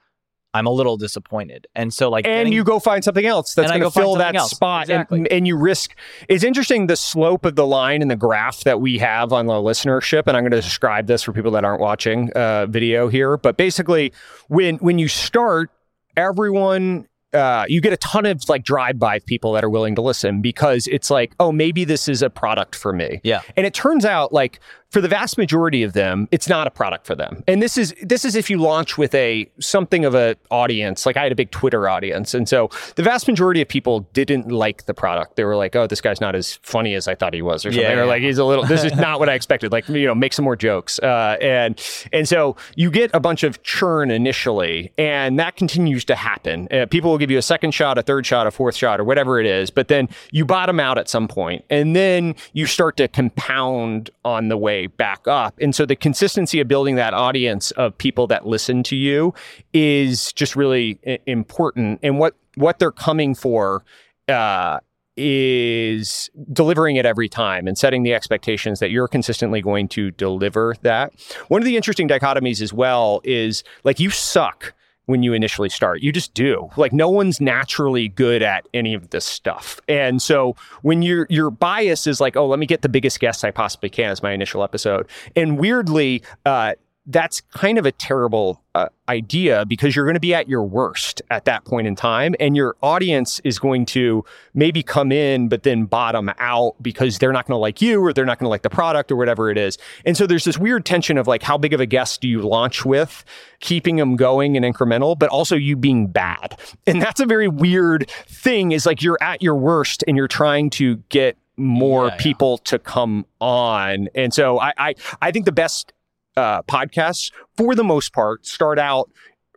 I'm 0.53 0.67
a 0.67 0.71
little 0.71 0.97
disappointed. 0.97 1.67
And 1.75 1.93
so, 1.93 2.09
like, 2.09 2.25
and 2.25 2.39
getting- 2.39 2.53
you 2.53 2.63
go 2.63 2.79
find 2.79 3.03
something 3.03 3.25
else 3.25 3.53
that's 3.53 3.71
going 3.71 3.83
to 3.83 3.91
fill 3.91 4.15
that 4.15 4.35
else. 4.35 4.51
spot 4.51 4.83
Exactly. 4.83 5.19
and, 5.19 5.27
and 5.29 5.47
you 5.47 5.57
risk 5.57 5.95
it's 6.27 6.43
interesting 6.43 6.87
the 6.87 6.95
slope 6.95 7.45
of 7.45 7.55
the 7.55 7.65
line 7.65 8.01
and 8.01 8.11
the 8.11 8.15
graph 8.15 8.61
that 8.65 8.81
we 8.81 8.97
have 8.97 9.31
on 9.31 9.45
the 9.45 9.53
listenership 9.53 10.23
and 10.27 10.35
i'm 10.35 10.43
going 10.43 10.51
to 10.51 10.61
describe 10.61 11.07
this 11.07 11.23
for 11.23 11.31
people 11.33 11.51
that 11.51 11.63
aren't 11.63 11.79
watching 11.81 12.29
uh, 12.33 12.65
video 12.67 13.07
here 13.07 13.37
but 13.37 13.55
basically 13.57 14.11
when 14.49 14.75
when 14.77 14.99
you 14.99 15.07
start 15.07 15.69
everyone 16.17 17.07
uh, 17.33 17.63
you 17.69 17.79
get 17.79 17.93
a 17.93 17.97
ton 17.97 18.25
of 18.25 18.47
like 18.49 18.63
drive-by 18.63 19.19
people 19.19 19.53
that 19.53 19.63
are 19.63 19.69
willing 19.69 19.95
to 19.95 20.01
listen 20.01 20.41
because 20.41 20.85
it's 20.87 21.09
like, 21.09 21.33
oh, 21.39 21.49
maybe 21.49 21.85
this 21.85 22.09
is 22.09 22.21
a 22.21 22.29
product 22.29 22.75
for 22.75 22.91
me. 22.91 23.21
Yeah. 23.23 23.39
And 23.55 23.65
it 23.65 23.73
turns 23.73 24.03
out 24.03 24.33
like 24.33 24.59
for 24.91 24.99
the 24.99 25.07
vast 25.07 25.37
majority 25.37 25.83
of 25.83 25.93
them, 25.93 26.27
it's 26.31 26.49
not 26.49 26.67
a 26.67 26.71
product 26.71 27.07
for 27.07 27.15
them. 27.15 27.43
And 27.47 27.61
this 27.61 27.77
is 27.77 27.95
this 28.01 28.25
is 28.25 28.35
if 28.35 28.49
you 28.49 28.57
launch 28.57 28.97
with 28.97 29.15
a 29.15 29.49
something 29.59 30.03
of 30.03 30.13
a 30.13 30.35
audience. 30.49 31.05
Like 31.05 31.15
I 31.15 31.23
had 31.23 31.31
a 31.31 31.35
big 31.35 31.49
Twitter 31.49 31.87
audience, 31.87 32.33
and 32.33 32.47
so 32.47 32.69
the 32.95 33.03
vast 33.03 33.27
majority 33.27 33.61
of 33.61 33.69
people 33.69 34.01
didn't 34.13 34.51
like 34.51 34.85
the 34.85 34.93
product. 34.93 35.37
They 35.37 35.45
were 35.45 35.55
like, 35.55 35.75
"Oh, 35.75 35.87
this 35.87 36.01
guy's 36.01 36.19
not 36.19 36.35
as 36.35 36.59
funny 36.61 36.93
as 36.93 37.07
I 37.07 37.15
thought 37.15 37.33
he 37.33 37.41
was," 37.41 37.65
or 37.65 37.71
something. 37.71 37.89
Yeah, 37.89 37.99
or 37.99 38.05
like, 38.05 38.21
"He's 38.21 38.37
a 38.37 38.43
little. 38.43 38.65
This 38.65 38.83
is 38.83 38.93
not 38.95 39.19
what 39.19 39.29
I 39.29 39.33
expected." 39.33 39.71
Like, 39.71 39.87
you 39.87 40.05
know, 40.05 40.15
make 40.15 40.33
some 40.33 40.43
more 40.43 40.57
jokes. 40.57 40.99
Uh, 40.99 41.37
and 41.41 41.81
and 42.11 42.27
so 42.27 42.57
you 42.75 42.91
get 42.91 43.11
a 43.13 43.19
bunch 43.21 43.43
of 43.43 43.63
churn 43.63 44.11
initially, 44.11 44.91
and 44.97 45.39
that 45.39 45.55
continues 45.55 46.03
to 46.05 46.15
happen. 46.15 46.67
Uh, 46.69 46.85
people 46.85 47.11
will 47.11 47.17
give 47.17 47.31
you 47.31 47.37
a 47.37 47.41
second 47.41 47.71
shot, 47.71 47.97
a 47.97 48.03
third 48.03 48.25
shot, 48.25 48.45
a 48.45 48.51
fourth 48.51 48.75
shot, 48.75 48.99
or 48.99 49.05
whatever 49.05 49.39
it 49.39 49.45
is, 49.45 49.69
but 49.69 49.87
then 49.87 50.09
you 50.31 50.43
bottom 50.43 50.81
out 50.81 50.97
at 50.97 51.07
some 51.07 51.29
point, 51.29 51.63
and 51.69 51.95
then 51.95 52.35
you 52.51 52.65
start 52.65 52.97
to 52.97 53.07
compound 53.07 54.09
on 54.25 54.49
the 54.49 54.57
way 54.57 54.80
back 54.87 55.27
up. 55.27 55.57
And 55.59 55.75
so 55.75 55.85
the 55.85 55.95
consistency 55.95 56.59
of 56.59 56.67
building 56.67 56.95
that 56.95 57.13
audience 57.13 57.71
of 57.71 57.97
people 57.97 58.27
that 58.27 58.45
listen 58.45 58.83
to 58.83 58.95
you 58.95 59.33
is 59.73 60.33
just 60.33 60.55
really 60.55 60.99
important. 61.25 61.99
And 62.03 62.19
what 62.19 62.35
what 62.55 62.79
they're 62.79 62.91
coming 62.91 63.33
for 63.33 63.83
uh, 64.27 64.79
is 65.17 66.29
delivering 66.51 66.95
it 66.95 67.05
every 67.05 67.29
time 67.29 67.67
and 67.67 67.77
setting 67.77 68.03
the 68.03 68.13
expectations 68.13 68.79
that 68.79 68.91
you're 68.91 69.07
consistently 69.07 69.61
going 69.61 69.87
to 69.89 70.11
deliver 70.11 70.75
that. 70.81 71.13
One 71.47 71.61
of 71.61 71.65
the 71.65 71.75
interesting 71.75 72.07
dichotomies 72.07 72.61
as 72.61 72.73
well 72.73 73.21
is 73.23 73.63
like 73.83 73.99
you 73.99 74.09
suck 74.09 74.73
when 75.05 75.23
you 75.23 75.33
initially 75.33 75.69
start. 75.69 76.01
You 76.01 76.11
just 76.11 76.33
do. 76.33 76.69
Like 76.77 76.93
no 76.93 77.09
one's 77.09 77.41
naturally 77.41 78.07
good 78.07 78.41
at 78.41 78.67
any 78.73 78.93
of 78.93 79.09
this 79.09 79.25
stuff. 79.25 79.79
And 79.87 80.21
so 80.21 80.55
when 80.81 81.01
your 81.01 81.27
your 81.29 81.49
bias 81.49 82.07
is 82.07 82.21
like, 82.21 82.35
oh, 82.35 82.47
let 82.47 82.59
me 82.59 82.65
get 82.65 82.81
the 82.81 82.89
biggest 82.89 83.19
guests 83.19 83.43
I 83.43 83.51
possibly 83.51 83.89
can 83.89 84.11
as 84.11 84.23
my 84.23 84.31
initial 84.31 84.63
episode. 84.63 85.07
And 85.35 85.57
weirdly, 85.57 86.23
uh, 86.45 86.73
that's 87.07 87.41
kind 87.41 87.79
of 87.79 87.85
a 87.85 87.91
terrible 87.91 88.61
uh, 88.75 88.87
idea 89.09 89.65
because 89.65 89.95
you're 89.95 90.05
going 90.05 90.15
to 90.15 90.19
be 90.19 90.35
at 90.35 90.47
your 90.47 90.63
worst 90.63 91.21
at 91.31 91.45
that 91.45 91.65
point 91.65 91.87
in 91.87 91.95
time 91.95 92.35
and 92.39 92.55
your 92.55 92.75
audience 92.83 93.41
is 93.43 93.57
going 93.57 93.85
to 93.85 94.23
maybe 94.53 94.83
come 94.83 95.11
in 95.11 95.49
but 95.49 95.63
then 95.63 95.85
bottom 95.85 96.31
out 96.37 96.75
because 96.81 97.17
they're 97.17 97.33
not 97.33 97.47
going 97.47 97.55
to 97.55 97.59
like 97.59 97.81
you 97.81 97.99
or 98.01 98.13
they're 98.13 98.25
not 98.25 98.37
going 98.37 98.45
to 98.45 98.49
like 98.49 98.61
the 98.61 98.69
product 98.69 99.11
or 99.11 99.15
whatever 99.15 99.49
it 99.49 99.57
is. 99.57 99.79
And 100.05 100.15
so 100.15 100.27
there's 100.27 100.43
this 100.43 100.59
weird 100.59 100.85
tension 100.85 101.17
of 101.17 101.27
like 101.27 101.41
how 101.41 101.57
big 101.57 101.73
of 101.73 101.79
a 101.79 101.87
guest 101.87 102.21
do 102.21 102.27
you 102.27 102.41
launch 102.41 102.85
with 102.85 103.25
keeping 103.61 103.95
them 103.95 104.15
going 104.15 104.55
and 104.55 104.63
incremental 104.63 105.17
but 105.17 105.29
also 105.29 105.55
you 105.55 105.75
being 105.75 106.07
bad. 106.07 106.59
And 106.85 107.01
that's 107.01 107.19
a 107.19 107.25
very 107.25 107.47
weird 107.47 108.09
thing 108.27 108.73
is 108.73 108.85
like 108.85 109.01
you're 109.01 109.21
at 109.21 109.41
your 109.41 109.55
worst 109.55 110.03
and 110.07 110.15
you're 110.15 110.27
trying 110.27 110.69
to 110.71 110.97
get 111.09 111.35
more 111.57 112.07
yeah, 112.07 112.17
people 112.17 112.59
yeah. 112.59 112.69
to 112.69 112.79
come 112.79 113.25
on. 113.39 114.07
And 114.15 114.33
so 114.33 114.59
I, 114.59 114.73
I 114.77 114.95
i 115.21 115.31
think 115.31 115.45
the 115.45 115.51
best 115.51 115.93
uh, 116.41 116.61
podcasts, 116.63 117.31
for 117.55 117.75
the 117.75 117.83
most 117.83 118.13
part, 118.13 118.45
start 118.45 118.79
out 118.79 119.09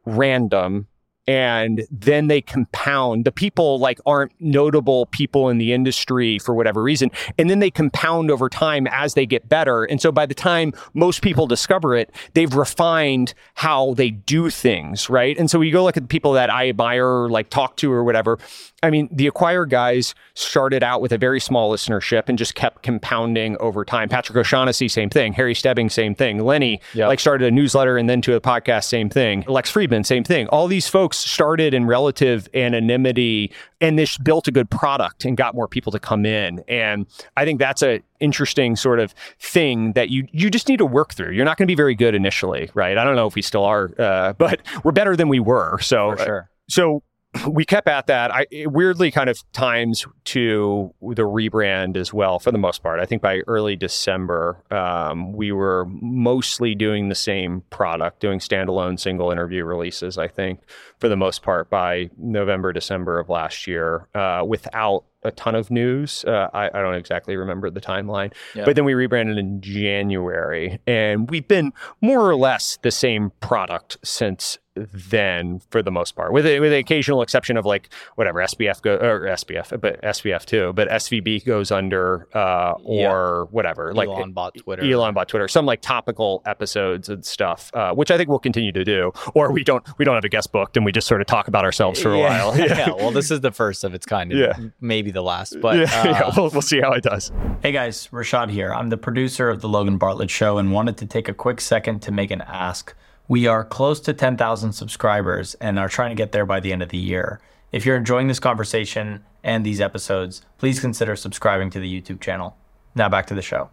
random 0.04 0.86
and 1.26 1.86
then 1.90 2.26
they 2.26 2.40
compound. 2.40 3.24
The 3.24 3.32
people 3.32 3.78
like 3.78 3.98
aren't 4.04 4.32
notable 4.40 5.06
people 5.06 5.48
in 5.48 5.58
the 5.58 5.72
industry 5.72 6.38
for 6.38 6.54
whatever 6.54 6.82
reason, 6.82 7.10
and 7.38 7.48
then 7.48 7.60
they 7.60 7.70
compound 7.70 8.30
over 8.30 8.48
time 8.48 8.86
as 8.88 9.14
they 9.14 9.26
get 9.26 9.48
better. 9.48 9.84
And 9.84 10.00
so 10.00 10.12
by 10.12 10.26
the 10.26 10.34
time 10.34 10.72
most 10.92 11.22
people 11.22 11.46
discover 11.46 11.96
it, 11.96 12.14
they've 12.34 12.54
refined 12.54 13.34
how 13.54 13.94
they 13.94 14.10
do 14.10 14.50
things, 14.50 15.08
right? 15.08 15.38
And 15.38 15.50
so 15.50 15.60
you 15.60 15.72
go 15.72 15.84
look 15.84 15.96
at 15.96 16.02
the 16.02 16.08
people 16.08 16.32
that 16.32 16.50
I 16.50 16.68
admire, 16.68 17.06
or 17.06 17.30
like 17.30 17.48
talk 17.48 17.76
to, 17.78 17.90
or 17.90 18.04
whatever. 18.04 18.38
I 18.84 18.90
mean, 18.90 19.08
the 19.10 19.26
Acquired 19.26 19.70
guys 19.70 20.14
started 20.34 20.82
out 20.82 21.00
with 21.00 21.10
a 21.10 21.16
very 21.16 21.40
small 21.40 21.72
listenership 21.72 22.28
and 22.28 22.36
just 22.36 22.54
kept 22.54 22.82
compounding 22.82 23.56
over 23.56 23.82
time. 23.82 24.10
Patrick 24.10 24.36
O'Shaughnessy, 24.36 24.88
same 24.88 25.08
thing. 25.08 25.32
Harry 25.32 25.54
Stebbings, 25.54 25.94
same 25.94 26.14
thing. 26.14 26.44
Lenny, 26.44 26.82
yep. 26.92 27.08
like 27.08 27.18
started 27.18 27.48
a 27.48 27.50
newsletter 27.50 27.96
and 27.96 28.10
then 28.10 28.20
to 28.20 28.34
a 28.34 28.42
podcast, 28.42 28.84
same 28.84 29.08
thing. 29.08 29.42
Lex 29.48 29.72
Fridman, 29.72 30.04
same 30.04 30.22
thing. 30.22 30.48
All 30.48 30.66
these 30.68 30.86
folks 30.86 31.16
started 31.16 31.72
in 31.72 31.86
relative 31.86 32.46
anonymity 32.52 33.50
and 33.80 33.98
this 33.98 34.18
built 34.18 34.48
a 34.48 34.50
good 34.50 34.68
product 34.68 35.24
and 35.24 35.34
got 35.34 35.54
more 35.54 35.66
people 35.66 35.90
to 35.90 35.98
come 35.98 36.26
in. 36.26 36.62
And 36.68 37.06
I 37.38 37.46
think 37.46 37.58
that's 37.58 37.82
a 37.82 38.02
interesting 38.20 38.76
sort 38.76 39.00
of 39.00 39.14
thing 39.38 39.92
that 39.92 40.10
you 40.10 40.26
you 40.30 40.50
just 40.50 40.68
need 40.68 40.78
to 40.78 40.86
work 40.86 41.14
through. 41.14 41.32
You're 41.32 41.46
not 41.46 41.56
going 41.56 41.66
to 41.66 41.70
be 41.70 41.76
very 41.76 41.94
good 41.94 42.14
initially, 42.14 42.70
right? 42.74 42.98
I 42.98 43.04
don't 43.04 43.16
know 43.16 43.26
if 43.26 43.34
we 43.34 43.42
still 43.42 43.64
are, 43.64 43.90
uh, 43.98 44.34
but 44.34 44.60
we're 44.84 44.92
better 44.92 45.16
than 45.16 45.28
we 45.28 45.40
were. 45.40 45.78
So, 45.80 46.16
sure. 46.16 46.42
uh, 46.42 46.44
so 46.68 47.02
we 47.48 47.64
kept 47.64 47.88
at 47.88 48.06
that. 48.06 48.30
I 48.32 48.46
weirdly 48.66 49.10
kind 49.10 49.28
of 49.28 49.42
times 49.52 50.06
to 50.24 50.92
the 51.00 51.22
rebrand 51.22 51.96
as 51.96 52.12
well 52.12 52.38
for 52.38 52.52
the 52.52 52.58
most 52.58 52.82
part. 52.82 53.00
I 53.00 53.06
think 53.06 53.22
by 53.22 53.40
early 53.46 53.76
December, 53.76 54.62
um, 54.70 55.32
we 55.32 55.52
were 55.52 55.86
mostly 55.88 56.74
doing 56.74 57.08
the 57.08 57.14
same 57.14 57.62
product, 57.70 58.20
doing 58.20 58.38
standalone 58.38 58.98
single 58.98 59.30
interview 59.30 59.64
releases. 59.64 60.18
I 60.18 60.28
think 60.28 60.60
for 60.98 61.08
the 61.08 61.16
most 61.16 61.42
part 61.42 61.70
by 61.70 62.10
November, 62.16 62.72
December 62.72 63.18
of 63.18 63.28
last 63.28 63.66
year, 63.66 64.08
uh, 64.14 64.44
without 64.46 65.04
a 65.24 65.30
ton 65.30 65.54
of 65.54 65.70
news. 65.70 66.24
Uh, 66.24 66.48
I, 66.52 66.66
I, 66.66 66.82
don't 66.82 66.94
exactly 66.94 67.36
remember 67.36 67.70
the 67.70 67.80
timeline, 67.80 68.32
but 68.54 68.76
then 68.76 68.84
we 68.84 68.94
rebranded 68.94 69.38
in 69.38 69.60
January, 69.60 70.78
and 70.86 71.30
we've 71.30 71.46
been 71.48 71.72
more 72.00 72.28
or 72.28 72.36
less 72.36 72.78
the 72.82 72.90
same 72.90 73.32
product 73.40 73.98
since 74.02 74.58
then 74.76 75.60
for 75.70 75.82
the 75.82 75.90
most 75.90 76.16
part, 76.16 76.32
with 76.32 76.46
a, 76.46 76.58
with 76.58 76.70
the 76.70 76.78
occasional 76.78 77.22
exception 77.22 77.56
of 77.56 77.64
like 77.64 77.92
whatever 78.16 78.40
SBF 78.40 78.82
go 78.82 78.96
or 78.96 79.20
SBF, 79.20 79.80
but 79.80 80.02
SBF 80.02 80.44
too, 80.44 80.72
but 80.74 80.88
SVB 80.88 81.44
goes 81.44 81.70
under 81.70 82.26
uh, 82.34 82.72
or 82.82 83.46
yeah. 83.46 83.52
whatever. 83.52 83.90
Elon 83.90 83.96
like 83.96 84.08
Elon 84.08 84.32
bought 84.32 84.56
Twitter. 84.56 84.82
Elon 84.82 85.14
bought 85.14 85.28
Twitter. 85.28 85.46
Some 85.46 85.66
like 85.66 85.80
topical 85.80 86.42
episodes 86.44 87.08
and 87.08 87.24
stuff, 87.24 87.70
uh, 87.74 87.94
which 87.94 88.10
I 88.10 88.16
think 88.16 88.28
we'll 88.28 88.38
continue 88.40 88.72
to 88.72 88.84
do. 88.84 89.12
Or 89.34 89.52
we 89.52 89.62
don't 89.62 89.86
we 89.98 90.04
don't 90.04 90.14
have 90.14 90.24
a 90.24 90.28
guest 90.28 90.50
booked 90.50 90.76
and 90.76 90.84
we 90.84 90.92
just 90.92 91.06
sort 91.06 91.20
of 91.20 91.26
talk 91.26 91.46
about 91.46 91.64
ourselves 91.64 92.02
for 92.02 92.12
a 92.14 92.18
yeah. 92.18 92.28
while. 92.28 92.54
Yeah. 92.64 92.78
yeah. 92.78 92.90
Well, 93.04 93.10
this 93.10 93.30
is 93.30 93.40
the 93.40 93.50
first 93.50 93.84
of 93.84 93.92
its 93.92 94.06
kind. 94.06 94.32
Yeah. 94.32 94.56
Maybe 94.80 95.10
the 95.14 95.22
last, 95.22 95.56
but 95.60 95.76
yeah, 95.78 95.84
uh, 95.84 96.04
yeah. 96.04 96.30
We'll, 96.36 96.50
we'll 96.50 96.62
see 96.62 96.80
how 96.80 96.92
it 96.92 97.02
does. 97.02 97.32
Hey 97.62 97.72
guys, 97.72 98.08
Rashad 98.12 98.50
here. 98.50 98.74
I'm 98.74 98.90
the 98.90 98.98
producer 98.98 99.48
of 99.48 99.60
the 99.60 99.68
Logan 99.68 99.96
Bartlett 99.96 100.30
Show 100.30 100.58
and 100.58 100.72
wanted 100.72 100.98
to 100.98 101.06
take 101.06 101.28
a 101.28 101.34
quick 101.34 101.60
second 101.60 102.00
to 102.02 102.12
make 102.12 102.30
an 102.30 102.42
ask. 102.42 102.94
We 103.26 103.46
are 103.46 103.64
close 103.64 104.00
to 104.00 104.12
10,000 104.12 104.72
subscribers 104.72 105.54
and 105.54 105.78
are 105.78 105.88
trying 105.88 106.10
to 106.10 106.14
get 106.14 106.32
there 106.32 106.44
by 106.44 106.60
the 106.60 106.72
end 106.72 106.82
of 106.82 106.90
the 106.90 106.98
year. 106.98 107.40
If 107.72 107.86
you're 107.86 107.96
enjoying 107.96 108.28
this 108.28 108.38
conversation 108.38 109.24
and 109.42 109.64
these 109.64 109.80
episodes, 109.80 110.42
please 110.58 110.78
consider 110.78 111.16
subscribing 111.16 111.70
to 111.70 111.80
the 111.80 112.00
YouTube 112.00 112.20
channel. 112.20 112.56
Now 112.94 113.08
back 113.08 113.26
to 113.26 113.34
the 113.34 113.42
show. 113.42 113.70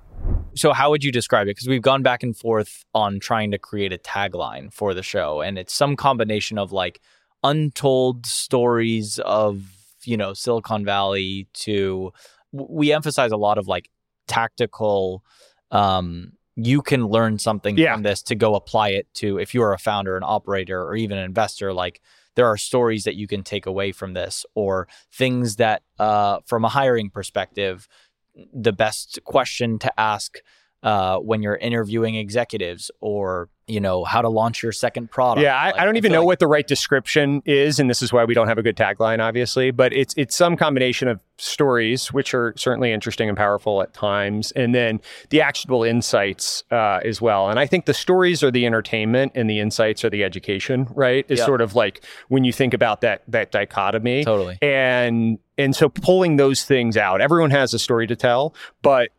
So, 0.54 0.74
how 0.74 0.90
would 0.90 1.04
you 1.04 1.12
describe 1.12 1.48
it? 1.48 1.52
Because 1.52 1.68
we've 1.68 1.82
gone 1.82 2.02
back 2.02 2.24
and 2.24 2.36
forth 2.36 2.84
on 2.94 3.20
trying 3.20 3.52
to 3.52 3.58
create 3.58 3.94
a 3.94 3.98
tagline 3.98 4.72
for 4.72 4.94
the 4.94 5.04
show, 5.04 5.42
and 5.42 5.58
it's 5.58 5.74
some 5.74 5.96
combination 5.96 6.58
of 6.58 6.72
like 6.72 7.00
untold 7.44 8.26
stories 8.26 9.20
of, 9.20 9.64
you 10.06 10.18
know, 10.18 10.34
Silicon 10.34 10.86
Valley 10.86 11.48
to 11.54 12.12
we 12.52 12.92
emphasize 12.92 13.32
a 13.32 13.38
lot 13.38 13.58
of 13.58 13.68
like 13.68 13.90
tactical 14.28 15.24
um 15.72 16.34
you 16.56 16.82
can 16.82 17.06
learn 17.08 17.40
something 17.40 17.78
yeah. 17.78 17.94
from 17.94 18.04
this 18.04 18.22
to 18.24 18.36
go 18.36 18.56
apply 18.56 18.90
it 18.90 19.08
to 19.16 19.40
if 19.40 19.54
you're 19.54 19.74
a 19.74 19.80
founder, 19.80 20.18
an 20.18 20.24
operator, 20.24 20.84
or 20.84 20.96
even 20.96 21.18
an 21.18 21.24
investor. 21.24 21.74
Like 21.74 22.02
there 22.36 22.46
are 22.46 22.58
stories 22.58 23.04
that 23.04 23.16
you 23.16 23.28
can 23.28 23.44
take 23.44 23.66
away 23.66 23.92
from 23.92 24.14
this, 24.14 24.46
or 24.54 24.88
things 25.12 25.58
that, 25.58 25.84
uh, 26.00 26.40
from 26.46 26.66
a 26.66 26.70
hiring 26.70 27.10
perspective, 27.10 27.88
the 28.54 28.74
best 28.74 29.20
question 29.24 29.80
to 29.80 30.00
ask 30.00 30.38
uh, 30.84 31.18
when 31.18 31.42
you're 31.42 31.58
interviewing 31.58 32.16
executives 32.16 32.90
or 33.02 33.50
you 33.68 33.80
know 33.80 34.04
how 34.04 34.22
to 34.22 34.28
launch 34.28 34.62
your 34.62 34.72
second 34.72 35.10
product. 35.10 35.44
Yeah, 35.44 35.56
I, 35.56 35.68
like, 35.68 35.80
I 35.80 35.86
don't 35.86 35.96
even 35.96 36.12
know 36.12 36.20
like... 36.20 36.26
what 36.26 36.40
the 36.40 36.48
right 36.48 36.68
description 36.68 37.42
is, 37.46 37.80
and 37.80 37.90
this 37.90 38.02
is 38.02 38.12
why 38.12 38.26
we 38.26 38.34
don't 38.34 38.48
have 38.48 38.58
a 38.58 38.64
good 38.64 38.76
tagline, 38.76 39.20
obviously. 39.20 39.72
But 39.72 39.94
it's 39.94 40.14
it's 40.18 40.36
some 40.36 40.58
combination 40.58 41.08
of 41.08 41.22
stories, 41.38 42.12
which 42.12 42.34
are 42.34 42.54
certainly 42.58 42.92
interesting 42.92 43.30
and 43.30 43.38
powerful 43.38 43.82
at 43.82 43.94
times, 43.94 44.52
and 44.54 44.76
then 44.76 45.00
the 45.30 45.42
actionable 45.42 45.84
insights 45.84 46.64
uh, 46.72 47.00
as 47.06 47.22
well. 47.22 47.50
And 47.50 47.60
I 47.60 47.66
think 47.66 47.86
the 47.86 47.94
stories 47.94 48.44
are 48.44 48.52
the 48.52 48.66
entertainment, 48.66 49.32
and 49.36 49.50
the 49.50 49.60
insights 49.60 50.04
are 50.04 50.10
the 50.10 50.24
education. 50.24 50.88
Right? 50.92 51.26
Is 51.30 51.40
yep. 51.40 51.46
sort 51.46 51.62
of 51.62 51.76
like 51.76 52.04
when 52.28 52.44
you 52.44 52.52
think 52.52 52.74
about 52.74 53.02
that 53.02 53.24
that 53.28 53.52
dichotomy. 53.52 54.26
Totally. 54.26 54.58
And 54.62 55.40
and 55.58 55.76
so 55.76 55.88
pulling 55.88 56.36
those 56.36 56.66
things 56.66 56.98
out, 56.98 57.22
everyone 57.22 57.52
has 57.52 57.74
a 57.74 57.80
story 57.80 58.08
to 58.08 58.16
tell, 58.16 58.54
but 58.82 59.12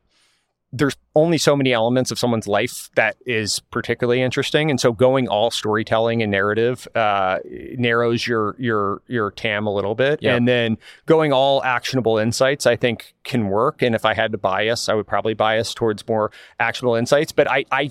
there's 0.72 0.96
only 1.14 1.36
so 1.36 1.54
many 1.54 1.72
elements 1.72 2.10
of 2.10 2.18
someone's 2.18 2.48
life 2.48 2.88
that 2.94 3.16
is 3.26 3.60
particularly 3.70 4.22
interesting, 4.22 4.70
and 4.70 4.80
so 4.80 4.92
going 4.92 5.28
all 5.28 5.50
storytelling 5.50 6.22
and 6.22 6.30
narrative 6.32 6.88
uh, 6.94 7.38
narrows 7.76 8.26
your 8.26 8.56
your 8.58 9.02
your 9.06 9.30
TAM 9.32 9.66
a 9.66 9.74
little 9.74 9.94
bit, 9.94 10.20
and 10.36 10.48
then 10.48 10.78
going 11.06 11.32
all 11.32 11.62
actionable 11.62 12.16
insights, 12.16 12.66
I 12.66 12.76
think, 12.76 13.14
can 13.22 13.48
work. 13.48 13.82
And 13.82 13.94
if 13.94 14.04
I 14.06 14.14
had 14.14 14.32
to 14.32 14.38
bias, 14.38 14.88
I 14.88 14.94
would 14.94 15.06
probably 15.06 15.34
bias 15.34 15.74
towards 15.74 16.08
more 16.08 16.32
actionable 16.58 16.94
insights. 16.94 17.32
But 17.32 17.50
I, 17.50 17.66
I 17.70 17.90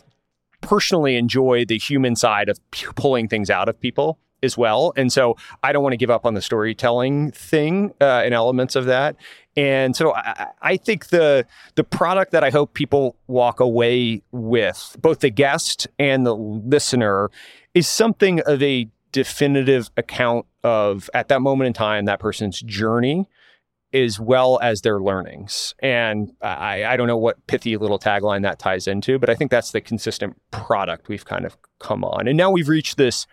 personally 0.61 1.15
enjoy 1.17 1.65
the 1.65 1.77
human 1.77 2.15
side 2.15 2.49
of 2.49 2.59
p- 2.71 2.87
pulling 2.95 3.27
things 3.27 3.49
out 3.51 3.69
of 3.69 3.79
people 3.79 4.17
as 4.43 4.57
well. 4.57 4.93
And 4.95 5.11
so 5.11 5.37
I 5.63 5.71
don't 5.71 5.83
want 5.83 5.93
to 5.93 5.97
give 5.97 6.09
up 6.09 6.25
on 6.25 6.33
the 6.33 6.41
storytelling 6.41 7.31
thing 7.31 7.93
uh, 8.01 8.23
and 8.25 8.33
elements 8.33 8.75
of 8.75 8.85
that. 8.85 9.15
And 9.57 9.95
so 9.95 10.13
I, 10.13 10.47
I, 10.61 10.77
think 10.77 11.07
the 11.07 11.45
the 11.75 11.83
product 11.83 12.31
that 12.31 12.43
I 12.43 12.49
hope 12.49 12.73
people 12.73 13.17
walk 13.27 13.59
away 13.59 14.21
with, 14.31 14.95
both 15.01 15.19
the 15.19 15.29
guest 15.29 15.87
and 15.99 16.25
the 16.25 16.35
listener, 16.35 17.29
is 17.73 17.87
something 17.87 18.39
of 18.41 18.63
a 18.63 18.87
definitive 19.11 19.89
account 19.97 20.45
of 20.63 21.09
at 21.13 21.27
that 21.27 21.41
moment 21.41 21.67
in 21.67 21.73
time 21.73 22.05
that 22.05 22.19
person's 22.19 22.61
journey 22.61 23.27
as 23.93 24.21
well 24.21 24.57
as 24.61 24.81
their 24.81 25.01
learnings. 25.01 25.75
And 25.79 26.31
I, 26.41 26.85
I 26.85 26.95
don't 26.95 27.07
know 27.07 27.17
what 27.17 27.45
pithy 27.47 27.75
little 27.75 27.99
tagline 27.99 28.43
that 28.43 28.57
ties 28.57 28.87
into, 28.87 29.19
but 29.19 29.29
I 29.29 29.35
think 29.35 29.51
that's 29.51 29.71
the 29.71 29.81
consistent 29.81 30.39
product 30.51 31.09
we've 31.09 31.25
kind 31.25 31.45
of 31.45 31.57
come 31.79 32.05
on. 32.05 32.27
And 32.27 32.37
now 32.37 32.51
we've 32.51 32.69
reached 32.69 32.95
this 32.95 33.27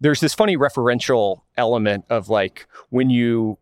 there's 0.00 0.20
this 0.20 0.34
funny 0.34 0.58
referential 0.58 1.40
element 1.56 2.04
of 2.10 2.28
like 2.28 2.66
when 2.90 3.08
you 3.08 3.58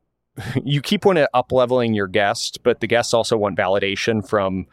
you 0.64 0.81
keep 0.81 1.07
on 1.07 1.18
up 1.33 1.53
leveling 1.53 1.94
your 1.94 2.09
guest, 2.09 2.59
but 2.62 2.81
the 2.81 2.87
guests 2.87 3.14
also 3.14 3.37
want 3.37 3.56
validation 3.56 4.27
from 4.27 4.67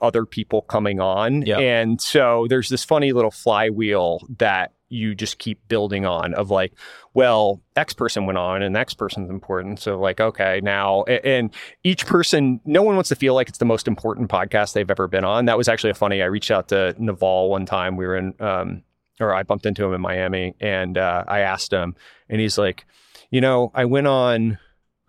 other 0.00 0.26
people 0.26 0.62
coming 0.62 1.00
on. 1.00 1.42
Yep. 1.42 1.58
And 1.60 2.00
so 2.00 2.46
there's 2.48 2.68
this 2.68 2.84
funny 2.84 3.12
little 3.12 3.30
flywheel 3.30 4.20
that 4.38 4.72
you 4.88 5.14
just 5.14 5.38
keep 5.38 5.66
building 5.68 6.04
on 6.04 6.34
of 6.34 6.50
like, 6.50 6.72
well, 7.14 7.62
X 7.76 7.94
person 7.94 8.26
went 8.26 8.36
on 8.36 8.62
and 8.62 8.76
X 8.76 8.92
person's 8.92 9.30
important. 9.30 9.80
So 9.80 9.98
like, 9.98 10.20
okay, 10.20 10.60
now 10.62 11.04
and 11.04 11.50
each 11.82 12.04
person, 12.04 12.60
no 12.66 12.82
one 12.82 12.94
wants 12.94 13.08
to 13.08 13.16
feel 13.16 13.34
like 13.34 13.48
it's 13.48 13.58
the 13.58 13.64
most 13.64 13.88
important 13.88 14.28
podcast 14.28 14.74
they've 14.74 14.90
ever 14.90 15.08
been 15.08 15.24
on. 15.24 15.46
That 15.46 15.56
was 15.56 15.68
actually 15.68 15.90
a 15.90 15.94
funny. 15.94 16.20
I 16.20 16.26
reached 16.26 16.50
out 16.50 16.68
to 16.68 16.94
Naval 16.98 17.48
one 17.48 17.64
time. 17.64 17.96
We 17.96 18.06
were 18.06 18.16
in 18.16 18.34
um, 18.40 18.82
or 19.20 19.34
I 19.34 19.44
bumped 19.44 19.66
into 19.66 19.84
him 19.84 19.94
in 19.94 20.00
Miami, 20.00 20.54
and 20.60 20.98
uh, 20.98 21.24
I 21.26 21.40
asked 21.40 21.72
him, 21.72 21.94
and 22.28 22.40
he's 22.40 22.58
like, 22.58 22.84
you 23.30 23.40
know, 23.40 23.70
I 23.74 23.84
went 23.84 24.06
on 24.06 24.58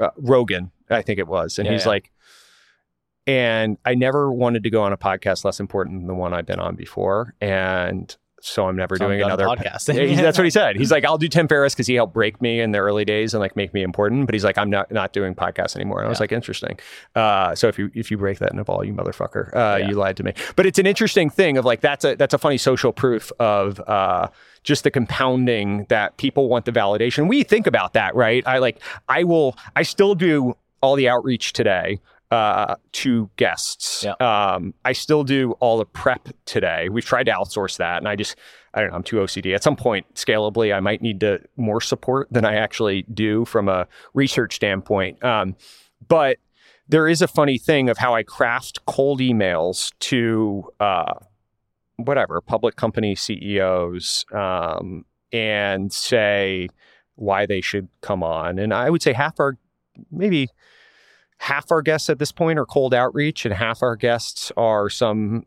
uh, 0.03 0.11
Rogan, 0.17 0.71
I 0.89 1.01
think 1.01 1.19
it 1.19 1.27
was, 1.27 1.57
and 1.59 1.65
Yeah, 1.65 1.71
he's 1.73 1.83
yeah. 1.83 1.89
like, 1.89 2.11
and 3.25 3.77
I 3.85 3.95
never 3.95 4.31
wanted 4.31 4.63
to 4.63 4.69
go 4.69 4.81
on 4.83 4.91
a 4.93 4.97
podcast 4.97 5.45
less 5.45 5.59
important 5.59 6.01
than 6.01 6.07
the 6.07 6.13
one 6.15 6.33
I've 6.33 6.45
been 6.45 6.59
on 6.59 6.75
before, 6.75 7.35
and 7.39 8.15
so 8.41 8.67
I'm 8.67 8.75
never 8.75 8.97
So 8.97 9.05
I'm 9.05 9.11
doing 9.11 9.21
another 9.21 9.45
podcast. 9.45 9.85
That's 10.21 10.37
what 10.37 10.43
he 10.43 10.49
said. 10.59 10.75
He's 10.75 10.91
like, 10.91 11.05
I'll 11.05 11.17
do 11.17 11.29
Tim 11.29 11.47
Ferriss 11.47 11.73
because 11.73 11.87
he 11.87 11.93
helped 11.93 12.13
break 12.13 12.41
me 12.41 12.59
in 12.59 12.71
the 12.73 12.79
early 12.79 13.05
days 13.05 13.33
and 13.33 13.39
like 13.39 13.55
make 13.55 13.73
me 13.73 13.81
important. 13.83 14.25
But 14.25 14.35
he's 14.35 14.43
like, 14.43 14.57
I'm 14.57 14.69
not 14.69 14.91
not 14.91 15.13
doing 15.13 15.33
podcasts 15.33 15.77
anymore. 15.77 15.99
And 15.99 16.07
I 16.07 16.09
was 16.09 16.19
like, 16.19 16.33
interesting. 16.33 16.77
Uh, 17.15 17.55
so 17.55 17.69
if 17.69 17.79
you 17.79 17.89
if 17.93 18.11
you 18.11 18.17
break 18.17 18.39
that 18.39 18.51
in 18.51 18.59
a 18.59 18.65
ball, 18.65 18.83
you 18.83 18.91
motherfucker, 18.93 19.55
uh, 19.55 19.77
Yeah. 19.77 19.87
you 19.87 19.95
lied 19.95 20.17
to 20.17 20.23
me. 20.23 20.33
But 20.57 20.65
it's 20.65 20.77
an 20.77 20.85
interesting 20.85 21.29
thing 21.29 21.55
of 21.55 21.63
like 21.63 21.79
that's 21.79 22.03
a 22.03 22.15
that's 22.15 22.33
a 22.33 22.37
funny 22.37 22.57
social 22.57 22.91
proof 22.91 23.31
of 23.39 23.79
uh, 23.87 24.27
just 24.63 24.83
the 24.83 24.91
compounding 24.91 25.85
that 25.89 26.17
people 26.17 26.49
want 26.49 26.65
the 26.65 26.71
validation. 26.71 27.27
We 27.27 27.43
think 27.43 27.67
about 27.67 27.93
that, 27.93 28.15
right? 28.15 28.43
I 28.47 28.59
like 28.59 28.81
I 29.09 29.23
will 29.23 29.55
I 29.75 29.83
still 29.83 30.15
do 30.15 30.55
all 30.81 30.95
the 30.95 31.07
outreach 31.07 31.53
today 31.53 31.99
uh, 32.31 32.75
to 32.91 33.29
guests. 33.35 34.03
Yeah. 34.03 34.13
Um, 34.19 34.73
I 34.83 34.93
still 34.93 35.23
do 35.23 35.51
all 35.59 35.77
the 35.77 35.85
prep 35.85 36.29
today. 36.45 36.89
We've 36.89 37.05
tried 37.05 37.25
to 37.25 37.31
outsource 37.31 37.77
that, 37.77 37.97
and 37.97 38.07
I 38.07 38.15
just 38.15 38.35
I 38.73 38.81
don't 38.81 38.89
know. 38.89 38.95
I'm 38.95 39.03
too 39.03 39.17
OCD. 39.17 39.53
At 39.53 39.63
some 39.63 39.75
point, 39.75 40.11
scalably, 40.15 40.73
I 40.73 40.79
might 40.79 41.01
need 41.01 41.19
to 41.19 41.39
more 41.57 41.79
support 41.79 42.27
than 42.31 42.43
I 42.43 42.55
actually 42.55 43.03
do 43.13 43.45
from 43.45 43.69
a 43.69 43.87
research 44.13 44.55
standpoint. 44.55 45.23
Um, 45.23 45.55
but 46.07 46.37
there 46.87 47.07
is 47.07 47.21
a 47.21 47.27
funny 47.27 47.57
thing 47.57 47.89
of 47.89 47.97
how 47.97 48.15
I 48.15 48.23
craft 48.23 48.85
cold 48.85 49.19
emails 49.19 49.93
to 49.99 50.69
uh, 50.79 51.13
whatever 52.05 52.41
public 52.41 52.75
company 52.75 53.15
CEOs 53.15 54.25
um, 54.33 55.05
and 55.31 55.91
say 55.91 56.69
why 57.15 57.45
they 57.45 57.61
should 57.61 57.87
come 58.01 58.23
on. 58.23 58.59
And 58.59 58.73
I 58.73 58.89
would 58.89 59.01
say 59.01 59.13
half 59.13 59.39
our 59.39 59.57
maybe 60.11 60.49
half 61.37 61.71
our 61.71 61.81
guests 61.81 62.09
at 62.09 62.19
this 62.19 62.31
point 62.31 62.57
are 62.57 62.65
cold 62.65 62.93
outreach 62.93 63.45
and 63.45 63.53
half 63.53 63.83
our 63.83 63.95
guests 63.95 64.51
are 64.57 64.89
some 64.89 65.45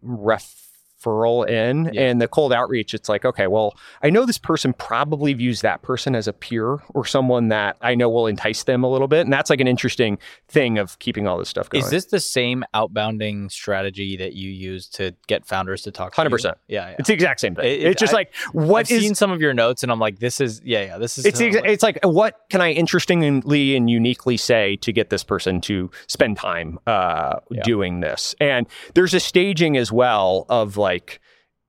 referral 1.07 1.49
in 1.49 1.91
Yeah. 1.93 2.03
and 2.03 2.21
the 2.21 2.29
cold 2.29 2.53
outreach 2.53 2.95
it's 2.95 3.09
like 3.09 3.25
okay 3.25 3.47
well 3.47 3.75
i 4.03 4.11
know 4.11 4.25
this 4.27 4.39
person 4.39 4.73
probably 4.73 5.35
views 5.35 5.61
that 5.61 5.83
person 5.83 6.15
as 6.15 6.27
a 6.27 6.33
peer 6.33 6.79
or 6.95 7.05
someone 7.05 7.49
that 7.49 7.77
i 7.81 7.95
know 7.95 8.09
will 8.09 8.27
entice 8.27 8.65
them 8.65 8.83
a 8.85 8.91
little 8.91 9.09
bit 9.09 9.21
and 9.21 9.33
that's 9.33 9.51
like 9.51 9.61
an 9.61 9.69
interesting 9.69 10.19
thing 10.49 10.79
of 10.79 10.99
keeping 10.99 11.27
all 11.27 11.39
this 11.39 11.49
stuff 11.49 11.69
going 11.69 11.85
Is 11.85 11.91
this 11.91 12.07
the 12.07 12.21
same 12.21 12.65
outbounding 12.75 13.51
strategy 13.51 14.17
that 14.17 14.35
you 14.35 14.51
use 14.51 14.89
to 14.91 15.15
get 15.27 15.47
founders 15.47 15.83
to 15.83 15.91
talk 15.91 16.15
to 16.15 16.23
you? 16.23 16.29
100%. 16.29 16.55
Yeah, 16.69 16.89
yeah. 16.91 16.97
it's 16.99 17.09
the 17.09 17.15
exact 17.15 17.41
same 17.41 17.55
thing 17.55 17.65
It- 17.67 17.81
it- 17.81 17.87
it's 17.93 18.01
just 18.01 18.13
I- 18.15 18.17
like 18.17 18.35
what 18.53 18.87
I've 18.87 18.91
is 18.91 19.03
seen 19.03 19.15
some 19.15 19.31
of 19.31 19.41
your 19.41 19.55
notes, 19.55 19.83
and 19.83 19.93
I'm 19.93 19.99
like, 20.01 20.19
this 20.19 20.41
is 20.41 20.61
yeah, 20.65 20.83
yeah. 20.85 20.99
This 20.99 21.19
is 21.19 21.25
it's 21.27 21.41
exa- 21.41 21.65
it's 21.67 21.83
like 21.83 21.99
what 22.03 22.35
can 22.51 22.61
I 22.61 22.73
interestingly 22.73 23.77
and 23.77 23.89
uniquely 23.91 24.37
say 24.37 24.77
to 24.77 24.93
get 24.93 25.11
this 25.11 25.25
person 25.25 25.61
to 25.63 25.91
spend 26.09 26.37
time 26.37 26.79
uh, 26.87 27.37
Yeah. 27.51 27.63
doing 27.63 28.01
this? 28.01 28.35
And 28.41 28.67
there's 28.95 29.15
a 29.15 29.21
staging 29.21 29.77
as 29.77 29.93
well 29.93 30.47
of 30.49 30.77
like 30.77 30.96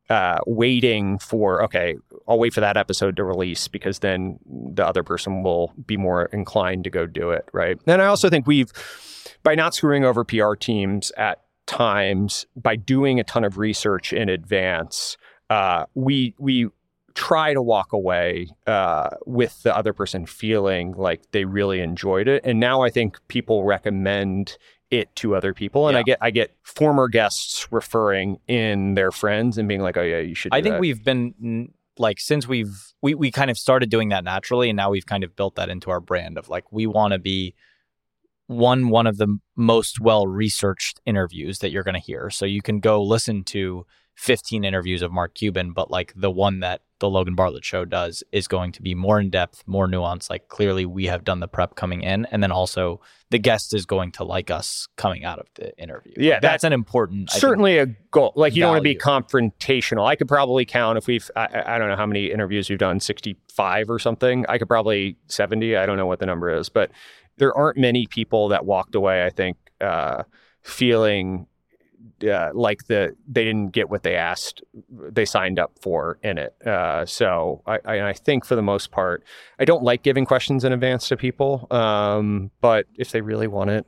uh, 0.10 0.40
waiting 0.46 1.20
for 1.20 1.64
okay, 1.64 1.96
I'll 2.28 2.40
wait 2.40 2.54
for 2.54 2.62
that 2.62 2.78
episode 2.78 3.16
to 3.18 3.24
release 3.24 3.68
because 3.68 4.00
then 4.00 4.40
the 4.46 4.86
other 4.86 5.04
person 5.04 5.44
will 5.44 5.74
be 5.86 5.98
more 5.98 6.26
inclined 6.26 6.86
to 6.86 6.90
go 6.90 7.06
do 7.06 7.32
it, 7.32 7.48
right? 7.52 7.78
And 7.86 8.02
I 8.02 8.06
also 8.06 8.30
think 8.30 8.48
we've 8.48 8.72
by 9.44 9.56
not 9.56 9.74
screwing 9.74 10.06
over 10.06 10.24
PR 10.24 10.54
teams 10.54 11.12
at 11.18 11.42
times 11.66 12.46
by 12.56 12.76
doing 12.76 13.20
a 13.20 13.24
ton 13.24 13.44
of 13.44 13.58
research 13.58 14.14
in 14.14 14.30
advance, 14.30 15.18
uh, 15.50 15.86
we 15.94 16.34
we 16.40 16.70
try 17.14 17.54
to 17.54 17.62
walk 17.62 17.94
away 17.94 18.48
uh, 18.68 19.10
with 19.26 19.64
the 19.64 19.76
other 19.76 19.92
person 19.92 20.26
feeling 20.26 20.94
like 20.94 21.32
they 21.32 21.46
really 21.46 21.82
enjoyed 21.82 22.28
it. 22.28 22.42
And 22.46 22.60
now 22.60 22.84
I 22.84 22.90
think 22.90 23.18
people 23.28 23.64
recommend 23.64 24.58
it 24.90 25.14
to 25.18 25.36
other 25.36 25.54
people, 25.54 25.88
and 25.88 25.98
I 25.98 26.04
get 26.04 26.18
I 26.22 26.32
get 26.32 26.56
former 26.64 27.08
guests 27.08 27.68
referring 27.72 28.40
in 28.48 28.94
their 28.94 29.12
friends 29.12 29.58
and 29.58 29.68
being 29.68 29.82
like, 29.82 29.98
"Oh 29.98 30.04
yeah, 30.04 30.20
you 30.20 30.36
should." 30.36 30.52
Do 30.52 30.58
I 30.58 30.62
think 30.62 30.76
that." 30.76 30.82
we've 30.82 31.04
been 31.04 31.74
like 31.98 32.20
since 32.20 32.48
we've 32.48 32.94
we 33.02 33.14
we 33.16 33.32
kind 33.32 33.52
of 33.52 33.58
started 33.58 33.90
doing 33.90 34.10
that 34.10 34.24
naturally, 34.24 34.70
and 34.70 34.78
now 34.78 34.90
we've 34.90 35.06
kind 35.06 35.24
of 35.24 35.36
built 35.36 35.56
that 35.56 35.70
into 35.70 35.92
our 35.92 36.00
brand 36.00 36.38
of 36.38 36.50
like 36.50 36.72
we 36.72 36.88
want 36.88 37.14
to 37.14 37.20
be 37.20 37.54
one 38.48 38.90
one 38.90 39.08
of 39.08 39.18
the 39.18 39.38
most 39.56 40.00
well 40.00 40.26
researched 40.28 41.02
interviews 41.06 41.60
that 41.60 41.72
you're 41.72 41.84
going 41.84 41.96
to 41.96 42.00
hear. 42.00 42.30
So 42.30 42.46
you 42.46 42.62
can 42.62 42.80
go 42.80 43.04
listen 43.04 43.44
to 43.46 43.86
15 44.18 44.64
interviews 44.64 45.04
of 45.04 45.12
Mark 45.12 45.36
Cuban, 45.36 45.74
but 45.74 45.92
like 45.92 46.12
the 46.16 46.32
one 46.32 46.60
that 46.62 46.82
the 47.00 47.08
Logan 47.08 47.36
Bartlett 47.36 47.64
show 47.64 47.86
does 47.86 48.24
is 48.32 48.48
going 48.48 48.72
to 48.72 48.82
be 48.82 48.96
more 48.96 49.20
in 49.20 49.30
depth, 49.30 49.64
more 49.68 49.88
nuanced. 49.88 50.32
Like 50.32 50.48
clearly 50.48 50.88
we 50.88 51.06
have 51.06 51.24
done 51.24 51.40
the 51.40 51.48
prep 51.48 51.76
coming 51.76 52.02
in, 52.02 52.26
and 52.32 52.42
then 52.42 52.52
also 52.52 53.00
the 53.30 53.38
guest 53.38 53.76
is 53.76 53.86
going 53.86 54.12
to 54.14 54.24
like 54.24 54.50
us 54.50 54.88
coming 54.96 55.24
out 55.24 55.38
of 55.38 55.46
the 55.54 55.78
interview. 55.78 56.14
Yeah, 56.18 56.34
Like, 56.34 56.42
that's 56.42 56.64
an 56.64 56.74
important 56.74 57.30
I 57.30 57.34
think, 57.34 57.42
certainly 57.42 57.78
a 57.78 57.86
goal. 57.86 58.34
Like 58.36 58.56
you 58.56 58.62
don't 58.64 58.72
want 58.72 58.80
to 58.80 58.90
be 58.90 58.96
confrontational. 58.96 60.08
I 60.08 60.16
could 60.16 60.28
probably 60.28 60.66
count 60.66 60.98
if 60.98 61.06
we've 61.06 61.30
I- 61.36 61.64
I, 61.68 61.78
don't 61.78 61.88
know 61.88 61.96
how 61.96 62.08
many 62.08 62.32
interviews 62.32 62.72
we've 62.72 62.80
done, 62.80 63.00
sixty 63.00 63.38
five 63.54 63.88
or 63.88 64.00
something. 64.00 64.46
I 64.50 64.58
could 64.58 64.68
probably 64.68 65.16
seventy. 65.28 65.78
I 65.78 65.86
don't 65.86 65.98
know 65.98 66.08
what 66.08 66.20
the 66.20 66.26
number 66.26 66.50
is, 66.50 66.70
but 66.70 66.90
there 67.38 67.56
aren't 67.56 67.78
many 67.78 68.08
people 68.08 68.48
that 68.48 68.66
walked 68.66 68.96
away. 68.96 69.24
I 69.24 69.30
think 69.30 69.58
uh, 69.80 70.24
feeling 70.64 71.46
uh, 72.30 72.50
like 72.54 72.88
the 72.88 73.16
they 73.28 73.44
didn't 73.44 73.70
get 73.70 73.90
what 73.90 74.04
they 74.04 74.16
asked, 74.16 74.62
they 74.90 75.26
signed 75.26 75.60
up 75.60 75.72
for 75.82 76.20
in 76.24 76.38
it. 76.38 76.56
Uh, 76.66 77.06
so 77.06 77.62
I, 77.66 77.80
I, 77.86 78.10
I 78.10 78.14
think 78.14 78.46
for 78.46 78.56
the 78.56 78.62
most 78.62 78.92
part, 78.92 79.24
I 79.60 79.66
don't 79.66 79.84
like 79.84 80.04
giving 80.04 80.26
questions 80.26 80.64
in 80.64 80.74
advance 80.74 81.08
to 81.10 81.18
people. 81.18 81.68
Um, 81.72 82.52
but 82.62 82.88
if 82.96 83.12
they 83.12 83.22
really 83.22 83.48
want 83.48 83.70
it, 83.70 83.86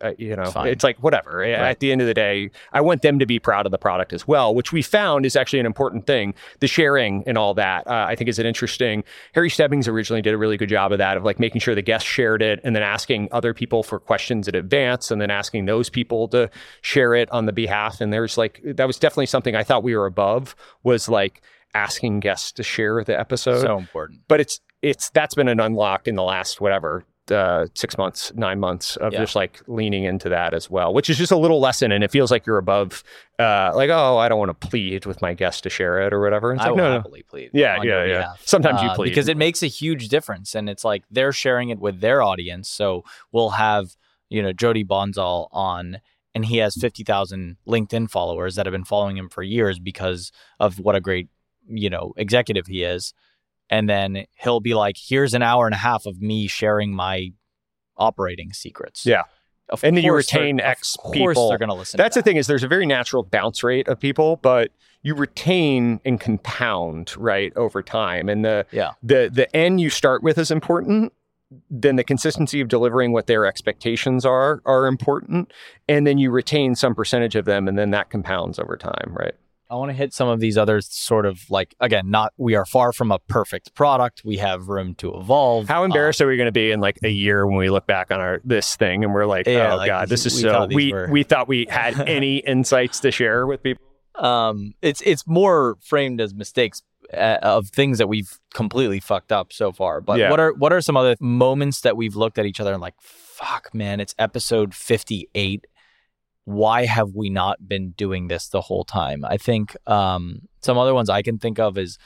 uh, 0.00 0.12
you 0.18 0.34
know, 0.36 0.50
Fine. 0.50 0.68
it's 0.68 0.84
like 0.84 0.98
whatever. 0.98 1.42
At 1.42 1.80
the 1.80 1.92
end 1.92 2.00
of 2.00 2.06
the 2.06 2.14
day, 2.14 2.50
I 2.72 2.80
want 2.80 3.02
them 3.02 3.18
to 3.18 3.26
be 3.26 3.38
proud 3.38 3.66
of 3.66 3.72
the 3.72 3.78
product 3.78 4.12
as 4.12 4.26
well, 4.26 4.54
which 4.54 4.72
we 4.72 4.82
found 4.82 5.26
is 5.26 5.36
actually 5.36 5.60
an 5.60 5.66
important 5.66 6.06
thing. 6.06 6.34
The 6.60 6.66
sharing 6.66 7.24
and 7.26 7.36
all 7.36 7.54
that, 7.54 7.86
uh, 7.86 8.06
I 8.08 8.14
think, 8.14 8.28
is 8.28 8.38
an 8.38 8.46
interesting. 8.46 9.04
Harry 9.34 9.50
Stebbings 9.50 9.88
originally 9.88 10.22
did 10.22 10.34
a 10.34 10.38
really 10.38 10.56
good 10.56 10.68
job 10.68 10.92
of 10.92 10.98
that, 10.98 11.16
of 11.16 11.24
like 11.24 11.38
making 11.38 11.60
sure 11.60 11.74
the 11.74 11.82
guests 11.82 12.08
shared 12.08 12.42
it 12.42 12.60
and 12.64 12.74
then 12.74 12.82
asking 12.82 13.28
other 13.32 13.54
people 13.54 13.82
for 13.82 13.98
questions 13.98 14.48
in 14.48 14.54
advance 14.54 15.10
and 15.10 15.20
then 15.20 15.30
asking 15.30 15.66
those 15.66 15.90
people 15.90 16.28
to 16.28 16.50
share 16.82 17.14
it 17.14 17.30
on 17.30 17.46
the 17.46 17.52
behalf. 17.52 18.00
And 18.00 18.12
there's 18.12 18.38
like 18.38 18.60
that 18.64 18.86
was 18.86 18.98
definitely 18.98 19.26
something 19.26 19.54
I 19.54 19.64
thought 19.64 19.82
we 19.82 19.96
were 19.96 20.06
above 20.06 20.54
was 20.82 21.08
like 21.08 21.42
asking 21.74 22.20
guests 22.20 22.52
to 22.52 22.62
share 22.62 23.04
the 23.04 23.18
episode 23.18 23.60
so 23.60 23.78
important. 23.78 24.20
but 24.26 24.40
it's 24.40 24.60
it's 24.80 25.10
that's 25.10 25.34
been 25.34 25.48
an 25.48 25.60
unlock 25.60 26.08
in 26.08 26.14
the 26.14 26.22
last 26.22 26.60
whatever 26.60 27.04
uh, 27.30 27.66
six 27.74 27.96
months, 27.98 28.32
nine 28.34 28.58
months 28.60 28.96
of 28.96 29.12
Yeah. 29.12 29.20
just 29.20 29.34
like 29.36 29.60
leaning 29.66 30.04
into 30.04 30.28
that 30.28 30.54
as 30.54 30.68
well, 30.70 30.92
which 30.94 31.08
is 31.10 31.16
just 31.18 31.32
a 31.32 31.36
little 31.36 31.60
lesson, 31.60 31.92
and 31.92 32.02
it 32.04 32.10
feels 32.10 32.30
like 32.30 32.46
you're 32.46 32.58
above, 32.58 33.02
uh, 33.38 33.72
like 33.74 33.90
oh, 33.90 34.18
I 34.18 34.28
don't 34.28 34.38
want 34.38 34.60
to 34.60 34.68
plead 34.68 35.06
with 35.06 35.20
my 35.22 35.34
guest 35.34 35.62
to 35.64 35.70
share 35.70 36.00
it 36.06 36.12
or 36.12 36.20
whatever. 36.20 36.52
It's 36.52 36.62
I 36.62 36.66
like 36.66 36.70
will 36.72 36.76
no, 36.78 36.94
no, 36.98 37.02
plead. 37.02 37.50
yeah, 37.52 37.82
yeah, 37.82 38.04
yeah. 38.04 38.06
behalf. 38.18 38.42
Sometimes 38.44 38.82
you 38.82 38.88
Uh, 38.88 38.94
plead 38.94 39.10
because 39.10 39.28
it 39.28 39.36
makes 39.36 39.62
a 39.62 39.66
huge 39.68 40.08
difference, 40.08 40.54
and 40.54 40.68
it's 40.68 40.84
like 40.84 41.04
they're 41.10 41.32
sharing 41.32 41.68
it 41.70 41.78
with 41.78 42.00
their 42.00 42.22
audience. 42.22 42.68
So 42.68 43.04
we'll 43.32 43.50
have 43.50 43.96
you 44.28 44.42
know 44.42 44.52
Jody 44.52 44.84
Bonzal 44.84 45.48
on, 45.52 45.98
and 46.34 46.44
he 46.44 46.58
has 46.58 46.76
fifty 46.76 47.04
thousand 47.04 47.56
LinkedIn 47.66 48.10
followers 48.10 48.54
that 48.56 48.66
have 48.66 48.72
been 48.72 48.84
following 48.84 49.16
him 49.16 49.28
for 49.28 49.42
years 49.42 49.78
because 49.78 50.32
of 50.60 50.78
what 50.78 50.94
a 50.96 51.00
great 51.00 51.28
you 51.68 51.90
know 51.90 52.12
executive 52.16 52.66
he 52.66 52.82
is. 52.82 53.12
And 53.70 53.88
then 53.88 54.24
he'll 54.42 54.60
be 54.60 54.74
like, 54.74 54.96
"Here's 54.98 55.34
an 55.34 55.42
hour 55.42 55.66
and 55.66 55.74
a 55.74 55.78
half 55.78 56.06
of 56.06 56.20
me 56.20 56.46
sharing 56.46 56.94
my 56.94 57.32
operating 57.96 58.52
secrets." 58.52 59.04
Yeah. 59.06 59.22
Of 59.70 59.84
And 59.84 59.94
then 59.96 60.02
you 60.04 60.12
course 60.12 60.32
retain 60.32 60.60
of 60.60 60.66
X 60.66 60.96
course 60.96 61.12
people. 61.34 61.48
they're 61.50 61.58
going 61.58 61.68
to 61.68 61.74
listen. 61.74 61.98
That's 61.98 62.14
to 62.14 62.20
the 62.20 62.24
thing 62.24 62.38
is 62.38 62.46
there's 62.46 62.62
a 62.64 62.68
very 62.68 62.86
natural 62.86 63.22
bounce 63.22 63.62
rate 63.62 63.86
of 63.86 64.00
people, 64.00 64.36
but 64.36 64.70
you 65.02 65.14
retain 65.14 66.00
and 66.06 66.18
compound 66.18 67.14
right 67.18 67.52
over 67.54 67.82
time, 67.82 68.28
and 68.30 68.44
the 68.44 68.64
Yeah. 68.72 68.92
the 69.02 69.28
the 69.32 69.54
end 69.54 69.80
you 69.82 69.90
start 69.90 70.22
with 70.22 70.38
is 70.38 70.50
important. 70.50 71.12
Then 71.70 71.96
the 71.96 72.04
consistency 72.04 72.60
of 72.62 72.68
delivering 72.68 73.12
what 73.12 73.26
their 73.26 73.44
expectations 73.44 74.24
are 74.24 74.62
are 74.64 74.86
important, 74.86 75.52
and 75.86 76.06
then 76.06 76.16
you 76.16 76.30
retain 76.30 76.74
some 76.74 76.94
percentage 76.94 77.36
of 77.36 77.44
them, 77.44 77.68
and 77.68 77.78
then 77.78 77.90
that 77.90 78.08
compounds 78.08 78.58
over 78.58 78.76
time, 78.78 79.14
right? 79.18 79.34
I 79.70 79.74
want 79.74 79.90
to 79.90 79.94
hit 79.94 80.14
some 80.14 80.28
of 80.28 80.40
these 80.40 80.56
other 80.56 80.80
sort 80.80 81.26
of 81.26 81.40
like 81.50 81.74
again, 81.80 82.10
not 82.10 82.32
we 82.38 82.54
are 82.54 82.64
far 82.64 82.92
from 82.92 83.10
a 83.12 83.18
perfect 83.18 83.74
product. 83.74 84.22
We 84.24 84.38
have 84.38 84.68
room 84.68 84.94
to 84.96 85.14
evolve. 85.14 85.68
How 85.68 85.82
Uh, 85.82 85.86
embarrassed 85.86 86.20
are 86.22 86.26
we 86.26 86.36
going 86.36 86.46
to 86.46 86.52
be 86.52 86.70
in 86.70 86.80
like 86.80 86.98
a 87.02 87.08
year 87.10 87.46
when 87.46 87.56
we 87.56 87.68
look 87.70 87.86
back 87.86 88.10
on 88.10 88.20
our 88.20 88.40
this 88.44 88.76
thing 88.76 89.04
and 89.04 89.12
we're 89.12 89.26
like, 89.26 89.46
Yeah, 89.46 89.74
oh 89.74 89.76
like, 89.76 89.88
god, 89.88 90.08
this 90.08 90.24
is 90.26 90.34
we 90.36 90.40
so 90.42 90.66
we 90.72 90.92
were- 90.92 91.08
we 91.10 91.22
thought 91.22 91.48
we 91.48 91.66
had 91.68 92.00
any 92.08 92.38
insights 92.38 93.00
to 93.00 93.10
share 93.10 93.46
with 93.46 93.62
people. 93.62 93.84
um, 94.14 94.72
it's 94.82 95.00
it's 95.02 95.26
more 95.26 95.76
framed 95.82 96.20
as 96.20 96.34
mistakes 96.34 96.82
uh, 97.14 97.38
of 97.42 97.68
things 97.68 97.98
that 97.98 98.06
we've 98.08 98.38
completely 98.54 99.00
fucked 99.00 99.32
up 99.32 99.52
so 99.52 99.72
far. 99.72 100.00
But 100.00 100.18
Yeah. 100.18 100.30
what 100.30 100.40
are 100.40 100.52
what 100.54 100.72
are 100.72 100.80
some 100.80 100.96
other 100.96 101.14
moments 101.20 101.82
that 101.82 101.96
we've 101.96 102.16
looked 102.16 102.38
at 102.38 102.44
each 102.46 102.58
other 102.60 102.72
and 102.72 102.80
like, 102.82 102.94
fuck, 103.00 103.72
man, 103.74 104.00
it's 104.00 104.14
episode 104.18 104.74
fifty 104.74 105.28
eight. 105.34 105.66
Why 106.48 106.86
have 106.86 107.14
we 107.14 107.28
not 107.28 107.68
been 107.68 107.90
doing 107.90 108.28
this 108.28 108.48
the 108.48 108.62
whole 108.62 108.82
time? 108.82 109.22
I 109.22 109.36
think 109.36 109.76
um, 109.86 110.40
some 110.62 110.78
other 110.78 110.94
ones 110.94 111.10
I 111.10 111.20
can 111.20 111.38
think 111.38 111.58
of 111.58 111.76
is 111.76 111.98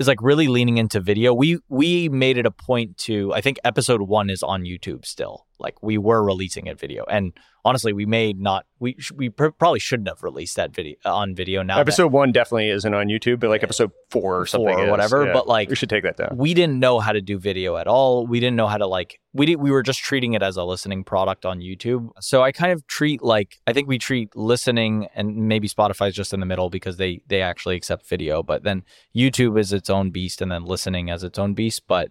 is 0.00 0.08
like 0.08 0.20
really 0.20 0.48
leaning 0.48 0.78
into 0.78 0.98
video. 0.98 1.32
We 1.32 1.60
we 1.68 2.08
made 2.08 2.38
it 2.38 2.44
a 2.44 2.50
point 2.50 2.98
to 2.98 3.32
I 3.32 3.40
think 3.40 3.60
episode 3.62 4.02
1 4.02 4.30
is 4.30 4.42
on 4.42 4.64
YouTube 4.64 5.04
still. 5.04 5.46
Like 5.62 5.82
we 5.82 5.96
were 5.96 6.22
releasing 6.22 6.66
it 6.66 6.78
video. 6.78 7.04
And 7.08 7.32
honestly, 7.64 7.92
we 7.92 8.04
may 8.04 8.32
not 8.32 8.66
we 8.80 8.96
we 9.14 9.30
pr- 9.30 9.48
probably 9.50 9.78
shouldn't 9.78 10.08
have 10.08 10.22
released 10.22 10.56
that 10.56 10.74
video 10.74 10.96
uh, 11.04 11.14
on 11.14 11.34
video 11.34 11.62
now. 11.62 11.78
Episode 11.78 12.10
1 12.12 12.32
definitely 12.32 12.68
isn't 12.70 12.92
on 12.92 13.06
YouTube, 13.06 13.38
but 13.40 13.48
like 13.50 13.62
episode 13.62 13.92
4 14.10 14.40
or 14.40 14.46
something 14.46 14.78
or 14.80 14.90
whatever, 14.90 15.26
Yeah. 15.26 15.32
but 15.32 15.46
like 15.46 15.68
we 15.68 15.76
should 15.76 15.88
take 15.88 16.02
that 16.02 16.16
down. 16.16 16.36
we 16.36 16.52
didn't 16.54 16.78
know 16.80 16.98
how 16.98 17.12
to 17.12 17.20
do 17.20 17.38
video 17.38 17.76
at 17.76 17.86
all. 17.86 18.26
We 18.26 18.40
didn't 18.40 18.56
know 18.56 18.66
how 18.66 18.78
to 18.78 18.86
like 18.86 19.20
we 19.32 19.46
did, 19.46 19.56
we 19.56 19.70
were 19.70 19.82
just 19.82 20.00
treating 20.00 20.34
it 20.34 20.42
as 20.42 20.56
a 20.56 20.64
listening 20.64 21.04
product 21.04 21.46
on 21.46 21.60
YouTube. 21.60 22.10
So 22.20 22.42
I 22.42 22.50
kind 22.52 22.72
of 22.72 22.86
treat 22.88 23.22
like 23.22 23.60
I 23.66 23.72
think 23.72 23.86
we 23.88 23.98
treat 23.98 24.34
listening 24.36 25.06
and 25.14 25.48
maybe 25.48 25.68
Spotify's 25.68 26.14
just 26.14 26.34
in 26.34 26.40
the 26.40 26.46
middle 26.46 26.68
because 26.70 26.96
they 26.96 27.22
they 27.28 27.40
actually 27.40 27.76
accept 27.76 28.08
video, 28.08 28.42
but 28.42 28.64
then 28.64 28.82
YouTube 29.16 29.58
is 29.58 29.72
its 29.72 29.88
own 29.88 30.10
beast 30.10 30.42
and 30.42 30.50
then 30.50 30.64
listening 30.64 31.08
as 31.10 31.22
its 31.22 31.38
own 31.38 31.54
beast, 31.54 31.82
but 31.86 32.10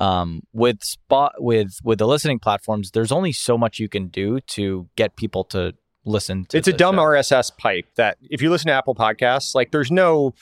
um 0.00 0.42
with 0.52 0.82
spot 0.82 1.32
with 1.38 1.78
with 1.84 1.98
the 1.98 2.06
listening 2.06 2.38
platforms 2.40 2.90
there's 2.90 3.12
only 3.12 3.30
so 3.32 3.56
much 3.56 3.78
you 3.78 3.88
can 3.88 4.08
do 4.08 4.40
to 4.40 4.88
get 4.96 5.14
people 5.16 5.44
to 5.44 5.72
listen 6.04 6.44
to 6.46 6.56
It's 6.58 6.66
a 6.68 6.72
dumb 6.72 6.96
show. 6.96 7.02
RSS 7.02 7.56
pipe 7.56 7.86
that 7.96 8.18
if 8.22 8.42
you 8.42 8.50
listen 8.50 8.66
to 8.66 8.72
Apple 8.74 8.94
Podcasts, 8.94 9.54
like 9.54 9.70
there's 9.70 9.90
no 9.90 10.34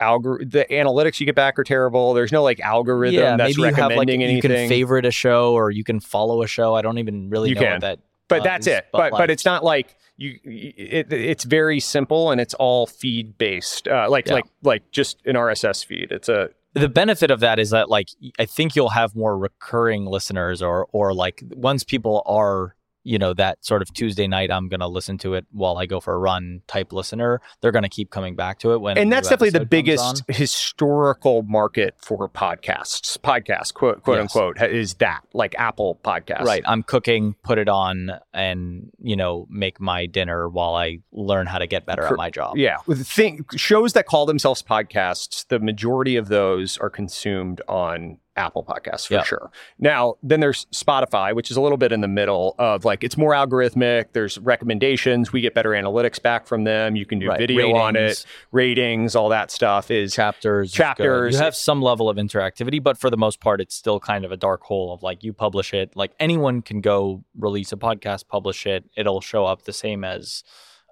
algor 0.00 0.38
the 0.50 0.64
analytics 0.70 1.20
you 1.20 1.26
get 1.26 1.34
back 1.34 1.58
are 1.58 1.64
terrible. 1.64 2.14
There's 2.14 2.32
no 2.32 2.42
like 2.42 2.60
algorithm 2.60 3.14
yeah, 3.20 3.36
that's 3.36 3.56
maybe 3.56 3.68
you 3.68 3.74
have 3.74 3.90
like 3.90 3.90
recommending 3.90 4.20
you 4.22 4.40
can 4.40 4.68
favorite 4.68 5.04
a 5.04 5.10
show 5.10 5.52
or 5.52 5.70
you 5.70 5.84
can 5.84 6.00
follow 6.00 6.42
a 6.42 6.46
show. 6.46 6.74
I 6.74 6.82
don't 6.82 6.98
even 6.98 7.28
really 7.28 7.50
You 7.50 7.54
know 7.56 7.60
can. 7.60 7.72
what 7.72 7.80
that 7.82 7.98
but 8.28 8.36
does, 8.38 8.44
that's 8.44 8.66
it. 8.68 8.86
But 8.92 9.10
but, 9.10 9.12
like- 9.20 9.30
it's 9.30 9.44
not 9.44 9.62
like 9.64 9.96
you. 10.16 10.38
It, 10.44 11.12
it's 11.12 11.44
very 11.44 11.80
simple 11.80 12.30
and 12.30 12.40
it's 12.40 12.54
all 12.54 12.86
feed 12.86 13.36
based. 13.36 13.88
Uh, 13.88 14.06
like 14.08 14.26
Yeah. 14.28 14.34
like 14.34 14.44
like 14.62 14.90
just 14.92 15.18
an 15.26 15.34
RSS 15.36 15.84
feed. 15.84 16.08
It's 16.10 16.28
a 16.30 16.48
the 16.74 16.88
benefit 16.88 17.30
of 17.30 17.40
that 17.40 17.58
is 17.58 17.70
that 17.70 17.88
like 17.88 18.08
I 18.38 18.46
think 18.46 18.74
you'll 18.74 18.90
have 18.90 19.14
more 19.14 19.36
recurring 19.36 20.06
listeners 20.06 20.62
or 20.62 20.86
or 20.92 21.12
like 21.14 21.42
once 21.50 21.84
people 21.84 22.22
are 22.26 22.74
you 23.04 23.18
know 23.18 23.34
that 23.34 23.64
sort 23.64 23.82
of 23.82 23.92
Tuesday 23.92 24.26
night 24.26 24.50
I'm 24.50 24.68
going 24.68 24.80
to 24.80 24.86
listen 24.86 25.18
to 25.18 25.34
it 25.34 25.46
while 25.50 25.76
I 25.78 25.86
go 25.86 26.00
for 26.00 26.14
a 26.14 26.18
run 26.18 26.62
type 26.66 26.92
listener 26.92 27.40
they're 27.60 27.72
going 27.72 27.82
to 27.82 27.88
keep 27.88 28.10
coming 28.10 28.36
back 28.36 28.58
to 28.60 28.72
it 28.72 28.80
when 28.80 28.96
and 28.98 29.12
that's 29.12 29.28
definitely 29.28 29.58
the 29.58 29.66
biggest 29.66 30.22
historical 30.28 31.42
market 31.42 31.94
for 31.98 32.28
podcasts. 32.28 33.18
Podcast 33.18 33.74
quote 33.74 34.02
quote 34.02 34.18
Yes. 34.18 34.34
unquote 34.36 34.62
is 34.62 34.94
that 34.94 35.22
like 35.34 35.54
Apple 35.58 35.98
podcasts. 36.04 36.44
right 36.44 36.62
I'm 36.66 36.82
cooking 36.82 37.34
put 37.42 37.58
it 37.58 37.68
on 37.68 38.12
and 38.32 38.90
you 39.02 39.16
know 39.16 39.46
make 39.50 39.80
my 39.80 40.06
dinner 40.06 40.48
while 40.48 40.74
I 40.74 40.98
learn 41.12 41.46
how 41.46 41.58
to 41.58 41.66
get 41.66 41.84
better 41.86 42.02
Cor- 42.02 42.12
at 42.12 42.16
my 42.18 42.30
job 42.30 42.56
Yeah, 42.56 42.76
the 42.86 42.96
thing 43.04 43.44
shows 43.56 43.92
that 43.94 44.06
call 44.06 44.26
themselves 44.26 44.62
podcasts. 44.62 45.46
The 45.48 45.58
majority 45.58 46.16
of 46.16 46.28
those 46.28 46.78
are 46.78 46.90
consumed 46.90 47.60
on 47.68 48.18
Apple 48.36 48.64
Podcasts 48.64 49.06
for 49.08 49.14
Yeah. 49.14 49.22
sure. 49.24 49.50
Now, 49.78 50.14
then 50.22 50.40
there's 50.40 50.64
Spotify, 50.72 51.34
which 51.34 51.50
is 51.50 51.56
a 51.56 51.60
little 51.60 51.76
bit 51.76 51.92
in 51.92 52.00
the 52.00 52.08
middle 52.08 52.54
of 52.58 52.84
like 52.84 53.04
it's 53.04 53.16
more 53.18 53.32
algorithmic. 53.32 54.06
There's 54.14 54.38
recommendations. 54.38 55.32
We 55.32 55.40
get 55.42 55.54
better 55.54 55.70
analytics 55.70 56.20
back 56.22 56.46
from 56.46 56.64
them. 56.64 56.96
You 56.96 57.04
can 57.04 57.18
do 57.18 57.28
Right. 57.28 57.38
video 57.38 57.74
on 57.74 57.94
it, 57.96 58.00
Ratings, 58.00 58.26
ratings, 58.52 59.16
all 59.16 59.28
that 59.28 59.50
stuff 59.50 59.90
is 59.90 60.14
chapters 60.14 60.68
is. 60.70 60.74
Chapters. 60.74 61.34
you 61.34 61.40
have 61.42 61.54
some 61.54 61.82
level 61.82 62.08
of 62.08 62.16
interactivity 62.16 62.82
but 62.82 62.96
for 62.98 63.10
the 63.10 63.16
most 63.16 63.40
part 63.40 63.60
it's 63.60 63.74
still 63.74 64.00
kind 64.00 64.24
of 64.24 64.32
a 64.32 64.36
dark 64.36 64.62
hole 64.62 64.92
of 64.94 65.02
like 65.02 65.22
you 65.22 65.32
publish 65.32 65.74
it 65.74 65.94
like 65.94 66.12
anyone 66.18 66.62
can 66.62 66.80
go 66.80 67.22
release 67.38 67.72
a 67.72 67.76
podcast 67.76 68.28
publish 68.28 68.66
it 68.66 68.84
it'll 68.96 69.20
show 69.20 69.44
up 69.44 69.62
the 69.62 69.72
same 69.72 70.04
as 70.04 70.42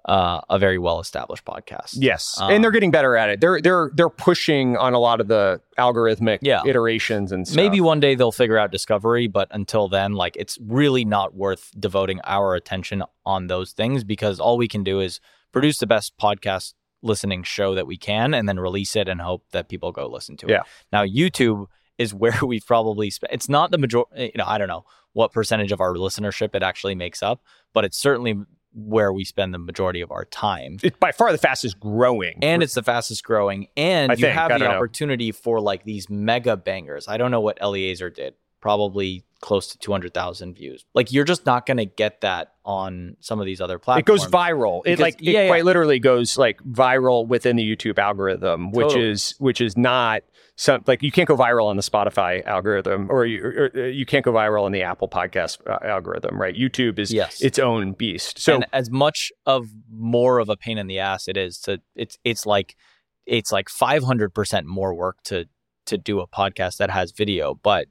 uh, 0.05 0.41
a 0.49 0.57
very 0.57 0.77
well 0.79 0.99
established 0.99 1.45
podcast 1.45 1.91
yes, 1.93 2.35
Um, 2.41 2.51
and 2.51 2.63
they're 2.63 2.71
getting 2.71 2.91
better 2.91 3.15
at 3.15 3.29
it. 3.29 3.39
They're 3.41 3.61
they're 3.61 3.91
they're 3.93 4.09
pushing 4.09 4.75
on 4.77 4.93
a 4.93 4.99
lot 4.99 5.21
of 5.21 5.27
the 5.27 5.61
algorithmic 5.77 6.39
Yeah. 6.41 6.61
iterations 6.65 7.31
and 7.31 7.47
stuff. 7.47 7.55
maybe 7.55 7.81
one 7.81 7.99
day 7.99 8.15
they'll 8.15 8.31
figure 8.31 8.57
out 8.57 8.71
discovery 8.71 9.27
but 9.27 9.47
until 9.51 9.87
then 9.87 10.13
like 10.13 10.35
it's 10.37 10.57
really 10.65 11.05
not 11.05 11.35
worth 11.35 11.69
devoting 11.79 12.19
our 12.23 12.55
attention 12.55 13.03
on 13.25 13.47
those 13.47 13.73
things 13.73 14.03
because 14.03 14.39
all 14.39 14.57
we 14.57 14.67
can 14.67 14.83
do 14.83 14.99
is 14.99 15.19
produce 15.51 15.77
the 15.77 15.87
best 15.87 16.17
podcast 16.17 16.73
listening 17.03 17.43
show 17.43 17.73
that 17.75 17.87
we 17.87 17.97
can 17.97 18.33
and 18.33 18.47
then 18.49 18.59
release 18.59 18.95
it 18.95 19.07
and 19.07 19.21
hope 19.21 19.43
that 19.51 19.69
people 19.69 19.91
go 19.91 20.07
listen 20.07 20.35
to 20.37 20.45
it 20.47 20.51
Yeah. 20.51 20.61
now 20.91 21.03
youtube 21.03 21.67
is 21.97 22.13
where 22.21 22.37
we've 22.43 22.65
probably 22.65 23.09
spent 23.11 23.33
it's 23.33 23.49
not 23.49 23.71
the 23.71 23.77
majority 23.77 24.25
you 24.33 24.37
know 24.37 24.45
i 24.47 24.57
don't 24.57 24.67
know 24.67 24.85
what 25.13 25.31
percentage 25.31 25.71
of 25.71 25.81
our 25.81 25.93
listenership 25.95 26.55
it 26.55 26.63
actually 26.63 26.95
makes 26.95 27.21
up 27.23 27.41
but 27.73 27.85
it's 27.85 27.97
certainly 27.97 28.35
where 28.73 29.11
we 29.11 29.23
spend 29.25 29.53
the 29.53 29.57
majority 29.59 30.01
of 30.01 30.11
our 30.11 30.25
time 30.25 30.77
it's 30.83 30.97
by 30.97 31.11
far 31.11 31.31
the 31.31 31.37
fastest 31.37 31.79
growing. 31.79 32.37
and 32.41 32.63
it's 32.63 32.73
the 32.73 32.83
fastest 32.83 33.23
growing 33.23 33.67
and 33.75 34.11
I 34.11 34.15
you 34.15 34.21
think. 34.21 34.33
have 34.33 34.49
the 34.51 34.59
don't 34.59 34.69
know. 34.69 34.75
opportunity 34.75 35.31
for 35.31 35.59
like 35.59 35.83
these 35.83 36.09
mega 36.09 36.55
bangers 36.55 37.07
i 37.07 37.17
don't 37.17 37.31
know 37.31 37.41
what 37.41 37.57
eliezer 37.61 38.09
did 38.09 38.33
probably 38.61 39.25
close 39.41 39.67
to 39.67 39.77
200000 39.79 40.53
views 40.55 40.85
like 40.93 41.11
you're 41.11 41.25
just 41.25 41.45
not 41.45 41.65
going 41.65 41.77
to 41.77 41.85
get 41.85 42.21
that 42.21 42.53
on 42.63 43.17
some 43.19 43.39
of 43.39 43.45
these 43.47 43.59
other 43.59 43.79
platforms. 43.79 44.21
it 44.21 44.23
goes 44.23 44.31
viral. 44.31 44.81
It 44.81 44.83
Because- 44.83 44.99
like 44.99 45.15
it 45.15 45.31
yeah, 45.31 45.47
quite 45.47 45.65
literally 45.65 45.97
goes 45.97 46.37
like 46.37 46.61
viral 46.61 47.27
within 47.27 47.55
the 47.55 47.63
YouTube 47.75 47.97
algorithm, 47.97 48.71
which 48.71 48.89
Totally. 48.89 49.09
is 49.09 49.33
which 49.39 49.61
is 49.61 49.75
not 49.75 50.21
some 50.61 50.83
like 50.85 51.01
you 51.01 51.11
can't 51.11 51.27
go 51.27 51.35
viral 51.35 51.65
on 51.65 51.75
the 51.75 51.81
Spotify 51.81 52.45
algorithm, 52.45 53.07
or 53.09 53.25
you 53.25 53.43
or, 53.73 53.79
you 53.87 54.05
can't 54.05 54.23
go 54.23 54.31
viral 54.31 54.63
on 54.63 54.71
the 54.71 54.83
Apple 54.83 55.07
Podcast 55.09 55.57
uh, 55.67 55.79
algorithm, 55.83 56.39
right? 56.39 56.55
YouTube 56.55 56.99
is 56.99 57.11
Yes. 57.11 57.41
its 57.41 57.57
own 57.57 57.93
beast. 57.93 58.37
So 58.39 58.55
and 58.55 58.65
as 58.71 58.91
much 58.91 59.31
of 59.47 59.69
more 59.89 60.37
of 60.37 60.49
a 60.49 60.55
pain 60.57 60.77
in 60.77 60.85
the 60.85 60.99
ass 60.99 61.27
it 61.27 61.35
is 61.35 61.57
to 61.61 61.81
it's 61.95 62.19
it's 62.23 62.45
like 62.45 62.75
it's 63.25 63.51
like 63.51 63.69
500% 63.69 64.65
more 64.65 64.93
work 64.93 65.23
to 65.23 65.45
to 65.87 65.97
do 65.97 66.19
a 66.19 66.27
podcast 66.27 66.77
that 66.77 66.91
has 66.91 67.11
video 67.11 67.55
but 67.55 67.87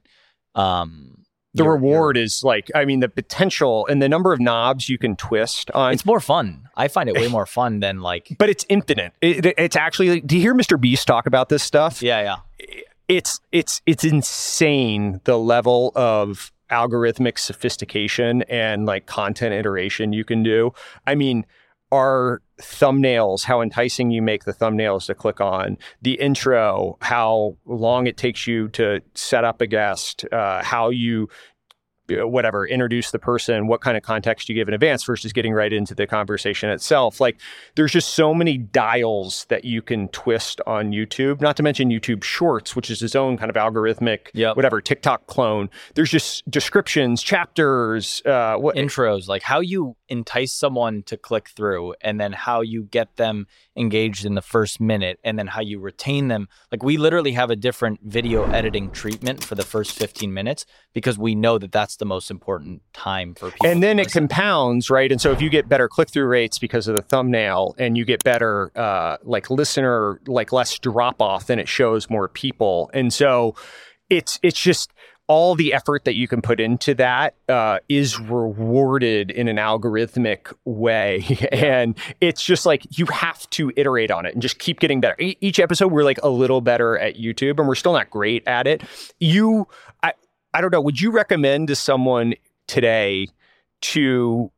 um 0.55 1.17
the 1.53 1.63
you're- 1.63 1.75
reward 1.75 2.15
is 2.15 2.41
like 2.43 2.69
I 2.73 2.85
mean 2.85 3.01
the 3.01 3.09
potential 3.09 3.85
and 3.87 4.01
the 4.01 4.07
number 4.07 4.31
of 4.31 4.39
knobs 4.39 4.87
you 4.87 4.97
can 4.97 5.17
twist 5.17 5.69
on. 5.71 5.91
it's 5.93 6.05
more 6.05 6.21
fun 6.21 6.69
i 6.77 6.87
find 6.87 7.09
it 7.09 7.15
way 7.15 7.27
more 7.37 7.45
fun 7.45 7.81
than 7.81 7.99
like 7.99 8.29
but 8.39 8.49
it's 8.49 8.65
infinite. 8.69 9.11
It, 9.21 9.45
it- 9.45 9.55
it's 9.57 9.75
actually. 9.75 10.21
Do 10.21 10.35
you 10.35 10.41
hear 10.41 10.53
Mr. 10.55 10.79
Beast 10.79 11.05
talk 11.07 11.25
about 11.25 11.49
this 11.49 11.63
stuff? 11.63 12.01
yeah 12.01 12.21
yeah 12.21 12.35
it's 13.07 13.39
it's 13.51 13.81
it's 13.85 14.03
insane 14.03 15.21
the 15.25 15.37
level 15.37 15.91
of 15.95 16.51
algorithmic 16.71 17.37
sophistication 17.37 18.43
and 18.43 18.85
like 18.85 19.05
content 19.05 19.53
iteration 19.53 20.13
you 20.13 20.23
can 20.23 20.41
do. 20.41 20.71
I 21.05 21.15
mean, 21.15 21.45
our 21.91 22.41
thumbnails, 22.61 23.43
how 23.43 23.61
enticing 23.61 24.11
you 24.11 24.21
make 24.21 24.45
the 24.45 24.53
thumbnails 24.53 25.07
to 25.07 25.15
click 25.15 25.41
on, 25.41 25.77
the 26.01 26.13
intro, 26.13 26.97
how 27.01 27.57
long 27.65 28.07
it 28.07 28.15
takes 28.15 28.47
you 28.47 28.69
to 28.69 29.01
set 29.13 29.43
up 29.43 29.59
a 29.59 29.67
guest, 29.67 30.23
uh, 30.31 30.63
how 30.63 30.89
you 30.89 31.27
whatever 32.19 32.67
introduce 32.67 33.11
the 33.11 33.19
person 33.19 33.67
what 33.67 33.81
kind 33.81 33.97
of 33.97 34.03
context 34.03 34.47
you 34.49 34.55
give 34.55 34.67
in 34.67 34.73
advance 34.73 35.03
versus 35.03 35.33
getting 35.33 35.53
right 35.53 35.73
into 35.73 35.93
the 35.95 36.05
conversation 36.07 36.69
itself 36.69 37.19
like 37.19 37.39
there's 37.75 37.91
just 37.91 38.13
so 38.13 38.33
many 38.33 38.57
dials 38.57 39.45
that 39.49 39.65
you 39.65 39.81
can 39.81 40.07
twist 40.09 40.61
on 40.67 40.91
YouTube 40.91 41.41
not 41.41 41.55
to 41.57 41.63
mention 41.63 41.89
YouTube 41.89 42.23
shorts 42.23 42.75
which 42.75 42.89
is 42.91 43.01
its 43.01 43.15
own 43.15 43.37
kind 43.37 43.49
of 43.49 43.55
algorithmic 43.55 44.27
Yep. 44.33 44.55
whatever 44.55 44.81
TikTok 44.81 45.27
clone 45.27 45.69
there's 45.95 46.09
just 46.11 46.49
descriptions 46.49 47.21
chapters 47.23 48.21
uh 48.25 48.55
what 48.57 48.75
intros 48.75 49.27
like 49.27 49.41
how 49.43 49.59
you 49.59 49.95
entice 50.11 50.51
someone 50.51 51.03
to 51.03 51.15
click 51.15 51.47
through 51.49 51.95
and 52.01 52.19
then 52.19 52.33
how 52.33 52.59
you 52.59 52.83
get 52.83 53.15
them 53.15 53.47
engaged 53.77 54.25
in 54.25 54.35
the 54.35 54.41
first 54.41 54.81
minute 54.81 55.17
and 55.23 55.39
then 55.39 55.47
how 55.47 55.61
you 55.61 55.79
retain 55.79 56.27
them. 56.27 56.49
Like 56.69 56.83
we 56.83 56.97
literally 56.97 57.31
have 57.31 57.49
a 57.49 57.55
different 57.55 58.01
video 58.03 58.43
editing 58.51 58.91
treatment 58.91 59.41
for 59.41 59.55
the 59.55 59.63
first 59.63 59.93
15 59.93 60.33
minutes 60.33 60.65
because 60.93 61.17
we 61.17 61.33
know 61.33 61.57
that 61.57 61.71
that's 61.71 61.95
the 61.95 62.05
most 62.05 62.29
important 62.29 62.81
time 62.91 63.33
for 63.33 63.51
people 63.51 63.67
and 63.67 63.81
then 63.81 63.99
it 63.99 64.11
compounds 64.11 64.89
right? 64.89 65.11
And 65.11 65.21
so 65.21 65.31
if 65.31 65.41
you 65.41 65.49
get 65.49 65.69
better 65.69 65.87
click-through 65.87 66.27
rates 66.27 66.59
because 66.59 66.89
of 66.89 66.97
the 66.97 67.01
thumbnail 67.01 67.73
and 67.77 67.97
you 67.97 68.03
get 68.03 68.21
better 68.23 68.71
uh, 68.75 69.15
like 69.23 69.49
listener 69.49 70.19
like 70.27 70.51
less 70.51 70.77
drop 70.77 71.21
off 71.21 71.47
then 71.47 71.57
it 71.57 71.69
shows 71.69 72.09
more 72.09 72.27
people. 72.27 72.91
And 72.93 73.13
so 73.13 73.55
it's 74.09 74.39
it's 74.43 74.59
just 74.59 74.91
all 75.31 75.55
the 75.55 75.73
effort 75.73 76.03
that 76.03 76.15
you 76.15 76.27
can 76.27 76.41
put 76.41 76.59
into 76.59 76.93
that 76.93 77.35
uh, 77.47 77.79
is 77.87 78.19
rewarded 78.19 79.31
in 79.31 79.47
an 79.47 79.55
algorithmic 79.55 80.53
way. 80.65 81.25
And 81.53 81.97
it's 82.19 82.43
just 82.43 82.65
like 82.65 82.85
you 82.97 83.05
have 83.05 83.49
to 83.51 83.71
iterate 83.77 84.11
on 84.11 84.25
it 84.25 84.33
and 84.33 84.41
just 84.41 84.59
keep 84.59 84.81
getting 84.81 84.99
better. 84.99 85.15
E- 85.21 85.37
each 85.39 85.57
episode 85.57 85.87
we're 85.87 86.03
like 86.03 86.19
a 86.21 86.27
little 86.27 86.59
better 86.59 86.97
at 86.97 87.15
youtube 87.15 87.59
and 87.59 87.67
we're 87.67 87.75
still 87.75 87.93
not 87.93 88.09
great 88.09 88.45
at 88.45 88.67
it. 88.67 88.83
You 89.19 89.67
i 90.03 90.11
i 90.53 90.59
don't 90.59 90.71
know 90.73 90.81
would 90.81 90.99
you 90.99 91.11
recommend 91.11 91.69
to 91.69 91.75
someone 91.75 92.33
today 92.67 93.27
to 93.81 94.51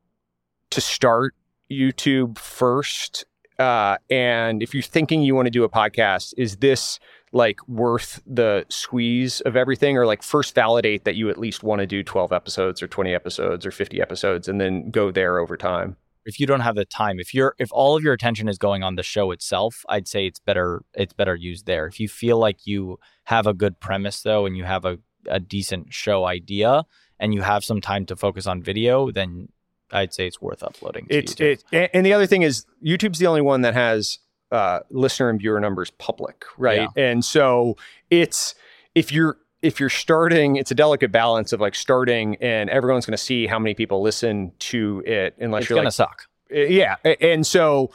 to 0.71 0.81
start 0.81 1.35
YouTube 1.69 2.39
first? 2.39 3.25
Uh, 3.59 3.97
and 4.09 4.63
if 4.63 4.73
you're 4.73 4.81
thinking 4.81 5.21
you 5.21 5.35
want 5.35 5.45
to 5.45 5.51
do 5.51 5.63
a 5.63 5.69
podcast, 5.69 6.33
is 6.35 6.57
this 6.57 6.99
like 7.33 7.67
worth 7.67 8.21
the 8.25 8.65
squeeze 8.69 9.41
of 9.41 9.57
everything, 9.57 9.97
or 9.97 10.05
like 10.05 10.23
first 10.23 10.55
validate 10.55 11.03
that 11.03 11.15
you 11.15 11.29
at 11.29 11.37
least 11.37 11.63
want 11.63 11.79
to 11.79 11.87
do 11.87 12.03
12 12.03 12.31
episodes 12.31 12.81
or 12.81 12.87
20 12.87 13.13
episodes 13.13 13.65
or 13.65 13.71
50 13.71 14.01
episodes, 14.01 14.47
and 14.47 14.61
then 14.61 14.89
go 14.89 15.11
there 15.11 15.39
over 15.39 15.57
time? 15.57 15.97
if 16.25 16.39
you 16.39 16.47
don't 16.47 16.61
have 16.61 16.75
the 16.75 16.85
time, 16.85 17.19
if 17.19 17.33
you're 17.33 17.55
if 17.59 17.69
all 17.71 17.95
of 17.95 18.03
your 18.03 18.13
attention 18.13 18.47
is 18.47 18.57
going 18.57 18.83
on 18.83 18.95
the 18.95 19.03
show 19.03 19.31
itself, 19.31 19.83
I'd 19.89 20.07
say 20.07 20.25
it's 20.25 20.39
better 20.39 20.83
it's 20.93 21.13
better 21.13 21.35
used 21.35 21.65
there. 21.65 21.87
If 21.87 21.99
you 21.99 22.07
feel 22.07 22.37
like 22.37 22.65
you 22.65 22.99
have 23.25 23.47
a 23.47 23.53
good 23.53 23.79
premise 23.79 24.21
though 24.21 24.45
and 24.45 24.55
you 24.55 24.63
have 24.63 24.85
a, 24.85 24.99
a 25.27 25.39
decent 25.39 25.93
show 25.93 26.25
idea 26.25 26.85
and 27.19 27.33
you 27.33 27.41
have 27.41 27.63
some 27.63 27.81
time 27.81 28.05
to 28.07 28.15
focus 28.15 28.47
on 28.47 28.61
video, 28.61 29.11
then 29.11 29.49
I'd 29.91 30.13
say 30.13 30.25
it's 30.27 30.41
worth 30.41 30.63
uploading. 30.63 31.07
It's 31.09 31.35
YouTube. 31.35 31.63
it, 31.71 31.91
and 31.93 32.05
the 32.05 32.13
other 32.13 32.25
thing 32.25 32.41
is 32.41 32.65
YouTube's 32.85 33.19
the 33.19 33.27
only 33.27 33.41
one 33.41 33.61
that 33.61 33.73
has 33.73 34.19
uh, 34.53 34.79
listener 34.89 35.29
and 35.29 35.39
viewer 35.39 35.59
numbers 35.59 35.91
public, 35.91 36.45
right? 36.57 36.87
And 36.95 37.25
so 37.25 37.75
it's 38.09 38.55
if 38.95 39.11
you're 39.11 39.37
if 39.61 39.79
you're 39.79 39.89
starting, 39.89 40.57
it's 40.57 40.71
a 40.71 40.75
delicate 40.75 41.11
balance 41.11 41.53
of 41.53 41.59
like 41.59 41.73
starting 41.73 42.35
and 42.41 42.69
everyone's 42.69 43.05
going 43.05 43.17
to 43.17 43.23
see 43.23 43.47
how 43.47 43.57
many 43.57 43.73
people 43.73 44.01
listen 44.01 44.51
to 44.59 45.01
it, 45.05 45.35
unless 45.39 45.63
it's 45.63 45.69
you're 45.69 45.79
gonna 45.79 45.91
suck. 45.91 46.23
Uh, 46.53 46.59
yeah, 46.59 46.95
and 47.03 47.47
so 47.47 47.91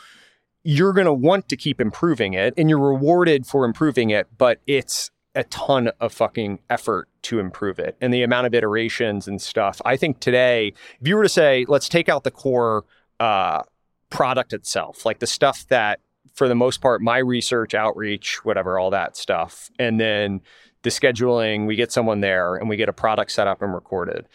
you're 0.64 0.92
going 0.92 1.06
to 1.06 1.12
want 1.12 1.48
to 1.48 1.56
keep 1.56 1.80
improving 1.80 2.34
it, 2.34 2.52
and 2.58 2.68
you're 2.68 2.78
rewarded 2.78 3.46
for 3.46 3.64
improving 3.64 4.10
it, 4.10 4.26
but 4.36 4.60
it's 4.66 5.10
a 5.34 5.44
ton 5.44 5.90
of 6.00 6.12
fucking 6.12 6.58
effort 6.68 7.08
to 7.22 7.38
improve 7.38 7.78
it 7.78 7.96
and 8.00 8.12
the 8.12 8.22
amount 8.22 8.46
of 8.46 8.54
iterations 8.54 9.28
and 9.28 9.40
stuff. 9.40 9.80
I 9.84 9.96
think 9.96 10.18
today, 10.18 10.74
if 11.00 11.06
you 11.06 11.14
were 11.14 11.22
to 11.22 11.28
say, 11.28 11.64
let's 11.68 11.88
take 11.88 12.08
out 12.08 12.24
the 12.24 12.30
core 12.32 12.84
uh, 13.20 13.62
product 14.10 14.52
itself, 14.52 15.06
like 15.06 15.20
the 15.20 15.26
stuff 15.26 15.66
that, 15.68 16.00
for 16.38 16.48
the 16.48 16.54
most 16.54 16.80
part, 16.80 17.02
my 17.02 17.18
research, 17.18 17.74
outreach, 17.74 18.44
whatever, 18.44 18.78
all 18.78 18.90
that 18.90 19.16
stuff, 19.16 19.70
and 19.78 20.00
then 20.00 20.40
the 20.82 20.90
scheduling, 20.90 21.66
we 21.66 21.74
get 21.74 21.90
someone 21.90 22.20
there 22.20 22.54
and 22.54 22.68
we 22.68 22.76
get 22.76 22.88
a 22.88 22.92
product 22.92 23.32
set 23.32 23.48
up 23.48 23.60
and 23.60 23.74
recorded. 23.74 24.26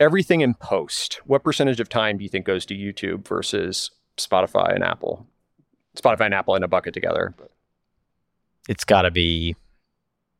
Everything 0.00 0.40
in 0.40 0.54
post, 0.54 1.20
what 1.24 1.44
percentage 1.44 1.78
of 1.78 1.88
time 1.88 2.18
do 2.18 2.24
you 2.24 2.28
think 2.28 2.44
goes 2.44 2.66
to 2.66 2.74
YouTube 2.74 3.26
versus 3.26 3.92
Spotify 4.16 4.74
and 4.74 4.82
Apple? 4.82 5.24
Spotify 5.96 6.26
and 6.26 6.34
Apple 6.34 6.56
in 6.56 6.64
a 6.64 6.68
bucket 6.68 6.94
together. 6.94 7.32
It's 8.68 8.84
gotta 8.84 9.12
be 9.12 9.54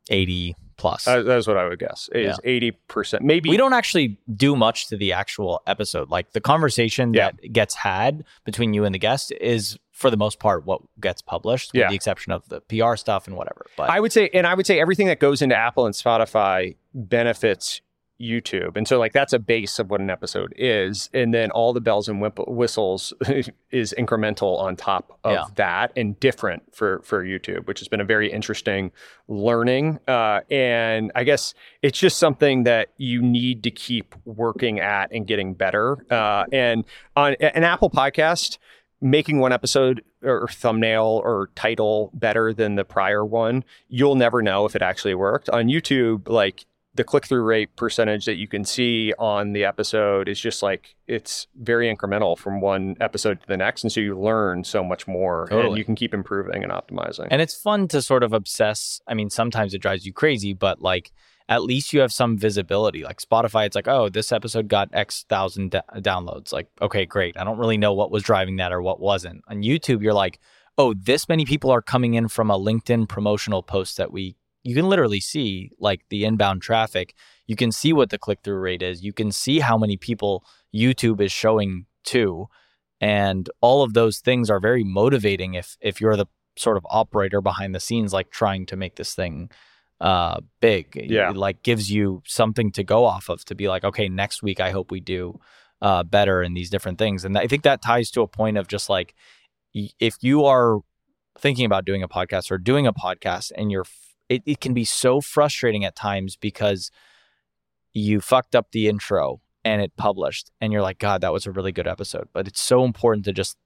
eighty 0.09 0.57
plus. 0.77 1.07
Uh, 1.07 1.21
that's 1.23 1.47
what 1.47 1.57
I 1.57 1.67
would 1.67 1.79
guess. 1.79 2.09
Is 2.13 2.39
eighty 2.43 2.71
percent, 2.71 3.23
maybe. 3.23 3.49
we 3.49 3.57
don't 3.57 3.73
actually 3.73 4.17
do 4.35 4.55
much 4.55 4.87
to 4.87 4.97
the 4.97 5.13
actual 5.13 5.61
episode. 5.67 6.09
Like 6.09 6.31
the 6.33 6.41
conversation 6.41 7.13
Yeah. 7.13 7.31
that 7.31 7.53
gets 7.53 7.75
had 7.75 8.23
between 8.45 8.73
you 8.73 8.85
and 8.85 8.93
the 8.93 8.99
guest 8.99 9.31
is 9.41 9.77
for 9.91 10.09
the 10.09 10.17
most 10.17 10.39
part 10.39 10.65
what 10.65 10.81
gets 10.99 11.21
published, 11.21 11.71
with 11.73 11.79
Yeah. 11.81 11.89
the 11.89 11.95
exception 11.95 12.31
of 12.31 12.47
the 12.49 12.61
PR 12.61 12.95
stuff 12.95 13.27
and 13.27 13.35
whatever. 13.37 13.65
But 13.77 13.89
I 13.89 13.99
would 13.99 14.11
say, 14.11 14.29
and 14.33 14.47
I 14.47 14.53
would 14.55 14.65
say 14.65 14.79
everything 14.79 15.07
that 15.07 15.19
goes 15.19 15.41
into 15.41 15.55
Apple 15.55 15.85
and 15.85 15.93
Spotify 15.95 16.75
benefits 16.93 17.81
YouTube. 18.21 18.77
And 18.77 18.87
so, 18.87 18.99
like, 18.99 19.11
that's 19.13 19.33
a 19.33 19.39
base 19.39 19.79
of 19.79 19.89
what 19.89 19.99
an 19.99 20.09
episode 20.09 20.53
is. 20.55 21.09
And 21.13 21.33
then 21.33 21.51
all 21.51 21.73
the 21.73 21.81
bells 21.81 22.07
and 22.07 22.21
whip- 22.21 22.47
whistles 22.47 23.11
is 23.71 23.93
incremental 23.97 24.59
on 24.59 24.75
top 24.75 25.19
of 25.23 25.33
Yeah. 25.33 25.43
that 25.55 25.91
and 25.97 26.19
different 26.19 26.63
for, 26.73 27.01
for 27.03 27.23
YouTube, 27.25 27.65
which 27.67 27.79
has 27.79 27.87
been 27.87 27.99
a 28.01 28.05
very 28.05 28.31
interesting 28.31 28.91
learning. 29.27 29.99
Uh, 30.07 30.41
and 30.49 31.11
I 31.15 31.23
guess 31.23 31.53
it's 31.81 31.97
just 31.99 32.17
something 32.17 32.63
that 32.63 32.89
you 32.97 33.21
need 33.21 33.63
to 33.63 33.71
keep 33.71 34.15
working 34.25 34.79
at 34.79 35.11
and 35.11 35.25
getting 35.27 35.53
better. 35.53 35.97
Uh, 36.11 36.45
and 36.51 36.85
on 37.15 37.33
an 37.41 37.63
Apple 37.63 37.89
podcast, 37.89 38.57
making 39.01 39.39
one 39.39 39.51
episode 39.51 40.01
or 40.23 40.47
thumbnail 40.47 41.19
or 41.25 41.49
title 41.55 42.09
better 42.13 42.53
than 42.53 42.75
the 42.75 42.85
prior 42.85 43.25
one, 43.25 43.65
you'll 43.89 44.15
never 44.15 44.41
know 44.41 44.65
if 44.65 44.75
it 44.77 44.81
actually 44.81 45.13
worked. 45.15 45.49
On 45.49 45.65
YouTube, 45.67 46.29
like 46.29 46.65
the 46.95 47.03
click 47.03 47.25
through 47.25 47.41
rate 47.43 47.75
percentage 47.75 48.25
that 48.25 48.35
you 48.35 48.47
can 48.47 48.63
see 48.63 49.13
on 49.17 49.53
the 49.53 49.65
episode 49.65 50.29
is 50.29 50.39
just 50.39 50.61
like 50.61 50.95
it's 51.07 51.47
very 51.55 51.93
incremental 51.93 52.37
from 52.37 52.61
one 52.61 52.95
episode 53.01 53.41
to 53.41 53.47
the 53.47 53.57
next. 53.57 53.83
And 53.83 53.91
so 53.91 53.99
you 53.99 54.19
learn 54.19 54.63
so 54.63 54.83
much 54.83 55.07
more 55.07 55.47
and 55.51 55.77
you 55.77 55.83
can 55.83 55.95
keep 55.95 56.13
improving 56.13 56.63
and 56.63 56.71
optimizing. 56.71 57.27
and 57.31 57.41
it's 57.41 57.55
fun 57.55 57.87
to 57.89 58.01
sort 58.01 58.23
of 58.23 58.31
obsess. 58.31 59.01
I 59.07 59.15
mean, 59.15 59.29
sometimes 59.29 59.73
it 59.73 59.79
drives 59.81 60.05
you 60.05 60.13
crazy, 60.13 60.53
but 60.53 60.81
like 60.81 61.11
at 61.49 61.63
least 61.63 61.93
you 61.93 61.99
have 62.01 62.13
some 62.13 62.37
visibility. 62.37 63.03
Like 63.03 63.19
Spotify, 63.21 63.65
it's 63.65 63.75
like, 63.75 63.87
oh, 63.87 64.09
this 64.09 64.31
episode 64.31 64.67
got 64.67 64.89
X 64.93 65.25
thousand 65.27 65.71
da- 65.71 65.81
downloads. 65.95 66.53
Like, 66.53 66.67
okay, 66.81 67.05
great. 67.05 67.37
I 67.37 67.43
don't 67.43 67.57
really 67.57 67.77
know 67.77 67.93
what 67.93 68.11
was 68.11 68.23
driving 68.23 68.57
that 68.57 68.71
or 68.71 68.81
what 68.81 68.99
wasn't. 68.99 69.43
On 69.47 69.61
YouTube, 69.61 70.01
you're 70.01 70.13
like, 70.13 70.39
oh, 70.77 70.93
this 70.93 71.27
many 71.27 71.45
people 71.45 71.69
are 71.71 71.81
coming 71.81 72.13
in 72.13 72.27
from 72.27 72.49
a 72.49 72.57
LinkedIn 72.57 73.09
promotional 73.09 73.63
post 73.63 73.97
that 73.97 74.11
we. 74.11 74.35
You 74.63 74.75
can 74.75 74.87
literally 74.87 75.19
see 75.19 75.71
like 75.79 76.01
the 76.09 76.23
inbound 76.23 76.61
traffic. 76.61 77.13
You 77.47 77.55
can 77.55 77.71
see 77.71 77.93
what 77.93 78.09
the 78.09 78.17
click 78.17 78.39
through 78.43 78.59
rate 78.59 78.81
is. 78.81 79.03
You 79.03 79.13
can 79.13 79.31
see 79.31 79.59
how 79.59 79.77
many 79.77 79.97
people 79.97 80.45
YouTube 80.73 81.21
is 81.21 81.31
showing 81.31 81.85
to, 82.05 82.47
and 83.01 83.49
all 83.61 83.83
of 83.83 83.93
those 83.93 84.19
things 84.19 84.49
are 84.49 84.59
very 84.59 84.83
motivating 84.83 85.53
if 85.55 85.77
if 85.81 85.99
you're 85.99 86.15
the 86.15 86.27
sort 86.57 86.77
of 86.77 86.85
operator 86.89 87.41
behind 87.41 87.73
the 87.75 87.79
scenes, 87.79 88.13
like 88.13 88.29
trying 88.29 88.65
to 88.67 88.75
make 88.75 88.95
this 88.95 89.13
thing 89.13 89.49
uh 90.01 90.39
big. 90.59 90.95
Yeah. 90.95 91.29
It 91.31 91.37
like 91.37 91.63
gives 91.63 91.91
you 91.91 92.21
something 92.25 92.71
to 92.73 92.83
go 92.83 93.05
off 93.05 93.29
of 93.29 93.43
to 93.45 93.55
be 93.55 93.67
like, 93.67 93.83
okay, 93.83 94.09
next 94.09 94.43
week 94.43 94.59
I 94.59 94.71
hope 94.71 94.91
we 94.91 94.99
do 94.99 95.39
uh 95.81 96.03
better 96.03 96.41
in 96.41 96.53
these 96.53 96.69
different 96.69 96.97
things. 96.97 97.25
And 97.25 97.37
I 97.37 97.47
think 97.47 97.63
that 97.63 97.81
ties 97.81 98.11
to 98.11 98.21
a 98.21 98.27
point 98.27 98.57
of 98.57 98.67
just 98.67 98.89
like 98.89 99.13
if 99.73 100.17
you 100.21 100.45
are 100.45 100.79
thinking 101.37 101.65
about 101.65 101.85
doing 101.85 102.03
a 102.03 102.07
podcast 102.07 102.51
or 102.51 102.57
doing 102.57 102.85
a 102.85 102.93
podcast 102.93 103.51
and 103.55 103.71
you're 103.71 103.85
it, 104.33 104.43
it 104.45 104.59
can 104.59 104.73
be 104.73 104.85
so 104.85 105.21
frustrating 105.21 105.85
at 105.85 105.95
times 105.95 106.35
because 106.35 106.91
you 107.93 108.21
fucked 108.21 108.55
up 108.55 108.71
the 108.71 108.87
intro 108.87 109.41
and 109.63 109.81
it 109.81 109.95
published 109.95 110.51
and 110.59 110.73
you're 110.73 110.81
like 110.81 110.99
god 110.99 111.21
that 111.21 111.31
was 111.31 111.45
a 111.45 111.51
really 111.51 111.71
good 111.71 111.87
episode. 111.87 112.27
But 112.33 112.47
it's 112.47 112.61
so 112.61 112.83
important 112.83 113.25
to 113.25 113.33
just 113.33 113.57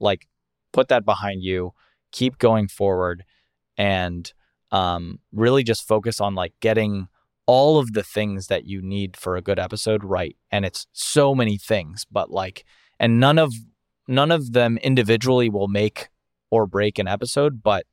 like 0.00 0.28
put 0.72 0.88
that 0.88 1.04
behind 1.04 1.42
you 1.42 1.72
keep 2.12 2.38
going 2.38 2.68
forward 2.68 3.24
and 3.76 4.32
um, 4.70 5.18
really 5.32 5.64
just 5.64 5.86
focus 5.86 6.20
on 6.20 6.34
like 6.34 6.52
getting 6.60 7.08
all 7.46 7.78
of 7.78 7.92
the 7.92 8.02
things 8.02 8.46
that 8.46 8.64
you 8.64 8.80
need 8.80 9.16
for 9.16 9.36
a 9.36 9.42
good 9.42 9.58
episode 9.58 10.04
right. 10.04 10.36
And 10.50 10.64
it's 10.64 10.86
so 10.92 11.34
many 11.34 11.58
things 11.58 12.06
but 12.10 12.30
like 12.30 12.64
and 13.00 13.18
none 13.18 13.38
of 13.38 13.52
none 14.06 14.30
of 14.30 14.52
them 14.52 14.78
individually 14.78 15.48
will 15.48 15.68
make 15.68 16.08
or 16.50 16.66
break 16.66 16.98
an 16.98 17.08
episode 17.08 17.62
but 17.62 17.86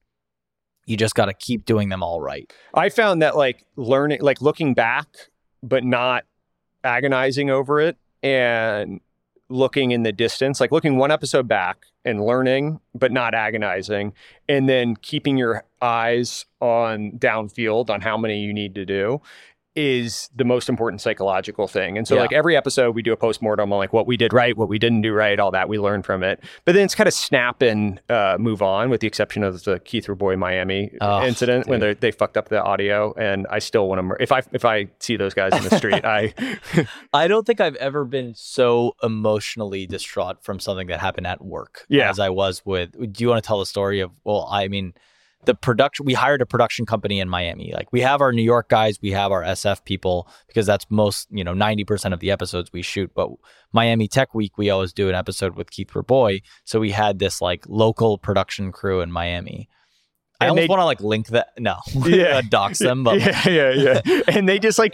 you 0.92 0.98
just 0.98 1.16
got 1.16 1.26
to 1.26 1.34
keep 1.34 1.66
doing 1.66 1.90
them 1.90 2.04
all 2.04 2.22
right. 2.22 2.52
I 2.74 2.90
found 2.90 3.22
that 3.22 3.38
like 3.38 3.66
learning, 3.78 4.20
like 4.22 4.42
looking 4.42 4.74
back, 4.74 5.08
but 5.64 5.84
not 5.84 6.26
agonizing 6.84 7.50
over 7.50 7.80
it 7.80 7.98
and 8.22 9.00
looking 9.50 9.92
in 9.92 10.04
the 10.04 10.12
distance, 10.12 10.60
like 10.60 10.72
looking 10.72 10.98
one 10.98 11.12
episode 11.12 11.48
back 11.48 11.86
and 12.04 12.24
learning, 12.24 12.80
but 12.94 13.12
not 13.12 13.34
agonizing, 13.34 14.14
and 14.50 14.68
then 14.68 14.96
keeping 14.98 15.38
your 15.38 15.64
eyes 15.82 16.46
on 16.60 17.12
downfield 17.14 17.90
on 17.90 18.02
how 18.02 18.18
many 18.18 18.40
you 18.42 18.54
need 18.54 18.76
to 18.76 18.86
do 18.86 19.22
is 19.76 20.30
the 20.36 20.44
most 20.44 20.68
important 20.68 21.00
psychological 21.02 21.66
thing. 21.68 21.98
And 21.98 22.06
so 22.06 22.16
Yeah. 22.16 22.22
like 22.22 22.34
every 22.34 22.58
episode 22.58 22.94
we 22.94 23.02
do 23.02 23.14
a 23.14 23.18
postmortem 23.18 23.72
on 23.72 23.80
like 23.80 23.94
what 23.94 24.06
we 24.06 24.18
did 24.18 24.34
right, 24.34 24.58
what 24.58 24.68
we 24.68 24.78
didn't 24.78 25.02
do 25.02 25.14
right, 25.14 25.40
all 25.40 25.52
that 25.52 25.70
we 25.70 25.80
learn 25.80 26.04
from 26.04 26.24
it. 26.24 26.44
But 26.66 26.76
then 26.76 26.84
it's 26.84 26.94
kind 26.96 27.08
of 27.08 27.14
snap 27.14 27.62
and 27.62 28.02
uh, 28.10 28.36
move 28.38 28.62
on 28.62 28.90
with 28.90 29.00
the 29.00 29.08
exception 29.08 29.44
of 29.44 29.64
the 29.64 29.80
Keith 29.80 30.10
Rabois 30.10 30.36
Miami 30.38 30.92
Oh, 31.00 31.24
incident 31.26 31.68
when 31.68 31.80
they 31.80 31.94
they 31.94 32.12
fucked 32.12 32.36
up 32.36 32.50
the 32.50 32.62
audio 32.62 33.14
and 33.18 33.48
I 33.50 33.60
still 33.60 33.88
want 33.88 34.00
to 34.00 34.04
mur- 34.04 34.18
if 34.20 34.32
I 34.34 34.42
if 34.52 34.66
I 34.66 34.88
see 35.00 35.16
those 35.16 35.34
guys 35.34 35.56
in 35.56 35.64
the 35.64 35.78
street, 35.78 36.04
I 36.04 36.34
I 37.14 37.28
don't 37.30 37.46
think 37.48 37.62
I've 37.62 37.76
ever 37.78 38.04
been 38.04 38.34
so 38.36 38.96
emotionally 39.02 39.88
distraught 39.88 40.44
from 40.44 40.60
something 40.60 40.88
that 40.88 41.00
happened 41.00 41.28
at 41.28 41.44
work 41.44 41.86
Yeah. 41.88 42.10
as 42.10 42.20
I 42.20 42.30
was 42.30 42.66
with. 42.66 42.92
Do 43.14 43.24
you 43.24 43.30
want 43.30 43.42
to 43.44 43.48
tell 43.48 43.60
the 43.60 43.66
story 43.66 44.02
of? 44.02 44.12
Well, 44.26 44.48
I 44.52 44.68
mean, 44.68 44.94
the 45.46 45.56
production. 45.56 46.06
We 46.06 46.14
hired 46.14 46.42
a 46.42 46.46
production 46.46 46.86
company 46.86 47.20
in 47.20 47.30
Miami. 47.30 47.74
Like 47.74 47.92
we 47.92 48.02
have 48.02 48.22
our 48.22 48.32
New 48.32 48.42
York 48.44 48.70
guys, 48.70 49.00
we 49.02 49.12
have 49.12 49.32
our 49.32 49.44
SF 49.44 49.84
people 49.86 50.28
because 50.48 50.66
that's 50.66 50.86
most 50.90 51.28
you 51.32 51.44
know 51.44 51.54
ninety 51.54 51.84
percent 51.84 52.14
of 52.14 52.20
the 52.20 52.32
episodes 52.32 52.72
we 52.74 52.82
shoot. 52.82 53.12
But 53.16 53.30
Miami 53.74 54.08
Tech 54.08 54.34
Week, 54.36 54.58
we 54.58 54.70
always 54.70 54.94
do 54.94 55.10
an 55.10 55.16
episode 55.16 55.56
with 55.56 55.72
Keith 55.72 55.96
Rabois. 55.96 56.40
So 56.64 56.80
we 56.80 56.92
had 56.92 57.20
this 57.20 57.42
like 57.42 57.66
local 57.68 58.18
production 58.18 58.72
crew 58.72 59.02
in 59.02 59.12
Miami. 59.12 59.68
I 60.40 60.46
And 60.46 60.50
almost 60.52 60.70
want 60.70 60.80
to 60.80 60.86
like 60.86 61.02
link 61.02 61.28
that. 61.28 61.50
No, 61.60 61.78
Yeah. 62.06 62.42
dox 62.42 62.80
them, 62.80 63.04
but 63.04 63.20
yeah, 63.20 63.48
yeah, 63.48 64.02
yeah. 64.04 64.22
and 64.28 64.50
they 64.50 64.58
just 64.58 64.80
like 64.80 64.94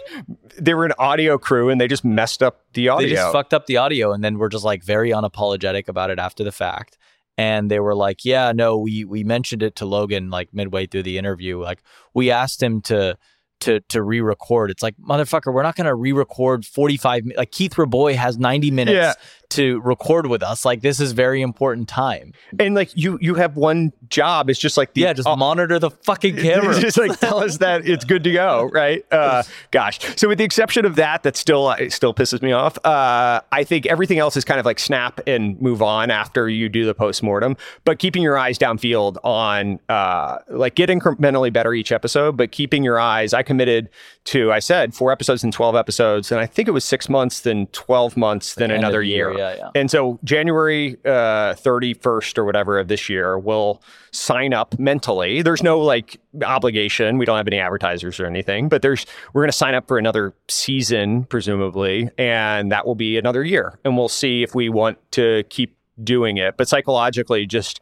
they 0.59 0.73
were 0.73 0.85
an 0.85 0.93
audio 0.99 1.37
crew 1.37 1.69
and 1.69 1.79
they 1.79 1.87
just 1.87 2.03
messed 2.03 2.43
up 2.43 2.65
the 2.73 2.89
audio. 2.89 3.07
They 3.07 3.13
just 3.15 3.31
fucked 3.31 3.53
up 3.53 3.65
the 3.65 3.77
audio 3.77 4.11
and 4.11 4.23
then 4.23 4.37
we're 4.39 4.49
just 4.49 4.65
like 4.65 4.83
very 4.83 5.11
unapologetic 5.11 5.87
about 5.87 6.09
it 6.09 6.19
after 6.19 6.43
the 6.43 6.51
fact. 6.51 6.97
And 7.38 7.69
they 7.69 7.79
were 7.79 7.93
like, 7.95 8.25
"Yeah, 8.25 8.51
no, 8.55 8.77
we 8.77 9.05
we 9.05 9.23
mentioned 9.23 9.61
it 9.61 9.75
to 9.77 9.85
Logan 9.85 10.29
like 10.29 10.49
midway 10.53 10.88
through 10.88 11.03
the 11.03 11.17
interview. 11.17 11.61
Like 11.61 11.83
we 12.13 12.31
asked 12.31 12.63
him 12.63 12.81
to 12.83 13.17
to 13.59 13.79
to 13.89 14.01
re-record. 14.01 14.71
It's 14.71 14.83
like, 14.83 14.95
motherfucker, 14.97 15.53
we're 15.53 15.63
not 15.63 15.75
to 15.85 15.95
re-record 15.95 16.65
45 16.65 17.25
mi- 17.25 17.35
like 17.35 17.51
Keith 17.51 17.77
Rabois 17.77 18.13
has 18.15 18.38
90 18.38 18.71
minutes 18.71 18.95
Yeah. 18.95 19.13
To 19.49 19.79
record 19.81 20.27
with 20.27 20.43
us. 20.43 20.65
Like 20.65 20.81
this 20.81 20.99
is 20.99 21.13
very 21.13 21.41
important 21.41 21.87
time. 21.87 22.33
And 22.59 22.75
like 22.75 22.91
you 22.95 23.17
you 23.21 23.35
have 23.35 23.55
one 23.55 23.93
job. 24.09 24.49
It's 24.49 24.59
just 24.59 24.77
like 24.77 24.93
the 24.93 25.01
yeah, 25.01 25.13
just 25.13 25.27
monitor 25.37 25.79
the 25.79 25.89
fucking 25.91 26.35
camera. 26.37 26.79
just 26.79 26.97
like 26.97 27.19
tell 27.19 27.43
us 27.43 27.57
that 27.57 27.87
it's 27.87 28.05
good 28.05 28.23
to 28.25 28.31
go, 28.31 28.63
right? 28.73 29.05
Uh, 29.11 29.43
gosh. 29.71 29.99
So 30.17 30.27
with 30.27 30.37
the 30.37 30.43
exception 30.43 30.85
of 30.85 30.95
that, 30.95 31.23
that 31.23 31.37
still 31.37 31.71
it 31.71 31.93
still 31.93 32.13
pisses 32.13 32.41
me 32.41 32.51
off. 32.51 32.77
Uh, 32.85 33.41
I 33.51 33.63
think 33.63 33.85
everything 33.85 34.19
else 34.19 34.35
is 34.35 34.43
kind 34.43 34.59
of 34.59 34.65
like 34.65 34.79
snap 34.79 35.21
and 35.27 35.59
move 35.61 35.81
on 35.81 36.11
after 36.11 36.49
you 36.49 36.69
do 36.69 36.85
the 36.85 36.93
post 36.93 37.23
mortem. 37.23 37.55
But 37.85 37.99
keeping 37.99 38.23
your 38.23 38.37
eyes 38.37 38.57
downfield 38.57 39.17
on 39.23 39.79
uh, 39.89 40.39
like 40.49 40.75
get 40.75 40.89
incrementally 40.89 41.51
better 41.51 41.73
each 41.73 41.91
episode, 41.91 42.37
but 42.37 42.51
keeping 42.51 42.83
your 42.83 42.99
eyes. 42.99 43.33
I 43.33 43.43
committed 43.43 43.89
to 44.25 44.51
I 44.51 44.59
said 44.59 44.93
four 44.93 45.11
episodes 45.11 45.43
and 45.43 45.53
twelve 45.53 45.75
episodes, 45.75 46.31
and 46.31 46.41
I 46.41 46.45
think 46.45 46.67
it 46.67 46.71
was 46.71 46.83
six 46.83 47.07
months, 47.07 47.41
then 47.41 47.67
twelve 47.67 48.17
months, 48.17 48.55
then 48.55 48.71
another 48.71 49.01
year. 49.01 49.31
year, 49.31 49.36
yeah, 49.38 49.55
yeah. 49.55 49.69
And 49.75 49.89
so 49.89 50.19
January 50.23 50.97
uh, 51.05 51.53
31st 51.53 52.38
or 52.38 52.45
whatever 52.45 52.79
of 52.79 52.88
this 52.88 53.09
year, 53.09 53.38
we'll 53.38 53.81
sign 54.11 54.53
up 54.53 54.77
mentally. 54.79 55.41
There's 55.41 55.63
no 55.63 55.79
like 55.79 56.19
obligation. 56.43 57.17
We 57.17 57.25
don't 57.25 57.38
have 57.38 57.47
any 57.47 57.59
advertisers 57.59 58.19
or 58.19 58.25
anything, 58.25 58.69
but 58.69 58.81
there's 58.81 59.05
we're 59.33 59.41
going 59.41 59.51
to 59.51 59.57
sign 59.57 59.75
up 59.75 59.88
for 59.88 59.97
another 59.97 60.33
season 60.47 61.23
presumably, 61.25 62.09
and 62.17 62.71
that 62.71 62.85
will 62.85 62.95
be 62.95 63.17
another 63.17 63.43
year. 63.43 63.79
And 63.83 63.97
we'll 63.97 64.09
see 64.09 64.43
if 64.43 64.55
we 64.55 64.69
want 64.69 64.97
to 65.13 65.43
keep 65.49 65.75
doing 66.03 66.38
it. 66.38 66.57
But 66.57 66.67
psychologically 66.67 67.45
just 67.45 67.79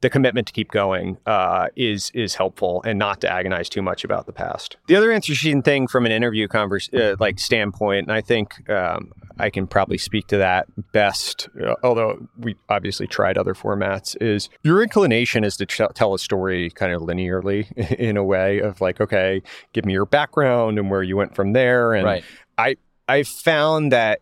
the 0.00 0.10
commitment 0.10 0.46
to 0.46 0.52
keep 0.52 0.70
going 0.70 1.18
uh, 1.26 1.68
is 1.76 2.10
is 2.14 2.36
helpful 2.36 2.82
and 2.84 2.98
not 2.98 3.20
to 3.22 3.32
agonize 3.32 3.68
too 3.68 3.82
much 3.82 4.04
about 4.04 4.26
the 4.26 4.32
past. 4.32 4.76
The 4.86 4.96
other 4.96 5.10
interesting 5.10 5.62
thing 5.62 5.88
from 5.88 6.06
an 6.06 6.12
interview 6.12 6.46
converse 6.48 6.88
uh, 6.94 7.16
like 7.18 7.38
standpoint, 7.38 8.06
and 8.06 8.12
I 8.12 8.20
think 8.20 8.68
um, 8.70 9.12
I 9.38 9.50
can 9.50 9.66
probably 9.66 9.98
speak 9.98 10.28
to 10.28 10.36
that 10.38 10.66
best, 10.92 11.48
uh, 11.64 11.74
although 11.82 12.28
we 12.38 12.54
obviously 12.68 13.06
tried 13.06 13.36
other 13.38 13.54
formats, 13.54 14.16
is 14.20 14.48
your 14.62 14.82
inclination 14.82 15.42
is 15.44 15.56
to 15.56 15.66
ch- 15.66 15.80
tell 15.94 16.14
a 16.14 16.18
story 16.18 16.70
kind 16.70 16.92
of 16.92 17.02
linearly 17.02 17.70
in 17.98 18.16
a 18.16 18.24
way 18.24 18.60
of 18.60 18.80
like, 18.80 19.00
okay, 19.00 19.42
give 19.72 19.84
me 19.84 19.92
your 19.92 20.06
background 20.06 20.78
and 20.78 20.90
where 20.90 21.02
you 21.02 21.16
went 21.16 21.34
from 21.34 21.52
there, 21.54 21.94
and 21.94 22.04
Right. 22.04 22.24
I 22.56 22.76
I 23.08 23.22
found 23.22 23.90
that 23.92 24.20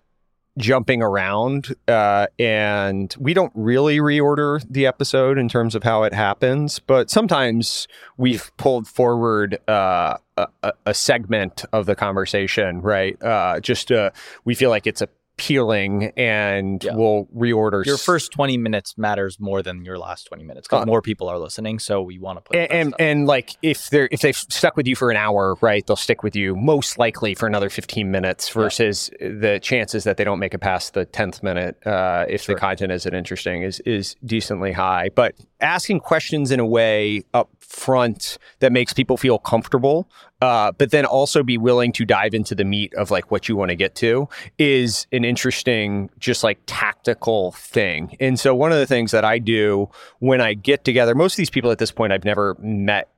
jumping 0.59 1.03
around 1.03 1.75
uh, 1.89 2.27
and 2.39 3.15
we 3.19 3.35
don't 3.35 3.53
really 3.55 3.99
reorder 3.99 4.65
the 4.71 4.87
episode 4.87 5.37
in 5.39 5.49
terms 5.49 5.75
of 5.75 5.83
how 5.83 6.03
it 6.03 6.15
happens 6.15 6.79
but 6.79 7.11
sometimes 7.11 7.87
we've 8.17 8.51
pulled 8.57 8.89
forward 8.89 9.59
uh, 9.69 10.17
a, 10.37 10.47
a- 10.63 10.73
a 10.87 10.95
segment 10.95 11.65
of 11.73 11.87
the 11.87 11.95
conversation 11.95 12.81
right? 12.81 13.23
Uh, 13.23 13.61
just 13.61 13.93
uh, 13.93 14.11
we 14.45 14.55
feel 14.55 14.71
like 14.71 14.87
it's 14.87 15.03
appealing 15.39 16.12
and 16.16 16.82
Yeah. 16.82 16.95
we'll 16.95 17.26
reorder 17.37 17.84
Your 17.84 17.99
first 17.99 18.32
20 18.32 18.57
minutes 18.57 18.97
matters 18.97 19.39
more 19.39 19.62
than 19.62 19.84
your 19.84 19.99
last 19.99 20.24
20 20.24 20.43
minutes 20.43 20.66
because 20.66 20.82
Uh, 20.82 20.87
more 20.87 21.03
people 21.03 21.28
are 21.28 21.39
listening. 21.39 21.78
So 21.78 22.01
we 22.01 22.18
want 22.18 22.39
to 22.39 22.41
put 22.43 22.57
and, 22.57 22.70
and 22.72 22.95
and 22.99 23.26
like 23.26 23.51
if 23.62 23.91
they're 23.91 24.09
if 24.11 24.20
they've 24.20 24.37
stuck 24.37 24.76
with 24.76 24.87
you 24.87 24.97
for 24.97 25.11
an 25.11 25.16
hour, 25.18 25.57
right, 25.61 25.87
they'll 25.87 25.95
stick 25.97 26.22
with 26.22 26.34
you 26.34 26.57
most 26.57 26.99
likely 26.99 27.34
for 27.34 27.47
another 27.47 27.68
fifteen 27.68 28.11
minutes. 28.11 28.49
Versus 28.49 29.11
the 29.20 29.59
chances 29.62 30.05
that 30.05 30.16
they 30.16 30.24
don't 30.24 30.39
make 30.39 30.55
it 30.55 30.59
past 30.61 30.95
the 30.95 31.05
tenth 31.05 31.43
minute 31.43 31.76
uh, 31.87 32.24
if 32.28 32.43
Sure. 32.43 32.55
the 32.55 32.61
content 32.61 32.91
isn't 32.93 33.14
interesting 33.14 33.62
is 33.62 33.80
is 33.80 34.16
decently 34.24 34.72
high. 34.72 35.11
But 35.14 35.34
asking 35.61 36.01
questions 36.01 36.51
in 36.51 36.61
a 36.61 36.67
way 36.67 37.25
up 37.35 37.49
front 37.61 38.39
that 38.61 38.73
makes 38.73 38.93
people 38.93 39.17
feel 39.17 39.39
comfortable, 39.39 40.09
uh, 40.41 40.73
but 40.73 40.91
then 40.91 41.05
also 41.05 41.43
be 41.43 41.59
willing 41.59 41.93
to 41.93 42.05
dive 42.05 42.35
into 42.35 42.55
the 42.55 42.65
meat 42.65 42.95
of 42.95 43.11
like 43.11 43.31
what 43.31 43.49
you 43.49 43.57
want 43.57 43.71
to 43.71 43.77
get 43.77 43.95
to 43.97 44.29
is 44.59 45.07
an 45.13 45.25
interesting, 45.25 46.11
just 46.19 46.45
like 46.45 46.59
tactical 46.67 47.53
thing. 47.53 48.17
And 48.21 48.39
so 48.39 48.55
one 48.55 48.73
of 48.73 48.79
the 48.79 48.87
things 48.87 49.11
that 49.11 49.25
I 49.25 49.39
do 49.39 49.89
when 50.19 50.41
I 50.41 50.55
get 50.55 50.85
together, 50.85 51.15
most 51.15 51.35
of 51.35 51.39
these 51.39 51.51
people 51.51 51.71
at 51.71 51.79
this 51.79 51.91
point 51.91 52.13
I've 52.13 52.25
never 52.25 52.57
met 52.61 53.09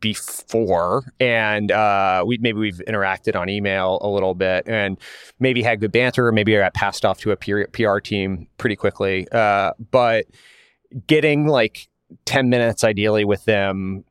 before 0.00 1.10
and 1.18 1.72
uh, 1.72 2.22
we 2.26 2.36
maybe 2.36 2.58
we've 2.58 2.82
interacted 2.86 3.34
on 3.34 3.48
email 3.48 3.98
a 4.02 4.08
little 4.08 4.34
bit 4.34 4.68
and 4.68 4.98
maybe 5.40 5.62
had 5.62 5.80
good 5.80 5.92
banter 5.92 6.26
or 6.26 6.32
maybe 6.32 6.54
I 6.54 6.60
got 6.60 6.74
passed 6.74 7.06
off 7.06 7.20
to 7.20 7.30
a 7.30 7.36
PR, 7.36 7.62
PR 7.72 8.00
team 8.00 8.46
pretty 8.58 8.76
quickly 8.76 9.26
uh, 9.32 9.72
but 9.90 10.26
getting 11.06 11.46
like 11.46 11.88
10 12.26 12.48
minutes 12.48 12.84
ideally 12.84 13.24
with 13.24 13.44
them 13.44 14.04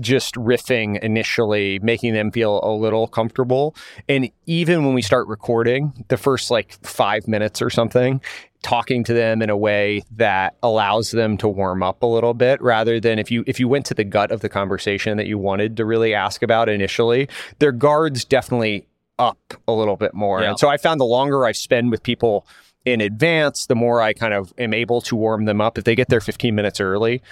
just 0.00 0.34
riffing 0.34 0.98
initially 1.04 1.78
making 1.78 2.14
them 2.14 2.32
feel 2.32 2.60
a 2.64 2.72
little 2.74 3.06
comfortable 3.06 3.76
and 4.08 4.28
even 4.46 4.84
when 4.84 4.92
we 4.92 5.00
start 5.02 5.28
recording 5.28 5.92
the 6.08 6.16
first 6.16 6.50
like 6.50 6.72
5 6.84 7.28
minutes 7.28 7.62
or 7.62 7.70
something 7.70 8.20
talking 8.62 9.04
to 9.04 9.12
them 9.14 9.40
in 9.42 9.50
a 9.50 9.56
way 9.56 10.02
that 10.16 10.56
allows 10.64 11.12
them 11.12 11.36
to 11.36 11.46
warm 11.46 11.82
up 11.82 12.02
a 12.02 12.06
little 12.06 12.34
bit 12.34 12.60
rather 12.60 12.98
than 12.98 13.18
if 13.20 13.30
you 13.30 13.44
if 13.46 13.60
you 13.60 13.68
went 13.68 13.86
to 13.86 13.94
the 13.94 14.02
gut 14.04 14.32
of 14.32 14.40
the 14.40 14.48
conversation 14.48 15.16
that 15.16 15.26
you 15.26 15.38
wanted 15.38 15.76
to 15.76 15.84
really 15.84 16.12
ask 16.14 16.42
about 16.42 16.68
initially 16.68 17.28
their 17.60 17.70
guards 17.72 18.24
definitely 18.24 18.86
up 19.20 19.38
a 19.68 19.72
little 19.72 19.96
bit 19.96 20.12
more 20.12 20.40
Yeah. 20.42 20.48
and 20.50 20.58
so 20.58 20.68
i 20.68 20.76
found 20.76 20.98
the 21.00 21.04
longer 21.04 21.44
i 21.44 21.52
spend 21.52 21.92
with 21.92 22.02
people 22.02 22.48
in 22.84 23.00
advance 23.00 23.66
the 23.66 23.74
more 23.74 24.00
i 24.00 24.12
kind 24.12 24.34
of 24.34 24.52
am 24.58 24.74
able 24.74 25.00
to 25.00 25.16
warm 25.16 25.44
them 25.44 25.60
up. 25.60 25.78
If 25.78 25.84
they 25.84 25.94
get 25.94 26.08
there 26.08 26.20
15 26.20 26.54
minutes 26.54 26.80
early 26.80 27.22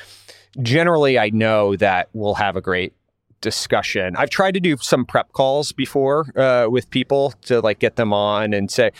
generally 0.60 1.18
i 1.18 1.30
know 1.30 1.76
that 1.76 2.08
we'll 2.12 2.34
have 2.34 2.56
a 2.56 2.60
great 2.60 2.94
discussion. 3.42 4.16
I've 4.16 4.30
tried 4.30 4.54
to 4.54 4.60
do 4.60 4.78
some 4.78 5.04
prep 5.04 5.32
calls 5.32 5.72
before 5.72 6.26
uh, 6.38 6.68
with 6.70 6.88
people 6.88 7.34
to 7.42 7.60
like 7.60 7.80
get 7.80 7.96
them 7.96 8.14
on 8.14 8.54
and 8.54 8.70
say 8.70 8.92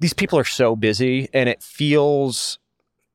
these 0.00 0.14
people 0.14 0.36
are 0.36 0.44
so 0.44 0.74
busy 0.74 1.28
and 1.32 1.48
it 1.48 1.62
feels 1.62 2.58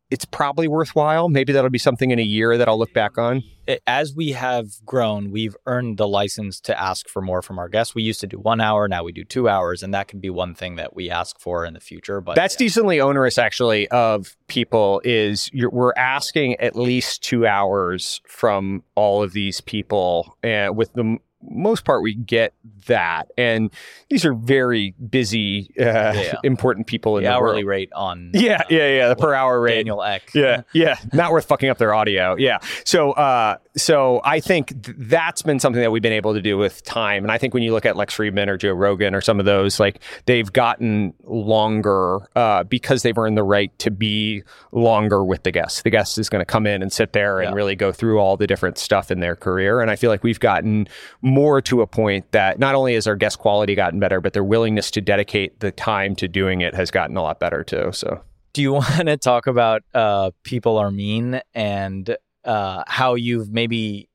it's 0.10 0.26
probably 0.26 0.68
worthwhile 0.68 1.30
maybe 1.30 1.53
that'll 1.53 1.70
be 1.70 1.78
something 1.78 2.12
in 2.12 2.20
a 2.20 2.24
year 2.24 2.58
that 2.58 2.68
i'll 2.68 2.80
look 2.80 2.93
back 2.93 3.18
on 3.18 3.43
as 3.86 4.16
we 4.16 4.32
have 4.32 4.68
grown, 4.86 5.32
we've 5.32 5.55
earned 5.66 5.97
the 5.97 6.08
license 6.08 6.60
to 6.62 6.80
ask 6.80 7.10
for 7.10 7.22
more 7.22 7.41
from 7.41 7.60
our 7.60 7.68
guests. 7.68 7.93
We 7.93 8.03
used 8.03 8.22
to 8.22 8.28
do 8.28 8.39
one 8.39 8.62
hour, 8.62 8.88
now 8.88 9.03
we 9.03 9.12
do 9.12 9.24
two 9.24 9.49
hours, 9.49 9.84
and 9.84 9.93
that 9.93 10.08
can 10.08 10.20
be 10.20 10.30
one 10.30 10.55
thing 10.55 10.78
that 10.78 10.95
we 10.95 11.10
ask 11.10 11.39
for 11.39 11.66
in 11.66 11.74
the 11.74 11.80
future. 11.80 12.22
But 12.22 12.36
That's 12.36 12.55
yeah. 12.55 12.66
decently 12.66 13.01
onerous, 13.01 13.38
actually, 13.38 13.88
of 13.89 14.36
people. 14.47 15.01
Is 15.03 15.49
you're, 15.53 15.70
we're 15.70 15.93
asking 15.97 16.55
at 16.55 16.76
least 16.76 17.24
two 17.24 17.45
hours 17.45 18.22
from 18.28 18.84
all 18.95 19.22
of 19.22 19.34
these 19.34 19.60
people, 19.62 20.38
and 20.43 20.78
with 20.78 20.93
the 20.93 21.18
most 21.50 21.86
part, 21.86 22.02
we 22.04 22.14
get 22.16 22.54
that. 22.88 23.30
And 23.38 23.72
these 24.10 24.26
are 24.26 24.34
very 24.34 24.93
busy, 25.10 25.72
uh, 25.80 25.84
Yeah. 25.84 26.36
important 26.43 26.88
people 26.88 27.18
in 27.18 27.24
the 27.24 27.30
the 27.30 27.36
hourly 27.36 27.64
world. 27.64 27.66
rate 27.68 27.89
on 27.95 28.32
Yeah, 28.34 28.58
uh, 28.62 28.64
yeah, 28.70 28.88
yeah. 28.89 29.08
The 29.10 29.16
per 29.16 29.34
hour 29.34 29.60
rate. 29.60 29.76
Daniel 29.76 30.04
Ek. 30.04 30.32
Yeah, 30.34 30.62
yeah, 30.74 30.95
not 31.14 31.32
worth 31.32 31.45
fucking 31.45 31.70
up 31.70 31.78
their 31.78 31.93
audio. 31.93 32.36
Yeah. 32.38 32.60
So, 32.86 33.12
uh, 33.12 33.58
so 33.76 34.22
I 34.24 34.39
think 34.39 34.84
th- 34.84 34.98
that's 35.00 35.41
been 35.41 35.60
something 35.60 35.82
that 35.82 35.91
we've 35.91 36.02
been 36.02 36.14
able 36.14 36.34
to 36.34 36.41
do 36.41 36.58
with 36.58 36.84
time. 36.84 37.24
And 37.24 37.32
I 37.32 37.38
think 37.38 37.54
when 37.54 37.64
you 37.64 37.72
look 37.74 37.86
at 37.86 37.95
Lex 37.95 38.16
Fridman 38.16 38.48
or 38.48 38.58
Joe 38.58 38.72
Rogan 38.74 39.14
or 39.14 39.22
some 39.22 39.39
of 39.39 39.45
those, 39.45 39.80
like 39.80 40.00
they've 40.26 40.52
gotten 40.52 41.14
longer 41.24 42.20
uh, 42.36 42.64
because 42.64 43.04
they've 43.04 43.18
earned 43.18 43.38
the 43.38 43.43
right 43.43 43.78
to 43.80 43.91
be 43.91 44.43
longer 44.72 45.24
with 45.24 45.43
the 45.43 45.52
guest. 45.52 45.84
The 45.84 45.89
guest 45.89 46.18
is 46.18 46.30
going 46.30 46.41
to 46.41 46.45
come 46.45 46.66
in 46.68 46.82
and 46.82 46.91
sit 46.91 47.14
there 47.14 47.39
and 47.39 47.52
Yeah. 47.52 47.56
really 47.56 47.76
go 47.76 47.91
through 47.91 48.20
all 48.20 48.36
the 48.38 48.48
different 48.48 48.78
stuff 48.78 49.12
in 49.12 49.20
their 49.20 49.36
career. 49.36 49.80
And 49.82 49.89
I 49.91 49.95
feel 49.95 50.10
like 50.10 50.24
we've 50.24 50.39
gotten 50.39 50.88
more 51.22 51.37
to 51.38 51.82
a 51.82 51.88
point 51.88 52.32
that 52.32 52.60
not 52.60 52.76
only 52.76 52.96
has 52.96 53.08
our 53.08 53.16
guest 53.16 53.40
quality 53.40 53.76
gotten 53.76 54.00
better, 54.00 54.20
but 54.22 54.34
their 54.34 54.44
willingness 54.44 54.90
to 54.92 55.02
dedicate 55.02 55.60
the 55.60 55.72
time 55.72 56.16
to 56.16 56.28
doing 56.28 56.62
it 56.62 56.74
has 56.74 56.90
gotten 56.90 57.16
a 57.16 57.22
lot 57.22 57.40
better 57.40 57.64
too. 57.64 57.92
So. 57.92 58.22
Do 58.54 58.62
you 58.62 58.74
want 58.82 59.08
to 59.08 59.18
talk 59.18 59.48
about 59.48 59.84
uh, 59.94 60.32
people 60.44 60.78
are 60.78 60.92
mean 60.92 61.42
and 61.54 62.18
uh, 62.44 62.84
how 62.88 63.16
you've 63.16 63.52
maybe 63.52 64.10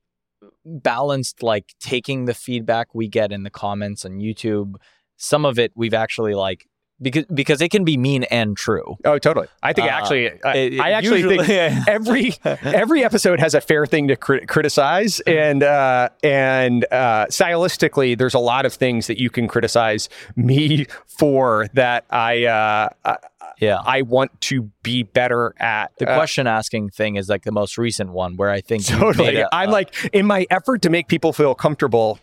balanced 0.65 1.43
like 1.43 1.75
taking 1.81 2.25
the 2.25 2.35
feedback 2.35 2.95
we 2.95 3.09
get 3.09 3.31
in 3.31 3.45
the 3.45 3.51
comments 3.51 4.05
on 4.05 4.19
YouTube? 4.19 4.75
Some 5.17 5.45
of 5.45 5.59
it 5.59 5.73
we've 5.77 5.95
actually 5.95 6.35
like 6.35 6.67
because 7.03 7.25
because 7.27 7.61
it 7.61 7.71
can 7.71 7.85
be 7.85 7.97
mean 7.97 8.25
and 8.25 8.57
true. 8.57 8.97
Oh, 9.05 9.19
totally. 9.19 9.49
I 9.63 9.73
think 9.73 9.89
Uh, 9.89 9.95
actually, 9.95 10.31
I, 10.45 10.57
It- 10.57 10.73
it 10.75 10.81
I 10.81 10.91
actually 10.93 11.21
usually- 11.21 11.45
think 11.47 11.87
every 11.89 12.35
every 12.63 13.05
episode 13.05 13.41
has 13.41 13.55
a 13.55 13.61
fair 13.61 13.85
thing 13.87 14.09
to 14.09 14.17
crit- 14.17 14.49
criticize, 14.49 15.21
and 15.21 15.63
uh, 15.63 16.09
and 16.23 16.85
uh, 16.91 17.27
stylistically, 17.27 18.17
there's 18.17 18.35
a 18.35 18.39
lot 18.39 18.65
of 18.67 18.73
things 18.73 19.07
that 19.09 19.21
you 19.21 19.29
can 19.31 19.49
criticize 19.49 20.09
me 20.37 20.87
for 21.07 21.69
that 21.75 22.05
I 22.11 22.45
uh, 22.47 22.89
I, 23.05 23.17
yeah. 23.61 23.79
I 23.85 24.03
want 24.03 24.41
to 24.43 24.71
be 24.83 25.03
better 25.03 25.55
at. 25.59 25.93
The 25.99 26.09
Uh, 26.11 26.15
question 26.17 26.47
asking 26.47 26.91
thing 26.91 27.17
is 27.17 27.29
like 27.29 27.43
the 27.45 27.53
most 27.53 27.79
recent 27.79 28.11
one 28.11 28.37
where 28.37 28.51
I 28.51 28.61
think 28.61 28.85
Totally. 28.87 29.45
I'm 29.53 29.69
a- 29.69 29.73
like, 29.73 29.95
in 30.13 30.27
my 30.27 30.47
effort 30.51 30.83
to 30.83 30.91
make 30.91 31.09
people 31.09 31.33
feel 31.33 31.55
comfortable, 31.55 32.19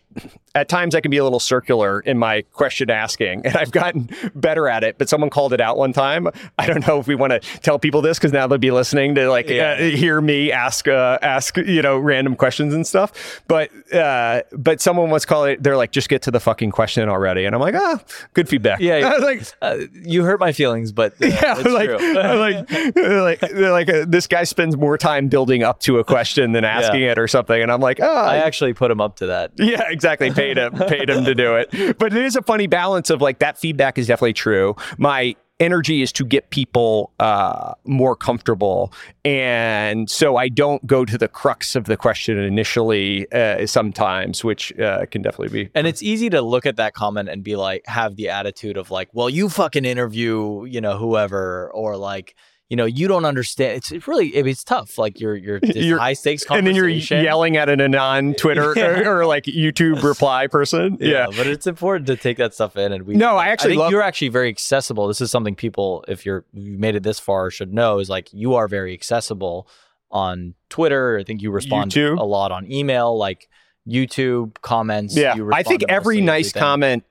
at 0.55 0.68
times 0.68 0.95
I 0.95 1.01
can 1.01 1.12
be 1.12 1.18
a 1.18 1.24
little 1.24 1.39
circular 1.39 1.99
in 2.01 2.18
my 2.18 2.41
question 2.53 2.89
asking, 2.89 3.45
and 3.45 3.55
I've 3.55 3.72
gotten 3.72 4.10
better 4.34 4.68
at 4.68 4.84
it. 4.84 4.97
But 4.97 5.07
someone 5.07 5.30
called 5.30 5.53
it 5.53 5.62
out 5.62 5.78
one 5.78 5.93
time. 5.93 6.28
I 6.57 6.66
don't 6.66 6.86
know 6.88 6.99
if 6.99 7.07
we 7.07 7.14
want 7.16 7.32
to 7.32 7.39
tell 7.60 7.78
people 7.80 8.01
this 8.01 8.18
because 8.18 8.34
now 8.34 8.47
they'll 8.47 8.57
be 8.57 8.72
listening 8.72 9.14
to 9.16 9.30
like 9.30 9.47
Yeah. 9.49 9.78
uh, 9.80 9.84
hear 9.84 10.20
me 10.20 10.51
ask 10.51 10.88
uh, 10.88 11.20
ask 11.22 11.55
you 11.57 11.82
know 11.84 11.97
random 11.99 12.36
questions 12.36 12.74
and 12.74 12.86
stuff. 12.86 13.41
But 13.47 13.70
uh, 13.93 14.41
but 14.51 14.82
someone 14.82 15.12
was 15.12 15.26
calling 15.26 15.53
it. 15.53 15.64
They're 15.64 15.78
like, 15.78 15.91
just 15.91 16.10
get 16.10 16.24
to 16.24 16.32
the 16.32 16.39
fucking 16.39 16.72
question 16.72 17.07
already, 17.07 17.45
and 17.45 17.53
I'm 17.53 17.62
like, 17.62 17.76
ah, 17.76 18.01
good 18.34 18.49
feedback. 18.49 18.80
Yeah, 18.82 18.95
I 19.07 19.14
was 19.14 19.24
like. 19.24 19.43
Uh, 19.62 19.86
you 20.03 20.24
hurt 20.24 20.39
my 20.39 20.51
feelings, 20.51 20.91
but 20.91 21.14
uh, 21.22 21.28
Yeah, 21.28 21.55
it's 21.60 21.70
like, 22.56 22.68
true. 22.68 23.22
like, 23.22 23.41
like, 23.41 23.52
they're 23.52 23.72
like, 23.72 23.89
uh, 23.89 24.06
this 24.08 24.28
guy 24.28 24.43
spends 24.43 24.78
more 24.78 24.97
time 24.97 25.28
building 25.28 25.64
up 25.64 25.80
to 25.82 26.00
a 26.00 26.04
question 26.04 26.52
than 26.52 26.64
asking 26.80 27.02
it 27.02 27.18
or 27.18 27.28
something, 27.28 27.62
and 27.62 27.72
I'm 27.72 27.82
like, 27.82 28.00
oh, 28.02 28.16
I 28.26 28.38
actually 28.38 28.74
put 28.74 28.91
him 28.91 29.02
up 29.02 29.18
to 29.18 29.28
that. 29.28 29.52
yeah, 29.58 29.84
exactly. 29.89 30.32
Paid 30.32 30.58
him, 30.58 30.74
paid 30.74 31.10
him 31.10 31.26
to 31.26 31.36
do 31.36 31.56
it. 31.56 31.97
But 31.97 32.14
it 32.14 32.24
is 32.24 32.36
a 32.36 32.41
funny 32.41 32.68
balance 32.68 33.10
of 33.10 33.22
like 33.22 33.39
that 33.39 33.58
feedback 33.58 33.97
is 33.97 34.08
definitely 34.08 34.34
true. 34.34 34.76
My 34.97 35.36
energy 35.60 36.01
is 36.01 36.12
to 36.14 36.26
get 36.26 36.49
people 36.49 37.12
uh, 37.20 37.74
more 37.86 38.16
comfortable, 38.16 38.93
and 39.24 40.10
so 40.10 40.38
I 40.38 40.49
don't 40.49 40.86
go 40.86 41.05
to 41.05 41.18
the 41.18 41.28
crux 41.28 41.76
of 41.76 41.86
the 41.86 41.97
question 41.97 42.38
initially. 42.38 43.32
Uh, 43.32 43.66
sometimes, 43.66 44.43
which 44.43 44.78
uh, 44.80 45.05
can 45.05 45.22
definitely 45.22 45.64
be. 45.66 45.70
And 45.76 45.88
it's 45.88 46.03
easy 46.03 46.30
to 46.32 46.41
look 46.41 46.66
at 46.66 46.76
that 46.78 46.93
comment 46.93 47.30
and 47.30 47.43
be 47.43 47.55
like, 47.55 47.86
have 47.86 48.16
the 48.16 48.30
attitude 48.30 48.78
of 48.78 48.91
like, 48.91 49.10
well, 49.14 49.30
you 49.30 49.49
fucking 49.49 49.86
interview, 49.86 50.66
you 50.66 50.82
know, 50.82 50.97
whoever, 50.97 51.72
or 51.74 51.95
like, 51.97 52.36
you 52.70 52.76
know, 52.78 52.86
you 52.86 53.07
don't 53.07 53.26
understand. 53.26 53.78
It's, 53.78 53.91
it's 53.91 54.07
really, 54.07 54.28
it's 54.28 54.63
tough. 54.63 54.97
Like 54.97 55.20
you're, 55.22 55.36
you're, 55.36 55.59
You're- 55.63 55.99
high 55.99 56.13
stakes 56.13 56.45
And 56.49 56.65
then 56.67 56.76
you're 56.76 56.88
yelling 56.88 57.57
at 57.57 57.67
an 57.67 57.82
anon 57.82 58.34
Twitter 58.38 58.74
Yeah. 58.76 58.99
or, 59.09 59.20
or 59.22 59.26
like 59.26 59.45
YouTube 59.45 60.03
reply 60.13 60.47
person. 60.47 60.97
Yeah, 60.99 61.09
yeah. 61.09 61.26
but 61.36 61.47
it's 61.47 61.65
important 61.67 62.05
to 62.07 62.15
take 62.15 62.38
that 62.38 62.53
stuff 62.53 62.78
in. 62.78 62.91
And 62.93 63.07
we, 63.07 63.15
No, 63.15 63.38
I 63.38 63.47
actually 63.47 63.72
think 63.72 63.80
love- 63.82 63.91
you're 63.91 64.03
actually 64.03 64.30
very 64.30 64.49
accessible. 64.49 65.07
This 65.07 65.20
is 65.22 65.32
something 65.32 65.55
people, 65.55 66.05
if 66.07 66.26
you're 66.26 66.45
you 66.53 66.78
made 66.78 66.95
it 66.95 67.03
this 67.03 67.20
far, 67.20 67.49
should 67.49 67.74
know 67.74 67.99
is 67.99 68.09
like 68.09 68.32
you 68.34 68.53
are 68.55 68.67
very 68.67 68.93
accessible 68.93 69.67
on 70.11 70.53
Twitter. 70.70 71.17
I 71.17 71.24
think 71.24 71.41
you 71.41 71.51
respond 71.51 71.91
YouTube. 71.91 72.20
a 72.20 72.24
lot 72.24 72.51
on 72.51 72.72
email, 72.72 73.17
like 73.17 73.47
YouTube 73.90 74.56
comments. 74.62 75.16
Yeah, 75.16 75.36
I 75.52 75.64
think 75.64 75.84
every 75.90 76.22
nice 76.22 76.50
everything. 76.50 76.60
comment 76.60 77.04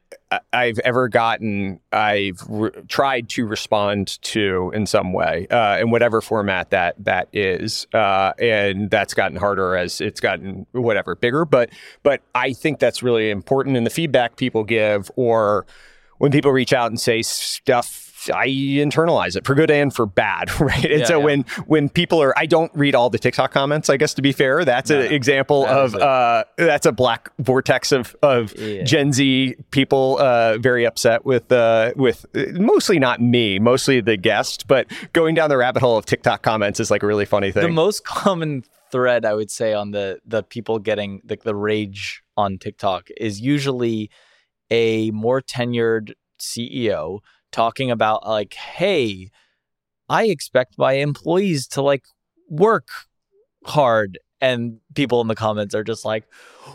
I've 0.53 0.79
ever 0.81 1.09
gotten, 1.09 1.81
I've 1.91 2.43
re- 2.49 2.71
tried 2.87 3.31
to 3.31 3.47
respond 3.47 4.21
to 4.23 4.71
in 4.75 4.87
some 4.87 5.13
way, 5.13 5.47
uh, 5.49 5.79
in 5.79 5.91
whatever 5.91 6.21
format 6.21 6.71
that 6.71 7.03
that 7.05 7.29
is, 7.33 7.87
uh, 7.95 8.33
and 8.39 8.91
that's 8.91 9.15
gotten 9.15 9.37
harder 9.37 9.75
as 9.77 10.01
it's 10.01 10.21
gotten 10.21 10.67
whatever 10.73 11.15
bigger. 11.15 11.45
But 11.45 11.71
but 12.03 12.21
I 12.35 12.53
think 12.53 12.79
that's 12.79 13.03
really 13.03 13.31
important 13.31 13.77
in 13.77 13.85
the 13.85 13.91
feedback 13.91 14.37
people 14.37 14.65
give, 14.65 15.11
or 15.17 15.67
when 16.19 16.31
people 16.31 16.53
reach 16.53 16.73
out 16.73 16.91
and 16.91 17.01
say 17.01 17.23
stuff. 17.23 18.05
I 18.35 18.49
internalize 18.49 19.37
it 19.37 19.47
for 19.47 19.55
good 19.55 19.71
and 19.71 19.95
for 19.95 20.07
bad, 20.07 20.59
right? 20.61 20.85
And 20.85 21.01
Yeah, 21.01 21.07
so 21.07 21.19
yeah. 21.19 21.25
when 21.25 21.43
when 21.67 21.89
people 21.89 22.23
are, 22.23 22.37
I 22.39 22.47
don't 22.47 22.73
read 22.75 22.95
all 22.95 23.11
the 23.11 23.19
TikTok 23.19 23.53
comments. 23.53 23.89
I 23.89 23.97
guess 23.97 24.15
to 24.15 24.23
be 24.23 24.33
fair, 24.33 24.65
that's 24.65 24.91
No, 24.91 25.01
an 25.01 25.13
example 25.13 25.63
that 25.63 25.77
of 25.77 25.95
uh, 25.95 26.45
that's 26.57 26.87
a 26.87 26.93
black 26.93 27.31
vortex 27.39 27.93
of 27.93 28.17
of 28.23 28.55
Yeah. 28.59 28.83
Gen 28.85 29.13
Z 29.13 29.55
people 29.71 30.19
uh, 30.21 30.59
very 30.59 30.85
upset 30.85 31.25
with 31.25 31.51
uh, 31.53 31.93
with 31.97 32.27
uh, 32.35 32.45
mostly 32.55 32.99
not 32.99 33.21
me, 33.21 33.59
mostly 33.59 34.01
the 34.01 34.17
guest, 34.17 34.67
but 34.67 34.87
going 35.13 35.35
down 35.35 35.49
the 35.49 35.57
rabbit 35.57 35.81
hole 35.81 35.97
of 35.97 36.07
TikTok 36.07 36.43
comments 36.43 36.81
is 36.81 36.91
like 36.91 37.03
a 37.03 37.07
really 37.07 37.25
funny 37.27 37.53
thing. 37.53 37.63
The 37.63 37.69
most 37.69 38.05
common 38.05 38.65
thread 38.91 39.25
I 39.27 39.35
would 39.35 39.51
say 39.51 39.75
on 39.75 39.91
the 39.91 40.19
the 40.27 40.43
people 40.43 40.79
getting 40.79 41.21
the, 41.25 41.37
the 41.45 41.55
rage 41.55 42.23
on 42.37 42.59
TikTok 42.59 43.09
is 43.19 43.41
usually 43.41 44.11
a 44.71 45.11
more 45.13 45.41
tenured 45.43 46.13
CEO 46.41 47.21
talking 47.53 47.91
about 47.91 48.27
like, 48.27 48.55
hey, 48.55 49.31
I 50.09 50.25
expect 50.27 50.79
my 50.79 50.95
employees 50.95 51.67
to 51.69 51.83
like 51.83 52.05
work 52.49 52.89
hard. 53.65 54.19
And 54.41 54.79
people 54.95 55.21
in 55.21 55.29
the 55.29 55.35
comments 55.35 55.75
are 55.75 55.85
just 55.85 56.05
like, 56.05 56.25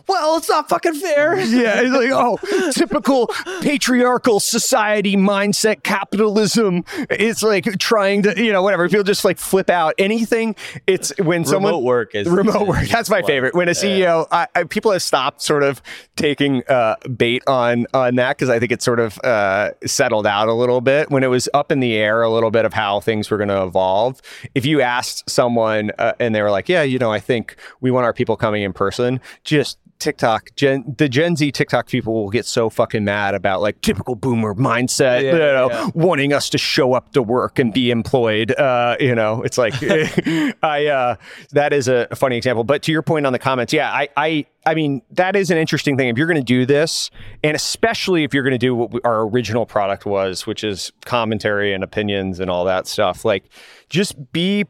well, 0.07 0.38
it's 0.38 0.49
not 0.49 0.70
fucking 0.70 0.95
fair. 0.95 1.39
yeah, 1.39 1.82
it's 1.82 1.91
like 1.91 2.11
oh, 2.11 2.38
typical 2.74 3.28
patriarchal 3.61 4.39
society 4.39 5.16
mindset, 5.16 5.84
capitalism. 5.84 6.84
It's 7.09 7.43
like 7.43 7.66
trying 7.80 8.24
to, 8.24 8.43
you 8.43 8.51
know, 8.51 8.61
whatever. 8.61 8.88
People 8.89 9.03
just 9.03 9.26
like 9.26 9.38
flip 9.38 9.70
out 9.70 9.93
anything. 9.97 10.55
It's 10.88 11.14
when 11.20 11.45
someone 11.45 11.74
Remote 11.74 11.84
work 11.84 12.16
is 12.16 12.28
remote 12.28 12.68
work. 12.68 12.88
That's 12.88 13.09
my 13.09 13.22
favorite. 13.22 13.53
When 13.53 13.68
a 13.70 13.72
CEO, 13.72 14.28
I, 14.32 14.47
I, 14.55 14.64
people 14.66 14.91
have 14.91 15.01
stopped 15.01 15.41
sort 15.41 15.64
of 15.64 15.82
taking 16.16 16.64
uh, 16.68 16.95
bait 17.16 17.43
on 17.47 17.86
on 17.93 18.16
that 18.16 18.38
because 18.38 18.49
I 18.49 18.59
think 18.59 18.72
it's 18.72 18.86
sort 18.86 18.99
of 18.99 19.18
uh, 19.20 19.72
settled 19.86 20.28
out 20.28 20.47
a 20.47 20.53
little 20.53 20.82
bit. 20.82 21.09
When 21.09 21.24
it 21.24 21.28
was 21.28 21.47
up 21.53 21.72
in 21.72 21.80
the 21.80 21.95
air 21.95 22.22
a 22.22 22.30
little 22.30 22.51
bit 22.51 22.66
of 22.66 22.74
how 22.74 22.99
things 22.99 23.30
were 23.30 23.38
going 23.38 23.49
to 23.49 23.64
evolve, 23.64 24.22
if 24.55 24.66
you 24.66 24.82
asked 24.82 25.30
someone 25.30 25.91
uh, 25.97 26.14
and 26.20 26.36
they 26.36 26.41
were 26.41 26.51
like, 26.51 26.68
"Yeah, 26.68 26.84
you 26.84 26.99
know, 26.99 27.11
I 27.11 27.20
think 27.20 27.55
we 27.80 27.91
want 27.91 28.03
our 28.04 28.14
people 28.14 28.36
coming 28.38 28.64
in 28.64 28.74
person," 28.74 29.20
just 29.43 29.78
TikTok, 29.99 30.49
Gen, 30.58 30.95
the 30.97 31.08
Gen 31.08 31.38
Z 31.38 31.51
TikTok 31.54 31.88
people 31.88 32.14
will 32.14 32.30
get 32.30 32.45
so 32.45 32.70
fucking 32.70 33.06
mad 33.06 33.36
about 33.36 33.62
like 33.62 33.80
typical 33.80 34.16
boomer 34.16 34.54
mindset, 34.54 35.22
Yeah, 35.24 35.32
you 35.32 35.38
know, 35.38 35.70
yeah. 35.72 35.89
wanting 35.93 36.34
us 36.34 36.49
to 36.49 36.58
show 36.58 36.93
up 36.93 37.14
to 37.14 37.22
work 37.24 37.58
and 37.58 37.74
be 37.74 37.89
employed. 37.89 38.51
Uh, 38.51 38.97
you 38.99 39.16
know, 39.16 39.41
it's 39.43 39.58
like 39.58 39.74
I 40.64 40.88
uh, 40.88 41.16
that 41.51 41.72
is 41.72 41.88
a 41.88 42.08
funny 42.16 42.36
example. 42.36 42.66
But 42.66 42.82
to 42.84 42.91
your 42.91 43.01
point 43.01 43.26
on 43.26 43.32
the 43.34 43.39
comments, 43.39 43.72
yeah, 43.72 43.91
I 43.91 44.10
I 44.18 44.45
I 44.66 44.76
mean 44.76 45.01
that 45.12 45.38
is 45.38 45.51
an 45.51 45.58
interesting 45.58 45.95
thing. 45.95 46.10
If 46.10 46.18
you're 46.18 46.28
going 46.28 46.36
to 46.36 46.43
do 46.43 46.66
this, 46.66 47.10
and 47.41 47.56
especially 47.56 48.26
if 48.26 48.34
you're 48.34 48.43
going 48.43 48.51
to 48.51 48.58
do 48.58 48.76
what 48.76 48.91
we, 48.91 48.99
our 49.06 49.22
original 49.22 49.66
product 49.66 50.06
was, 50.06 50.45
which 50.45 50.66
is 50.66 50.91
commentary 51.06 51.74
and 51.74 51.82
opinions 51.84 52.41
and 52.41 52.49
all 52.51 52.66
that 52.66 52.88
stuff, 52.88 53.24
like 53.24 53.45
just 53.89 54.34
be 54.34 54.66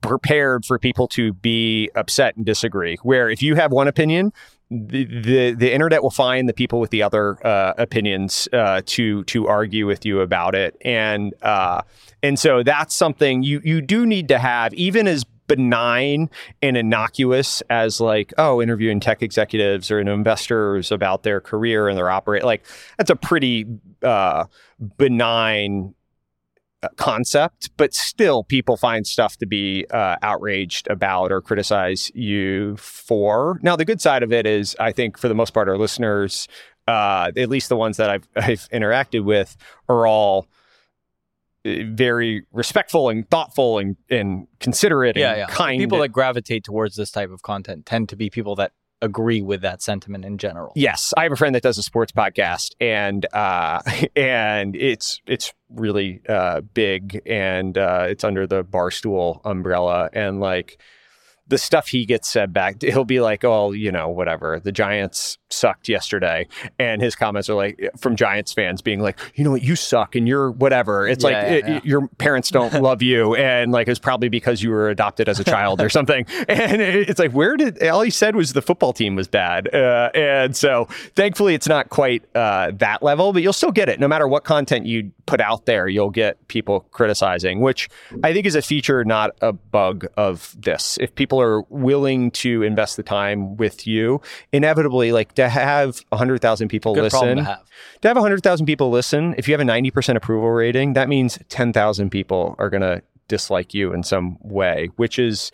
prepared 0.00 0.64
for 0.64 0.78
people 0.78 1.08
to 1.08 1.32
be 1.32 1.90
upset 1.94 2.36
and 2.36 2.44
disagree. 2.44 2.96
Where 3.02 3.30
if 3.30 3.42
you 3.42 3.54
have 3.54 3.72
one 3.72 3.88
opinion, 3.88 4.32
the 4.70 5.04
the, 5.04 5.52
the 5.52 5.72
internet 5.72 6.02
will 6.02 6.10
find 6.10 6.48
the 6.48 6.52
people 6.52 6.80
with 6.80 6.90
the 6.90 7.02
other 7.02 7.44
uh, 7.46 7.74
opinions 7.78 8.48
uh, 8.52 8.82
to 8.86 9.24
to 9.24 9.46
argue 9.46 9.86
with 9.86 10.04
you 10.04 10.20
about 10.20 10.54
it, 10.54 10.76
and 10.82 11.34
uh, 11.42 11.82
and 12.22 12.38
so 12.38 12.62
that's 12.62 12.94
something 12.94 13.42
you 13.42 13.60
you 13.64 13.80
do 13.80 14.04
need 14.04 14.28
to 14.28 14.38
have, 14.38 14.74
even 14.74 15.06
as 15.06 15.24
benign 15.46 16.28
and 16.60 16.76
innocuous 16.76 17.62
as 17.70 18.02
like 18.02 18.34
oh 18.36 18.60
interviewing 18.60 19.00
tech 19.00 19.22
executives 19.22 19.90
or 19.90 19.98
investors 19.98 20.92
about 20.92 21.22
their 21.22 21.40
career 21.40 21.88
and 21.88 21.96
their 21.96 22.10
operate 22.10 22.44
like 22.44 22.66
that's 22.98 23.08
a 23.08 23.16
pretty 23.16 23.66
uh, 24.02 24.44
benign 24.98 25.94
concept, 26.96 27.70
but 27.76 27.94
still 27.94 28.44
people 28.44 28.76
find 28.76 29.06
stuff 29.06 29.36
to 29.38 29.46
be 29.46 29.84
uh, 29.90 30.16
outraged 30.22 30.88
about 30.88 31.32
or 31.32 31.40
criticize 31.40 32.10
you 32.14 32.76
for. 32.76 33.58
Now, 33.62 33.76
the 33.76 33.84
good 33.84 34.00
side 34.00 34.22
of 34.22 34.32
it 34.32 34.46
is, 34.46 34.76
I 34.78 34.92
think 34.92 35.18
for 35.18 35.28
the 35.28 35.34
most 35.34 35.52
part, 35.52 35.68
our 35.68 35.78
listeners, 35.78 36.48
uh, 36.86 37.32
at 37.36 37.48
least 37.48 37.68
the 37.68 37.76
ones 37.76 37.96
that 37.96 38.10
I've, 38.10 38.28
I've 38.36 38.68
interacted 38.70 39.24
with, 39.24 39.56
are 39.88 40.06
all 40.06 40.46
uh, 41.66 41.70
very 41.86 42.44
respectful 42.52 43.08
and 43.08 43.28
thoughtful 43.28 43.78
and, 43.78 43.96
and 44.08 44.46
considerate 44.60 45.16
yeah, 45.16 45.30
and 45.30 45.38
yeah. 45.38 45.46
kind. 45.46 45.80
People 45.80 45.98
that 45.98 46.10
gravitate 46.10 46.64
towards 46.64 46.96
this 46.96 47.10
type 47.10 47.30
of 47.30 47.42
content 47.42 47.86
tend 47.86 48.08
to 48.10 48.16
be 48.16 48.30
people 48.30 48.54
that 48.56 48.72
agree 49.02 49.42
with 49.42 49.60
that 49.62 49.82
sentiment 49.82 50.24
in 50.24 50.38
general. 50.38 50.72
Yes, 50.74 51.12
I 51.16 51.22
have 51.24 51.32
a 51.32 51.36
friend 51.36 51.54
that 51.54 51.62
does 51.62 51.78
a 51.78 51.82
sports 51.82 52.12
podcast, 52.12 52.74
and 52.80 53.26
uh, 53.32 53.80
and 54.16 54.76
it's 54.76 55.20
it's 55.26 55.52
really 55.70 56.20
uh, 56.28 56.60
big, 56.60 57.20
and 57.26 57.76
uh, 57.76 58.06
it's 58.08 58.24
under 58.24 58.46
the 58.46 58.64
Barstool 58.64 59.40
umbrella, 59.44 60.10
and 60.12 60.40
like 60.40 60.80
the 61.46 61.58
stuff 61.58 61.88
he 61.88 62.04
gets 62.04 62.28
said 62.28 62.52
back, 62.52 62.82
he'll 62.82 63.04
be 63.04 63.20
like, 63.20 63.44
"Oh, 63.44 63.72
you 63.72 63.90
know, 63.90 64.08
whatever. 64.08 64.60
The 64.60 64.72
Giants 64.72 65.38
sucked 65.50 65.88
yesterday," 65.88 66.46
and 66.78 67.00
his 67.02 67.14
comments 67.14 67.48
are 67.48 67.54
like 67.54 67.90
from 67.98 68.16
Giants 68.16 68.52
fans 68.52 68.82
being 68.82 69.00
like, 69.00 69.18
"You 69.34 69.44
know 69.44 69.50
what? 69.52 69.62
You 69.62 69.76
suck, 69.76 70.14
and 70.14 70.26
you're 70.28 70.50
whatever." 70.50 71.06
It's 71.06 71.24
Yeah, 71.24 71.30
like 71.30 71.42
yeah, 71.42 71.52
it- 71.54 71.68
yeah. 71.68 71.80
your 71.84 72.08
parents 72.18 72.50
don't 72.50 72.72
love 72.82 73.02
you, 73.02 73.34
and 73.34 73.72
like 73.72 73.88
it's 73.88 73.98
probably 73.98 74.28
because 74.28 74.62
you 74.62 74.70
were 74.70 74.88
adopted 74.88 75.28
as 75.28 75.38
a 75.40 75.44
child 75.44 75.80
or 75.80 75.88
something. 75.88 76.26
And 76.48 76.80
it- 76.82 77.08
it's 77.10 77.18
like, 77.18 77.32
where 77.32 77.56
did 77.56 77.82
all 77.84 78.00
he 78.02 78.10
said 78.10 78.34
was 78.36 78.52
the 78.52 78.62
football 78.62 78.92
team 78.92 79.14
was 79.16 79.28
bad, 79.28 79.72
uh, 79.74 80.10
and 80.14 80.56
so 80.56 80.86
thankfully 81.14 81.54
it's 81.54 81.68
not 81.68 81.88
quite 81.90 82.22
uh, 82.34 82.70
that 82.74 83.02
level, 83.02 83.32
but 83.32 83.42
you'll 83.42 83.52
still 83.52 83.72
get 83.72 83.88
it 83.88 84.00
no 84.00 84.08
matter 84.08 84.26
what 84.28 84.44
content 84.44 84.86
you 84.86 85.10
put 85.26 85.40
out 85.40 85.66
there. 85.66 85.88
You'll 85.88 86.10
get 86.10 86.46
people 86.48 86.80
criticizing, 86.90 87.60
which 87.60 87.88
I 88.24 88.32
think 88.32 88.46
is 88.46 88.54
a 88.54 88.62
feature, 88.62 89.04
not 89.04 89.30
a 89.42 89.52
bug 89.52 90.06
of 90.16 90.54
this. 90.58 90.98
If 91.00 91.14
people 91.14 91.40
are 91.40 91.62
willing 91.68 92.30
to 92.32 92.62
invest 92.62 92.96
the 92.96 93.02
time 93.02 93.56
with 93.56 93.86
you, 93.86 94.20
inevitably, 94.52 95.12
like 95.12 95.34
to 95.38 95.48
have 95.48 96.02
hundred 96.12 96.40
thousand 96.40 96.66
people 96.66 96.94
Good 96.94 97.04
listen, 97.04 97.36
to 97.36 97.44
have. 97.44 97.64
to 98.02 98.08
have 98.08 98.16
100,000 98.16 98.66
people 98.66 98.90
listen, 98.90 99.36
if 99.38 99.46
you 99.46 99.54
have 99.54 99.60
a 99.60 99.64
90% 99.64 100.16
approval 100.16 100.50
rating, 100.50 100.94
that 100.94 101.08
means 101.08 101.38
10,000 101.48 102.10
people 102.10 102.56
are 102.58 102.68
going 102.68 102.80
to 102.80 103.02
dislike 103.28 103.72
you 103.72 103.92
in 103.92 104.02
some 104.02 104.36
way, 104.40 104.90
which 104.96 105.16
is 105.16 105.52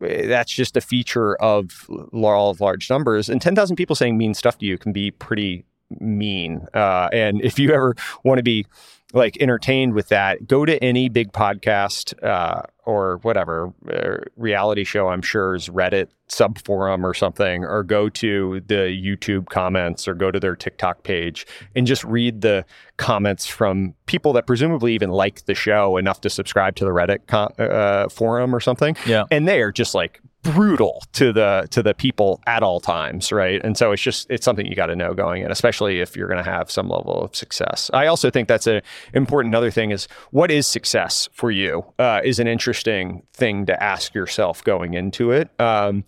that's 0.00 0.50
just 0.50 0.76
a 0.76 0.80
feature 0.80 1.36
of 1.36 1.88
law 2.12 2.50
of 2.50 2.60
large 2.60 2.90
numbers. 2.90 3.28
And 3.28 3.40
10,000 3.40 3.76
people 3.76 3.94
saying 3.94 4.18
mean 4.18 4.34
stuff 4.34 4.58
to 4.58 4.66
you 4.66 4.76
can 4.76 4.92
be 4.92 5.12
pretty 5.12 5.64
mean. 6.00 6.66
Uh, 6.74 7.08
and 7.12 7.40
if 7.42 7.60
you 7.60 7.72
ever 7.72 7.94
want 8.24 8.38
to 8.38 8.42
be 8.42 8.66
like 9.12 9.36
entertained 9.40 9.94
with 9.94 10.08
that, 10.08 10.46
go 10.46 10.64
to 10.64 10.82
any 10.82 11.08
big 11.08 11.32
podcast 11.32 12.14
uh, 12.22 12.62
or 12.84 13.18
whatever 13.18 13.72
uh, 13.90 14.24
reality 14.36 14.84
show. 14.84 15.08
I'm 15.08 15.22
sure 15.22 15.54
is 15.54 15.68
Reddit 15.68 16.08
sub 16.28 16.58
forum 16.64 17.04
or 17.04 17.14
something, 17.14 17.64
or 17.64 17.82
go 17.82 18.08
to 18.08 18.62
the 18.66 18.98
YouTube 19.04 19.48
comments 19.48 20.08
or 20.08 20.14
go 20.14 20.30
to 20.30 20.40
their 20.40 20.56
TikTok 20.56 21.02
page 21.02 21.46
and 21.76 21.86
just 21.86 22.04
read 22.04 22.40
the 22.40 22.64
comments 22.96 23.46
from 23.46 23.94
people 24.06 24.32
that 24.32 24.46
presumably 24.46 24.94
even 24.94 25.10
like 25.10 25.44
the 25.44 25.54
show 25.54 25.96
enough 25.96 26.20
to 26.22 26.30
subscribe 26.30 26.74
to 26.76 26.84
the 26.84 26.90
Reddit 26.90 27.26
com- 27.26 27.52
uh, 27.58 28.08
forum 28.08 28.54
or 28.54 28.60
something. 28.60 28.96
Yeah, 29.06 29.24
and 29.30 29.46
they 29.46 29.60
are 29.60 29.72
just 29.72 29.94
like 29.94 30.20
brutal 30.42 31.02
to 31.12 31.32
the 31.32 31.68
to 31.70 31.82
the 31.82 31.94
people 31.94 32.40
at 32.46 32.62
all 32.62 32.80
times 32.80 33.30
right? 33.30 33.62
And 33.64 33.76
so 33.76 33.92
it's 33.92 34.02
just 34.02 34.26
it's 34.28 34.44
something 34.44 34.66
you 34.66 34.74
got 34.74 34.86
to 34.86 34.96
know 34.96 35.14
going 35.14 35.42
in 35.42 35.50
especially 35.50 36.00
if 36.00 36.16
you're 36.16 36.28
going 36.28 36.42
to 36.42 36.50
have 36.50 36.70
some 36.70 36.88
level 36.88 37.22
of 37.22 37.34
success. 37.34 37.90
I 37.94 38.06
also 38.06 38.30
think 38.30 38.48
that's 38.48 38.66
an 38.66 38.82
important 39.14 39.54
other 39.54 39.70
thing 39.70 39.90
is 39.90 40.08
what 40.30 40.50
is 40.50 40.66
success 40.66 41.28
for 41.32 41.50
you 41.50 41.84
uh, 41.98 42.20
is 42.24 42.38
an 42.38 42.48
interesting 42.48 43.22
thing 43.32 43.66
to 43.66 43.82
ask 43.82 44.14
yourself 44.14 44.64
going 44.64 44.94
into 44.94 45.30
it 45.30 45.48
um, 45.60 46.04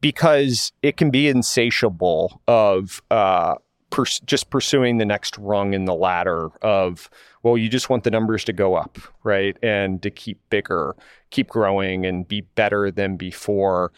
because 0.00 0.72
it 0.82 0.96
can 0.96 1.10
be 1.10 1.28
insatiable 1.28 2.42
of 2.48 3.02
uh, 3.10 3.54
pers- 3.90 4.20
just 4.20 4.50
pursuing 4.50 4.98
the 4.98 5.04
next 5.04 5.36
rung 5.38 5.74
in 5.74 5.84
the 5.84 5.94
ladder 5.94 6.48
of 6.62 7.08
well 7.46 7.56
you 7.56 7.68
just 7.68 7.88
want 7.88 8.04
the 8.04 8.10
numbers 8.10 8.44
to 8.44 8.52
go 8.52 8.74
up 8.74 8.98
right 9.22 9.56
and 9.62 10.02
to 10.02 10.10
keep 10.10 10.38
bigger 10.50 10.96
keep 11.30 11.48
growing 11.48 12.06
and 12.06 12.26
be 12.26 12.40
better 12.40 12.90
than 12.90 13.16
before. 13.16 13.92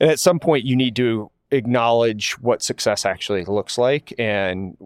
And 0.00 0.10
at 0.10 0.18
some 0.18 0.38
point, 0.38 0.64
you 0.64 0.76
need 0.76 0.96
to 0.96 1.30
acknowledge 1.50 2.32
what 2.40 2.62
success 2.62 3.04
actually 3.04 3.44
looks 3.44 3.78
like 3.78 4.12
and 4.18 4.76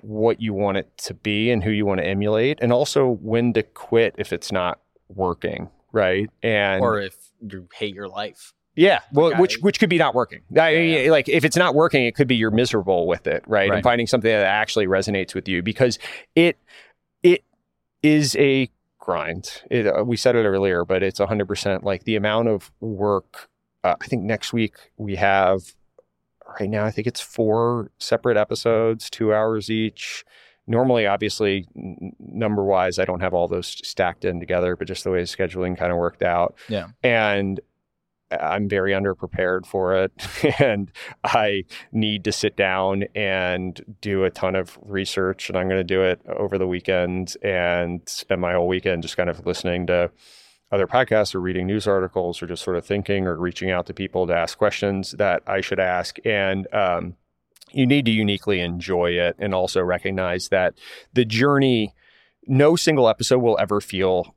what 0.00 0.40
you 0.40 0.54
want 0.54 0.78
it 0.78 0.96
to 0.98 1.14
be 1.14 1.50
and 1.50 1.62
who 1.62 1.70
you 1.70 1.84
want 1.84 2.00
to 2.00 2.06
emulate, 2.06 2.58
and 2.60 2.72
also 2.72 3.18
when 3.20 3.52
to 3.54 3.62
quit 3.62 4.14
if 4.16 4.32
it's 4.32 4.50
not 4.50 4.80
working, 5.08 5.68
right? 5.92 6.30
And 6.42 6.80
or 6.80 7.00
if 7.00 7.16
you 7.40 7.68
hate 7.74 7.94
your 7.94 8.08
life. 8.08 8.52
Yeah, 8.76 9.00
well, 9.12 9.30
like 9.30 9.38
which 9.38 9.58
I, 9.58 9.60
which 9.60 9.78
could 9.78 9.90
be 9.90 9.98
not 9.98 10.16
working. 10.16 10.40
I, 10.58 10.70
yeah. 10.70 11.10
Like 11.10 11.28
if 11.28 11.44
it's 11.44 11.56
not 11.56 11.76
working, 11.76 12.06
it 12.06 12.16
could 12.16 12.26
be 12.26 12.34
you're 12.34 12.50
miserable 12.50 13.06
with 13.06 13.28
it, 13.28 13.44
right? 13.46 13.68
right? 13.68 13.76
And 13.76 13.84
finding 13.84 14.08
something 14.08 14.28
that 14.28 14.44
actually 14.44 14.88
resonates 14.88 15.32
with 15.32 15.46
you 15.46 15.62
because 15.62 15.98
it 16.34 16.56
it 16.56 16.58
is 18.04 18.36
a 18.36 18.68
grind. 18.98 19.62
It, 19.70 19.86
uh, 19.86 20.04
we 20.04 20.16
said 20.16 20.36
it 20.36 20.44
earlier, 20.44 20.84
but 20.84 21.02
it's 21.02 21.18
100% 21.18 21.82
like 21.82 22.04
the 22.04 22.16
amount 22.16 22.48
of 22.48 22.70
work. 22.80 23.48
Uh, 23.82 23.94
I 24.00 24.06
think 24.06 24.22
next 24.22 24.52
week 24.52 24.74
we 24.96 25.16
have, 25.16 25.74
right 26.60 26.68
now, 26.68 26.84
I 26.84 26.90
think 26.90 27.06
it's 27.06 27.20
four 27.20 27.90
separate 27.98 28.36
episodes, 28.36 29.08
two 29.08 29.32
hours 29.32 29.70
each. 29.70 30.24
Normally, 30.66 31.06
obviously, 31.06 31.66
n- 31.76 32.12
number 32.18 32.62
wise, 32.62 32.98
I 32.98 33.04
don't 33.04 33.20
have 33.20 33.34
all 33.34 33.48
those 33.48 33.66
stacked 33.66 34.24
in 34.24 34.38
together, 34.38 34.76
but 34.76 34.86
just 34.86 35.04
the 35.04 35.10
way 35.10 35.22
scheduling 35.22 35.76
kind 35.76 35.92
of 35.92 35.98
worked 35.98 36.22
out. 36.22 36.54
Yeah. 36.68 36.88
And 37.02 37.60
I'm 38.30 38.68
very 38.68 38.92
underprepared 38.92 39.66
for 39.66 39.94
it, 39.96 40.12
and 40.60 40.90
I 41.22 41.64
need 41.92 42.24
to 42.24 42.32
sit 42.32 42.56
down 42.56 43.04
and 43.14 43.96
do 44.00 44.24
a 44.24 44.30
ton 44.30 44.56
of 44.56 44.78
research. 44.82 45.48
And 45.48 45.58
I'm 45.58 45.68
going 45.68 45.80
to 45.80 45.84
do 45.84 46.02
it 46.02 46.20
over 46.26 46.58
the 46.58 46.66
weekend 46.66 47.36
and 47.42 48.00
spend 48.06 48.40
my 48.40 48.54
whole 48.54 48.68
weekend 48.68 49.02
just 49.02 49.16
kind 49.16 49.30
of 49.30 49.46
listening 49.46 49.86
to 49.88 50.10
other 50.72 50.86
podcasts 50.86 51.34
or 51.34 51.40
reading 51.40 51.66
news 51.66 51.86
articles 51.86 52.42
or 52.42 52.46
just 52.46 52.64
sort 52.64 52.76
of 52.76 52.84
thinking 52.84 53.26
or 53.26 53.36
reaching 53.36 53.70
out 53.70 53.86
to 53.86 53.94
people 53.94 54.26
to 54.26 54.34
ask 54.34 54.58
questions 54.58 55.12
that 55.12 55.42
I 55.46 55.60
should 55.60 55.78
ask. 55.78 56.16
And 56.24 56.66
um, 56.74 57.16
you 57.70 57.86
need 57.86 58.06
to 58.06 58.10
uniquely 58.10 58.60
enjoy 58.60 59.12
it 59.12 59.36
and 59.38 59.54
also 59.54 59.82
recognize 59.82 60.48
that 60.48 60.74
the 61.12 61.24
journey, 61.24 61.94
no 62.46 62.76
single 62.76 63.08
episode 63.08 63.38
will 63.38 63.58
ever 63.60 63.80
feel 63.80 64.34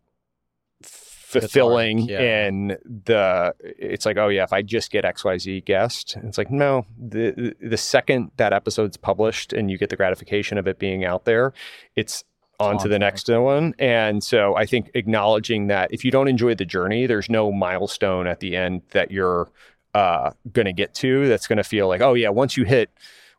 fulfilling 1.28 1.99
yeah. 1.99 2.21
and 2.21 2.78
the 2.86 3.53
it's 3.59 4.05
like 4.05 4.15
oh 4.15 4.30
yeah 4.30 4.43
if 4.43 4.53
i 4.53 4.61
just 4.61 4.91
get 4.91 5.03
xyz 5.03 5.65
guest 5.65 6.17
it's 6.23 6.38
like 6.38 6.49
no 6.49 6.86
the 6.97 7.53
the 7.59 7.75
second 7.75 8.32
that 8.38 8.53
episode's 8.53 8.95
published 8.95 9.51
and 9.51 9.69
you 9.69 9.78
get 9.78 9.89
the 9.89 9.97
gratification 9.97 10.57
of 10.57 10.69
it 10.69 10.80
being 10.80 11.03
out 11.03 11.25
there 11.25 11.51
it's 11.97 12.23
on 12.59 12.80
to 12.80 12.88
the 12.88 12.97
next 12.97 13.28
one. 13.28 13.75
And 13.78 14.23
so 14.23 14.55
i 14.55 14.65
think 14.65 14.89
acknowledging 14.93 15.67
that 15.67 15.93
if 15.93 16.05
you 16.05 16.11
don't 16.11 16.30
enjoy 16.30 16.55
the 16.55 16.63
journey 16.63 17.07
there's 17.07 17.30
no 17.30 17.51
milestone 17.51 18.25
at 18.25 18.39
the 18.39 18.55
end 18.55 18.84
that 18.91 19.11
you're 19.11 19.49
uh, 19.93 20.32
going 20.53 20.65
to 20.65 20.73
get 20.73 20.93
to 20.93 21.28
that's 21.28 21.45
going 21.45 21.57
to 21.57 21.63
feel 21.63 21.89
like 21.89 21.99
oh 21.99 22.13
yeah 22.13 22.30
once 22.30 22.55
you 22.55 22.63
hit 22.63 22.89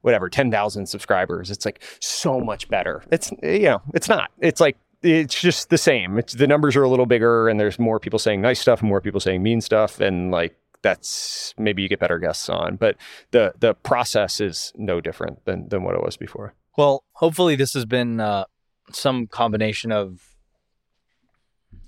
whatever 0.03 0.29
10,000 0.29 0.87
subscribers 0.87 1.51
it's 1.51 1.65
like 1.65 1.83
so 2.01 2.39
much 2.39 2.69
better. 2.69 3.03
It's 3.11 3.33
you 3.43 3.63
know 3.63 3.83
it's 3.95 4.11
not. 4.11 4.31
It's 4.41 4.61
like 4.61 4.77
it's 5.03 5.41
just 5.41 5.71
the 5.71 5.79
same. 5.79 6.19
It's 6.19 6.35
the 6.35 6.47
numbers 6.47 6.77
are 6.77 6.83
a 6.83 6.89
little 6.89 7.07
bigger, 7.07 7.49
and 7.49 7.59
there's 7.59 7.79
more 7.79 8.01
people 8.01 8.19
saying 8.19 8.41
nice 8.41 8.61
stuff 8.61 8.81
and 8.81 8.89
more 8.89 9.01
people 9.01 9.21
saying 9.21 9.43
mean 9.43 9.61
stuff, 9.61 10.01
and 10.01 10.31
like 10.31 10.57
that's 10.83 11.55
maybe 11.59 11.83
you 11.83 11.89
get 11.89 12.01
better 12.01 12.19
guests 12.19 12.49
on. 12.49 12.77
But 12.77 12.97
the 13.31 13.55
the 13.59 13.75
process 13.75 14.41
is 14.41 14.73
no 14.77 15.01
different 15.01 15.45
than 15.45 15.69
than 15.69 15.83
what 15.83 15.95
it 15.95 16.03
was 16.03 16.17
before. 16.17 16.55
Well, 16.77 17.05
hopefully 17.13 17.57
this 17.57 17.75
has 17.75 17.85
been 17.85 18.21
uh, 18.21 18.45
some 18.93 19.27
combination 19.27 19.93
of 19.93 20.37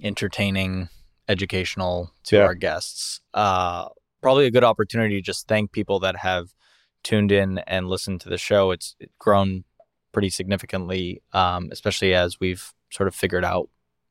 entertaining, 0.02 0.88
educational 1.28 2.12
to 2.24 2.36
yeah. 2.36 2.42
our 2.42 2.54
guests. 2.54 3.20
Uh, 3.34 3.88
probably 4.20 4.46
a 4.46 4.50
good 4.50 4.64
opportunity 4.64 5.16
to 5.16 5.22
just 5.22 5.48
thank 5.48 5.72
people 5.72 6.00
that 6.00 6.16
have 6.16 6.54
tuned 7.02 7.32
in 7.32 7.58
and 7.58 7.88
listened 7.88 8.20
to 8.22 8.28
the 8.28 8.38
show. 8.38 8.70
It's 8.70 8.96
grown 9.18 9.64
pretty 10.12 10.30
significantly, 10.30 11.22
um, 11.32 11.68
especially 11.70 12.14
as 12.14 12.40
we've 12.40 12.72
sort 12.90 13.08
of 13.08 13.14
figured 13.14 13.44
out 13.44 13.68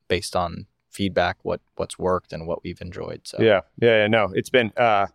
based 0.07 0.35
on 0.35 0.65
feedback 0.89 1.37
what 1.43 1.61
what's 1.75 1.99
worked 1.99 2.33
and 2.33 2.47
what 2.47 2.63
we've 2.63 2.81
enjoyed. 2.81 3.21
So 3.23 3.37
yeah, 3.39 3.61
yeah, 3.81 4.01
yeah 4.01 4.07
no, 4.07 4.31
it's 4.33 4.49
been 4.49 4.71
uh, 4.75 5.07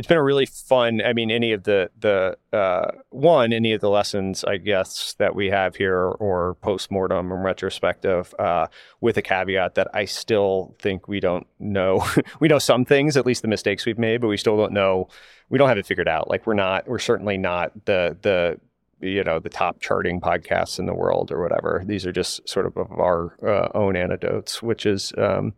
it's 0.00 0.06
been 0.06 0.16
a 0.16 0.22
really 0.22 0.46
fun. 0.46 1.02
I 1.04 1.12
mean, 1.12 1.30
any 1.30 1.52
of 1.52 1.64
the 1.64 1.90
the 1.98 2.38
uh, 2.56 2.90
one, 3.10 3.52
any 3.52 3.74
of 3.74 3.82
the 3.82 3.90
lessons, 3.90 4.44
I 4.44 4.56
guess, 4.56 5.14
that 5.18 5.34
we 5.34 5.48
have 5.50 5.76
here, 5.76 5.98
or 5.98 6.54
post 6.62 6.90
mortem 6.90 7.30
and 7.30 7.44
retrospective, 7.44 8.34
uh, 8.38 8.68
with 9.02 9.18
a 9.18 9.22
caveat 9.22 9.74
that 9.74 9.88
I 9.92 10.06
still 10.06 10.74
think 10.78 11.06
we 11.06 11.20
don't 11.20 11.46
know. 11.58 12.02
we 12.40 12.48
know 12.48 12.58
some 12.58 12.86
things, 12.86 13.16
at 13.18 13.26
least 13.26 13.42
the 13.42 13.48
mistakes 13.48 13.84
we've 13.84 13.98
made, 13.98 14.22
but 14.22 14.28
we 14.28 14.38
still 14.38 14.56
don't 14.56 14.72
know. 14.72 15.08
We 15.50 15.58
don't 15.58 15.68
have 15.68 15.76
it 15.76 15.84
figured 15.84 16.08
out. 16.08 16.30
Like 16.30 16.46
we're 16.46 16.54
not. 16.54 16.88
We're 16.88 16.98
certainly 16.98 17.36
not 17.36 17.84
the 17.84 18.16
the 18.22 18.58
you 19.00 19.24
know 19.24 19.38
the 19.38 19.48
top 19.48 19.80
charting 19.80 20.20
podcasts 20.20 20.78
in 20.78 20.86
the 20.86 20.94
world 20.94 21.30
or 21.30 21.42
whatever. 21.42 21.82
These 21.84 22.06
are 22.06 22.12
just 22.12 22.48
sort 22.48 22.66
of 22.66 22.76
our 22.76 23.36
uh, 23.46 23.68
own 23.76 23.96
anecdotes, 23.96 24.62
which 24.62 24.86
is. 24.86 25.12
Um, 25.16 25.54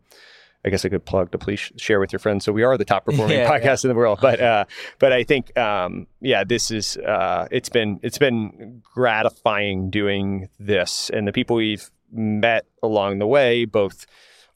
I 0.65 0.71
guess 0.71 0.85
a 0.85 0.89
good 0.89 1.05
plug 1.05 1.33
to 1.33 1.39
please 1.39 1.73
share 1.77 1.99
with 1.99 2.13
your 2.13 2.21
friends. 2.21 2.45
So 2.45 2.53
we 2.53 2.63
are 2.63 2.79
the 2.79 2.85
top 2.85 3.05
performing 3.05 3.39
yeah, 3.39 3.51
podcast 3.51 3.83
yeah. 3.83 3.89
in 3.89 3.89
the 3.89 3.95
world, 3.97 4.21
but 4.23 4.41
uh, 4.41 4.65
but 5.01 5.13
I 5.13 5.25
think 5.25 5.57
um, 5.59 6.07
yeah, 6.21 6.45
this 6.45 6.71
is 6.71 6.97
uh, 6.99 7.49
it's 7.51 7.69
been 7.69 7.99
it's 8.05 8.19
been 8.19 8.81
gratifying 8.95 9.91
doing 9.91 10.49
this, 10.61 11.11
and 11.11 11.27
the 11.27 11.33
people 11.33 11.57
we've 11.57 11.91
met 12.13 12.67
along 12.83 13.19
the 13.19 13.27
way, 13.27 13.65
both 13.65 14.07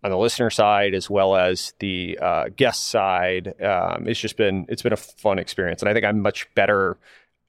on 0.05 0.11
the 0.11 0.19
listener 0.19 0.51
side 0.51 0.95
as 0.95 1.11
well 1.11 1.35
as 1.35 1.75
the 1.81 2.17
uh, 2.23 2.45
guest 2.55 2.89
side, 2.89 3.61
um, 3.61 4.07
it's 4.07 4.21
just 4.21 4.37
been 4.37 4.67
it's 4.69 4.83
been 4.83 4.93
a 4.93 4.97
fun 4.97 5.41
experience, 5.41 5.83
and 5.83 5.89
I 5.89 5.93
think 5.93 6.05
I'm 6.05 6.21
much 6.21 6.47
better 6.55 6.99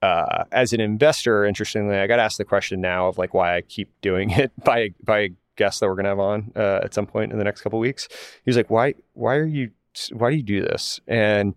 uh, 0.02 0.44
as 0.52 0.74
an 0.74 0.80
investor, 0.80 1.46
interestingly, 1.46 1.96
I 1.98 2.08
got 2.08 2.20
asked 2.20 2.38
the 2.38 2.46
question 2.46 2.82
now 2.82 3.08
of 3.08 3.18
like 3.18 3.34
why 3.34 3.56
I 3.56 3.62
keep 3.62 3.90
doing 4.02 4.32
it 4.32 4.52
by 4.64 4.94
by 5.04 5.20
a 5.20 5.30
guest 5.56 5.80
that 5.80 5.88
we're 5.88 5.96
gonna 5.96 6.10
have 6.10 6.20
on 6.20 6.52
uh, 6.56 6.82
at 6.84 6.94
some 6.94 7.08
point 7.08 7.32
in 7.32 7.38
the 7.38 7.44
next 7.44 7.62
couple 7.62 7.80
weeks. 7.80 8.08
He 8.44 8.50
was 8.50 8.58
like, 8.58 8.70
"Why 8.70 8.94
why 9.14 9.36
are 9.36 9.46
you 9.46 9.72
why 10.12 10.32
do 10.32 10.38
you 10.38 10.44
do 10.44 10.62
this?" 10.62 11.00
And 11.08 11.56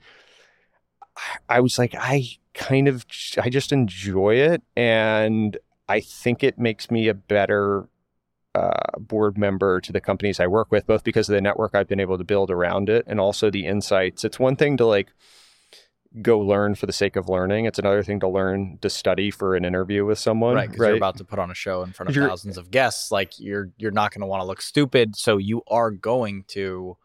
I 1.49 1.61
was 1.61 1.78
like, 1.78 1.95
I 1.99 2.26
kind 2.55 2.88
of 2.88 3.05
I 3.41 3.51
just 3.51 3.72
enjoy 3.72 4.36
it, 4.36 4.62
and 4.76 5.57
I 5.88 6.01
think 6.01 6.43
it 6.43 6.59
makes 6.59 6.91
me 6.91 7.09
a 7.09 7.14
better 7.14 7.88
uh, 8.55 8.99
board 8.99 9.36
member 9.36 9.80
to 9.80 9.93
the 9.93 10.01
companies 10.01 10.41
I 10.41 10.47
work 10.47 10.72
with, 10.72 10.86
both 10.86 11.05
because 11.05 11.28
of 11.28 11.34
the 11.34 11.41
network 11.41 11.74
I've 11.74 11.88
been 11.88 12.01
able 12.01 12.18
to 12.18 12.24
build 12.24 12.51
around 12.51 12.88
it, 12.88 13.05
and 13.07 13.20
also 13.20 13.51
the 13.51 13.66
insights. 13.66 14.24
It's 14.24 14.38
one 14.38 14.57
thing 14.57 14.76
to 14.78 14.86
like 14.86 15.12
go 16.22 16.38
learn 16.38 16.74
for 16.74 16.86
the 16.86 16.92
sake 16.92 17.16
of 17.16 17.28
learning. 17.28 17.66
It's 17.66 17.78
another 17.78 18.02
thing 18.02 18.20
to 18.20 18.28
learn 18.28 18.78
to 18.82 18.90
study 18.90 19.30
for 19.30 19.54
an 19.54 19.64
interview 19.64 20.04
with 20.04 20.18
someone. 20.18 20.54
Right, 20.56 20.68
because 20.68 20.80
right? 20.80 20.88
you're 20.88 20.96
about 20.96 21.18
to 21.18 21.24
put 21.24 21.38
on 21.38 21.50
a 21.50 21.54
show 21.54 21.82
in 21.82 21.92
front 21.92 22.11
of 22.11 22.16
you're, 22.16 22.28
thousands 22.28 22.58
of 22.58 22.70
guests. 22.70 23.12
Like 23.12 23.38
you're 23.38 23.70
you're 23.78 23.92
not 23.92 24.12
going 24.12 24.22
to 24.22 24.26
want 24.26 24.40
to 24.40 24.46
look 24.46 24.62
stupid, 24.62 25.16
so 25.16 25.36
you 25.36 25.62
are 25.68 25.90
going 25.90 26.44
to 26.48 26.96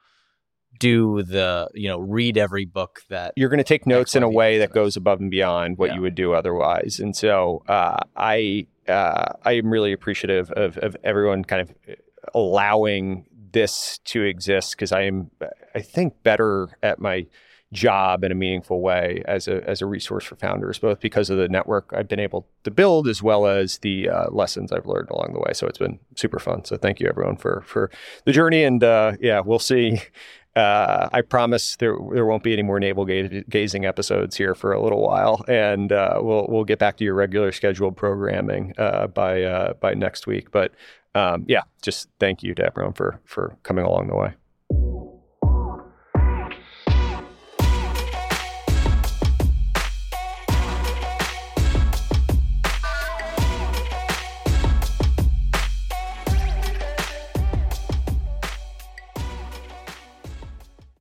do 0.79 1.23
the 1.23 1.69
you 1.73 1.87
know 1.87 1.99
read 1.99 2.37
every 2.37 2.65
book 2.65 3.01
that 3.09 3.33
you're 3.37 3.49
going 3.49 3.59
to 3.59 3.63
take 3.63 3.87
notes 3.87 4.15
in 4.15 4.23
a 4.23 4.29
way 4.29 4.57
that 4.57 4.71
goes 4.71 4.97
above 4.97 5.21
and 5.21 5.31
beyond 5.31 5.77
what 5.77 5.89
yeah. 5.89 5.95
you 5.95 6.01
would 6.01 6.15
do 6.15 6.33
otherwise. 6.33 6.99
And 6.99 7.15
so 7.15 7.63
uh, 7.67 7.97
I 8.15 8.67
uh, 8.87 9.33
I 9.43 9.53
am 9.53 9.69
really 9.69 9.93
appreciative 9.93 10.51
of 10.51 10.77
of 10.79 10.97
everyone 11.03 11.43
kind 11.43 11.61
of 11.61 11.95
allowing 12.33 13.25
this 13.51 13.99
to 13.99 14.21
exist 14.23 14.71
because 14.71 14.91
I 14.91 15.03
am, 15.03 15.31
I 15.73 15.81
think, 15.81 16.21
better 16.23 16.77
at 16.83 16.99
my 16.99 17.25
job 17.75 18.23
in 18.23 18.31
a 18.31 18.35
meaningful 18.35 18.81
way 18.81 19.21
as 19.25 19.47
a 19.47 19.67
as 19.69 19.81
a 19.81 19.85
resource 19.85 20.23
for 20.23 20.35
founders, 20.35 20.79
both 20.79 20.99
because 20.99 21.29
of 21.29 21.37
the 21.37 21.47
network 21.47 21.91
I've 21.95 22.07
been 22.07 22.19
able 22.19 22.47
to 22.63 22.71
build 22.71 23.07
as 23.07 23.21
well 23.21 23.45
as 23.45 23.79
the 23.79 24.09
uh, 24.09 24.29
lessons 24.31 24.71
I've 24.71 24.87
learned 24.87 25.09
along 25.11 25.33
the 25.33 25.39
way. 25.39 25.51
So 25.53 25.67
it's 25.67 25.77
been 25.77 25.99
super 26.15 26.39
fun. 26.39 26.65
So 26.65 26.77
thank 26.77 26.99
you 26.99 27.07
everyone 27.07 27.37
for 27.37 27.63
for 27.67 27.91
the 28.23 28.31
journey, 28.31 28.63
and 28.63 28.83
uh, 28.83 29.13
yeah, 29.19 29.41
we'll 29.41 29.59
see. 29.59 30.01
Uh, 30.55 31.09
I 31.11 31.19
promise 31.19 31.75
there 31.75 31.97
there 32.13 32.25
won't 32.25 32.41
be 32.41 32.53
any 32.53 32.63
more 32.63 32.79
navel 32.79 33.03
gazing 33.03 33.83
episodes 33.83 34.37
here 34.37 34.55
for 34.55 34.71
a 34.71 34.81
little 34.81 35.01
while, 35.01 35.43
and 35.49 35.91
uh, 35.91 36.19
we'll 36.21 36.47
we'll 36.47 36.63
get 36.63 36.79
back 36.79 36.95
to 36.95 37.03
your 37.03 37.13
regular 37.13 37.51
scheduled 37.51 37.97
programming 37.97 38.73
uh, 38.77 39.07
by 39.07 39.43
uh, 39.43 39.73
by 39.73 39.95
next 39.95 40.27
week. 40.27 40.51
But 40.51 40.71
um, 41.13 41.43
yeah, 41.49 41.63
just 41.81 42.07
thank 42.21 42.41
you 42.41 42.55
to 42.55 42.65
everyone 42.65 42.93
for 42.93 43.19
for 43.25 43.57
coming 43.63 43.83
along 43.83 44.07
the 44.07 44.15
way. 44.15 44.35